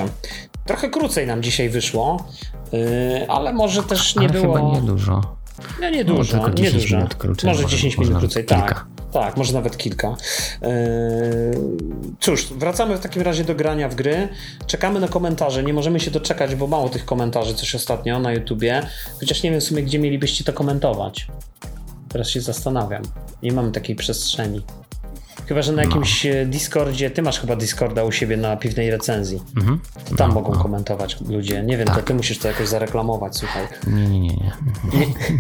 [0.66, 2.28] Trochę krócej nam dzisiaj wyszło,
[2.72, 2.80] yy,
[3.28, 4.54] ale może też nie ale było...
[4.54, 5.36] chyba nie dużo.
[5.80, 6.96] No nie dużo, no, nie dużo.
[6.96, 8.64] Minut krócej, może 10 minut krócej, tak.
[8.64, 9.01] Kilka.
[9.12, 10.16] Tak, może nawet kilka.
[10.62, 10.68] Yy,
[12.20, 14.28] cóż, wracamy w takim razie do grania w gry.
[14.66, 15.62] Czekamy na komentarze.
[15.62, 18.86] Nie możemy się doczekać, bo mało tych komentarzy coś ostatnio na YouTubie.
[19.20, 21.26] Chociaż nie wiem w sumie, gdzie mielibyście to komentować.
[22.08, 23.02] Teraz się zastanawiam.
[23.42, 24.62] Nie mamy takiej przestrzeni.
[25.52, 25.88] Chyba, że na no.
[25.88, 26.30] jakimś no.
[26.46, 29.42] Discordzie, ty masz chyba Discorda u siebie na piwnej recenzji.
[29.56, 29.80] Mhm.
[30.08, 30.62] To tam no, mogą no.
[30.62, 31.62] komentować ludzie.
[31.62, 31.96] Nie wiem, tak.
[31.96, 33.66] to ty musisz to jakoś zareklamować, słuchaj.
[33.86, 34.52] Nie, nie, nie, nie.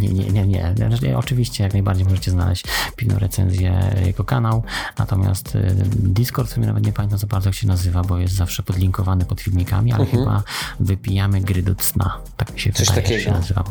[0.00, 1.18] Nie, nie, nie, nie.
[1.18, 2.64] Oczywiście jak najbardziej możecie znaleźć
[2.96, 4.62] piwną recenzję, jego kanał,
[4.98, 8.62] natomiast y, Discord, który nawet nie pamiętam za bardzo jak się nazywa, bo jest zawsze
[8.62, 10.22] podlinkowany pod filmikami, ale mhm.
[10.24, 10.42] chyba
[10.80, 12.18] wypijamy gry do cna.
[12.36, 13.24] Tak mi się Coś wydaje, takiego.
[13.24, 13.64] się nazywa.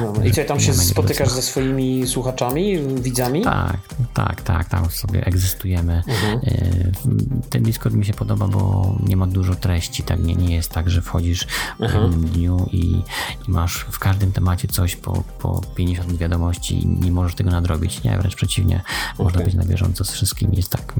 [0.00, 3.42] No, I co, tam się spotykasz ze swoimi słuchaczami, widzami?
[3.42, 3.76] Tak,
[4.14, 5.81] tak, tak, tam sobie egzystujemy.
[5.90, 6.40] Mhm.
[6.44, 10.70] E, ten Discord mi się podoba, bo nie ma dużo treści, tak nie, nie jest
[10.70, 11.46] tak, że wchodzisz
[11.78, 12.02] w mhm.
[12.02, 13.02] pewnym dniu i, i,
[13.48, 18.18] masz w każdym temacie coś po, po 50 wiadomości i nie możesz tego nadrobić, nie,
[18.18, 18.82] wręcz przeciwnie,
[19.14, 19.24] okay.
[19.24, 20.94] można być na bieżąco z wszystkim, jest tak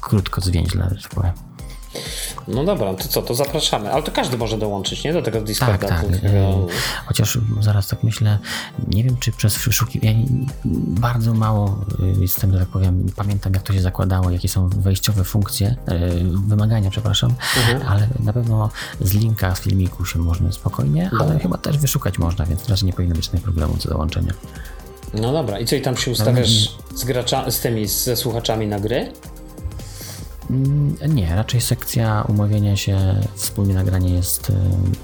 [0.00, 1.32] krótko, zwięźle, że tak powiem.
[2.48, 3.92] No dobra, to co, to zapraszamy.
[3.92, 5.12] Ale to każdy może dołączyć, nie?
[5.12, 5.88] Do tego Discorda.
[5.88, 6.20] Tak, tak.
[7.06, 8.38] Chociaż zaraz tak myślę,
[8.88, 10.26] nie wiem, czy przez wyszukiwanie,
[10.84, 11.84] bardzo mało
[12.18, 15.74] y, jestem, że tak powiem, pamiętam jak to się zakładało, jakie są wejściowe funkcje, y,
[16.46, 17.88] wymagania, przepraszam, mhm.
[17.88, 18.70] ale na pewno
[19.00, 22.92] z linka z filmiku się można spokojnie, ale chyba też wyszukać można, więc raczej nie
[22.92, 24.32] powinno być żadnych problemu co dołączenia.
[25.14, 28.80] No dobra, i co i tam się ustawiasz z, gracza, z tymi, ze słuchaczami na
[28.80, 29.12] gry?
[30.50, 34.54] Mm, nie, raczej sekcja umawiania się, wspólnie nagranie jest y,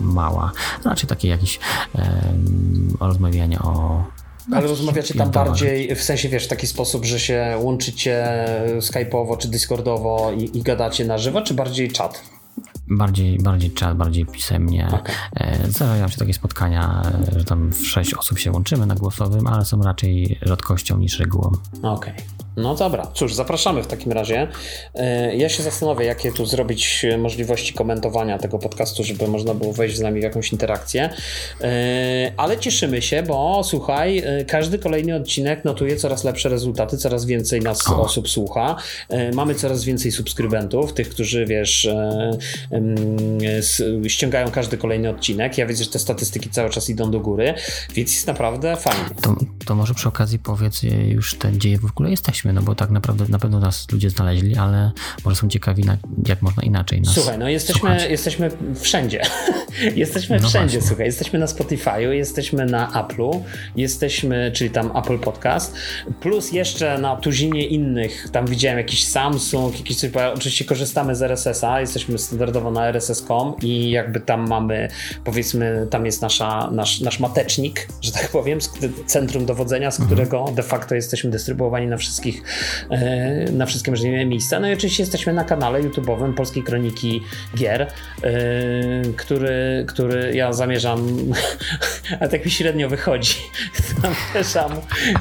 [0.01, 0.53] mała.
[0.85, 1.59] Raczej takie jakieś
[1.95, 4.05] um, rozmawianie o
[4.53, 8.25] ale rozmawiacie tam bardziej, w sensie wiesz, w taki sposób, że się łączycie
[8.79, 12.23] skype'owo czy discordowo i, i gadacie na żywo, czy bardziej czat?
[12.89, 14.87] Bardziej, bardziej czat, bardziej pisemnie.
[14.87, 15.15] Okay.
[15.37, 17.03] E, zdarzają się takie spotkania,
[17.37, 21.53] że tam w sześć osób się łączymy na głosowym, ale są raczej rzadkością niż regułą.
[21.83, 22.13] Okej.
[22.13, 22.15] Okay.
[22.57, 24.49] No dobra, cóż, zapraszamy w takim razie.
[24.95, 29.97] E, ja się zastanowię, jakie tu zrobić możliwości komentowania tego podcastu, żeby można było wejść
[29.97, 31.11] z nami w jakąś interakcję.
[31.61, 37.25] E, ale cieszymy się, bo słuchaj, e, każdy kolejny odcinek notuje coraz lepsze rezultaty, coraz
[37.25, 38.77] więcej nas osób słucha.
[39.35, 41.89] Mamy coraz więcej subskrybentów, tych, którzy wiesz,
[44.09, 45.59] ściągają każdy kolejny odcinek.
[45.59, 47.55] Ja widzę, że te statystyki cały czas idą do góry,
[47.95, 49.05] więc jest naprawdę fajnie.
[49.23, 49.37] To,
[49.67, 53.25] to może przy okazji powiedz już te, gdzie w ogóle jesteśmy no bo tak naprawdę
[53.29, 54.93] na pewno nas ludzie znaleźli, ale
[55.25, 55.97] może są ciekawi, na,
[56.27, 58.51] jak można inaczej nas Słuchaj, no jesteśmy, jesteśmy
[58.81, 59.23] wszędzie.
[59.97, 60.89] jesteśmy no wszędzie, właśnie.
[60.89, 61.07] słuchaj.
[61.07, 63.41] Jesteśmy na Spotify'u, jesteśmy na Apple'u,
[63.77, 65.75] jesteśmy, czyli tam Apple Podcast,
[66.21, 71.81] plus jeszcze na tuzinie innych, tam widziałem jakiś Samsung, jakiś coś, oczywiście korzystamy z RSS-a,
[71.81, 74.89] jesteśmy standardowo na RSS.com i jakby tam mamy,
[75.25, 78.59] powiedzmy, tam jest nasza, nasz, nasz matecznik, że tak powiem,
[79.07, 80.17] centrum dowodzenia, z mhm.
[80.17, 82.43] którego de facto jesteśmy dystrybuowani na wszystkich wszystkich,
[82.91, 84.61] e, na wszystkie możliwe miejsca.
[84.61, 87.23] No i oczywiście jesteśmy na kanale YouTube'owym Polskiej Kroniki
[87.57, 87.89] Gier, e,
[89.17, 91.07] który, który ja zamierzam,
[92.21, 93.35] a tak mi średnio wychodzi,
[94.33, 94.73] zamierzam,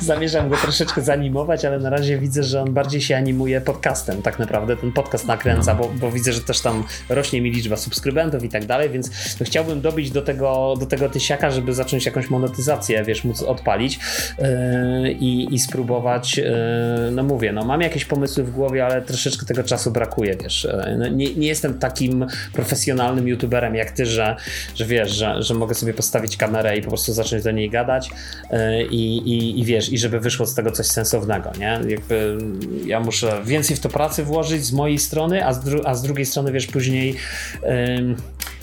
[0.01, 4.39] zamierzam go troszeczkę zanimować, ale na razie widzę, że on bardziej się animuje podcastem tak
[4.39, 4.77] naprawdę.
[4.77, 8.65] Ten podcast nakręca, bo, bo widzę, że też tam rośnie mi liczba subskrybentów i tak
[8.65, 9.11] dalej, więc
[9.41, 13.99] chciałbym dobić do tego, do tego tysiaka, żeby zacząć jakąś monetyzację, wiesz, móc odpalić
[14.39, 19.45] yy, i, i spróbować yy, no mówię, no mam jakieś pomysły w głowie, ale troszeczkę
[19.45, 20.65] tego czasu brakuje, wiesz.
[20.65, 24.35] E, no nie, nie, jestem takim profesjonalnym youtuberem jak ty, że,
[24.75, 28.09] że wiesz, że, że mogę sobie postawić kamerę i po prostu zacząć do niej gadać
[28.49, 31.79] e, i, i, i wiesz, i żeby wyszło z tego coś sensownego, nie?
[31.87, 32.37] Jakby
[32.85, 36.01] ja muszę więcej w to pracy włożyć z mojej strony, a z, dru a z
[36.01, 37.15] drugiej strony, wiesz, później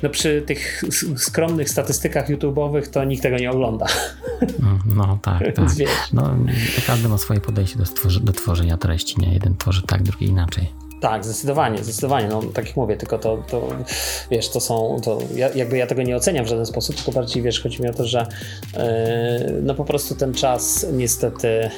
[0.03, 0.83] no przy tych
[1.17, 3.87] skromnych statystykach YouTube'owych to nikt tego nie ogląda.
[4.59, 5.69] No, no tak, tak.
[6.13, 6.37] No,
[6.87, 9.33] każdy ma swoje podejście do, stworzy, do tworzenia treści, nie?
[9.35, 10.73] Jeden tworzy tak, drugi inaczej.
[11.01, 12.29] Tak, zdecydowanie, zdecydowanie.
[12.29, 13.69] No, tak jak mówię, tylko to, to
[14.31, 17.43] wiesz, to są, to ja, jakby ja tego nie oceniam w żaden sposób, tylko bardziej,
[17.43, 18.27] wiesz, chodzi mi o to, że
[18.75, 18.83] yy,
[19.63, 21.71] no po prostu ten czas niestety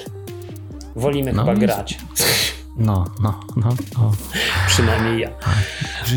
[0.96, 1.98] wolimy no, chyba grać.
[2.76, 4.12] No, no, no, no.
[4.66, 5.30] Przynajmniej ja.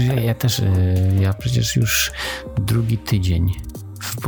[0.07, 2.11] Ja, ja też, y, ja przecież już
[2.57, 3.53] drugi tydzień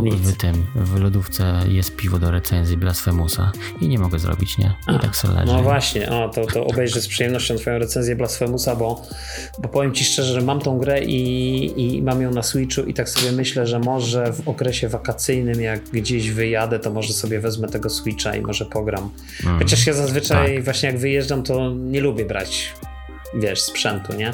[0.05, 3.51] w tym, w lodówce jest piwo do recenzji Blasfemusa
[3.81, 4.73] i nie mogę zrobić, nie?
[4.95, 5.53] I tak sobie leży.
[5.53, 9.01] No właśnie, o, to, to obejrzę z przyjemnością twoją recenzję Blasfemusa, bo,
[9.59, 12.93] bo powiem ci szczerze, że mam tą grę i, i mam ją na Switchu i
[12.93, 17.67] tak sobie myślę, że może w okresie wakacyjnym, jak gdzieś wyjadę, to może sobie wezmę
[17.67, 19.09] tego Switcha i może pogram.
[19.43, 19.59] Mm.
[19.59, 20.63] Chociaż ja zazwyczaj tak.
[20.63, 22.73] właśnie jak wyjeżdżam, to nie lubię brać,
[23.35, 24.33] wiesz, sprzętu, nie?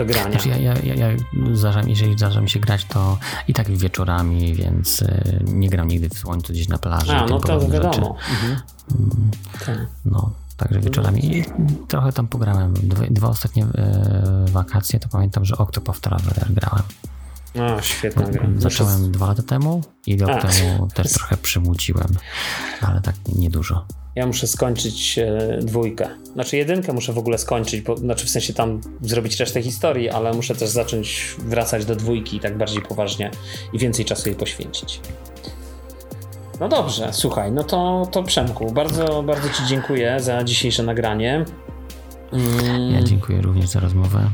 [0.00, 0.38] Do grania.
[0.46, 1.16] Ja, ja, ja, ja
[1.52, 3.18] zdarza, jeżeli zdarza mi się grać, to
[3.48, 7.12] i tak wieczorami, więc y, nie gram nigdy w słońcu gdzieś na plaży.
[7.12, 8.16] A, no to wiadomo.
[8.30, 8.60] Mhm.
[9.66, 9.78] Tak.
[10.04, 11.36] No, także wieczorami.
[11.36, 11.44] I
[11.88, 12.74] trochę tam pograłem.
[12.74, 16.82] Dwa, dwa ostatnie e, wakacje, to pamiętam, że Octopath Traveler grałem.
[17.54, 18.48] O, świetna gra.
[18.56, 20.48] Zacząłem dwa lata temu i rok A.
[20.48, 22.08] temu też trochę przymuciłem,
[22.80, 23.84] ale tak niedużo.
[24.14, 26.08] Ja muszę skończyć e, dwójkę.
[26.32, 30.32] Znaczy jedynkę muszę w ogóle skończyć, bo, znaczy w sensie tam zrobić resztę historii, ale
[30.32, 33.30] muszę też zacząć wracać do dwójki i tak bardziej poważnie
[33.72, 35.00] i więcej czasu jej poświęcić.
[36.60, 41.44] No dobrze, słuchaj, no to, to Przemku, bardzo, bardzo Ci dziękuję za dzisiejsze nagranie.
[42.32, 44.30] Mm, Ja dziękuję również za rozmowę.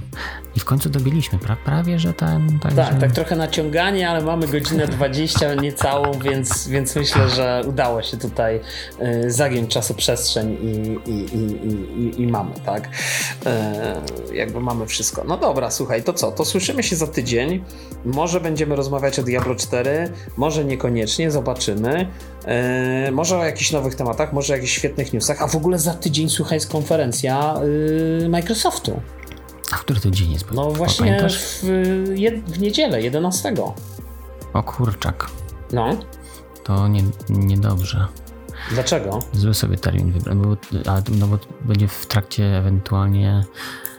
[0.57, 2.59] I w końcu dobiliśmy, pra, prawie, że ten...
[2.59, 2.77] Także...
[2.77, 8.16] Tak, tak trochę naciąganie, ale mamy godzinę 20 niecałą, więc, więc myślę, że udało się
[8.16, 8.61] tutaj
[9.24, 11.66] y, zagiąć czasoprzestrzeń i, i, i,
[12.01, 12.89] i, i, mamy, tak?
[14.31, 15.24] Y, jakby mamy wszystko.
[15.24, 16.33] No dobra, słuchaj, to co?
[16.33, 17.65] To słyszymy się za tydzień.
[18.05, 22.07] Może będziemy rozmawiać o Diablo 4, może niekoniecznie, zobaczymy.
[23.09, 25.95] Y, może o jakichś nowych tematach, może o jakichś świetnych newsach, a w ogóle za
[25.95, 27.55] tydzień, słuchaj, jest konferencja
[28.28, 29.01] Microsoftu.
[29.72, 30.52] A w który to dzień jest?
[30.52, 31.62] No właśnie w,
[32.47, 33.55] w niedzielę, 11.
[34.52, 35.26] O kurczak,
[35.72, 35.97] No,
[36.64, 38.06] to nie, niedobrze.
[38.70, 39.18] dlaczego?
[39.32, 40.56] Zły sobie termin wybrałem, bo,
[40.93, 43.44] ale, no bo będzie w trakcie ewentualnie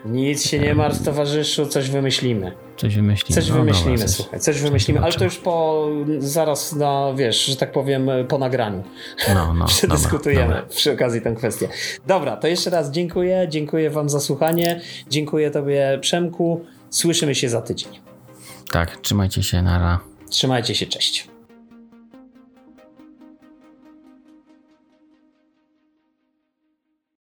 [0.06, 2.52] Nic się nie martw, towarzyszu, coś wymyślimy.
[2.78, 3.42] Coś wymyślimy.
[3.42, 5.88] Coś No wymyślimy, dobra, coś- słuchaj, coś wymyślimy, ale to już po,
[6.20, 8.84] zaraz na, wiesz, że tak powiem, po nagraniu.
[9.34, 10.76] No, no, Przedyskutujemy dobra, dobra.
[10.76, 11.70] przy okazji tę kwestię.
[12.08, 17.62] Dobra, to jeszcze raz dziękuję, dziękuję wam za słuchanie, dziękuję tobie Przemku, słyszymy się za
[17.62, 17.90] tydzień.
[18.72, 20.00] Tak, trzymajcie się, nara.
[20.30, 21.28] Trzymajcie się, cześć.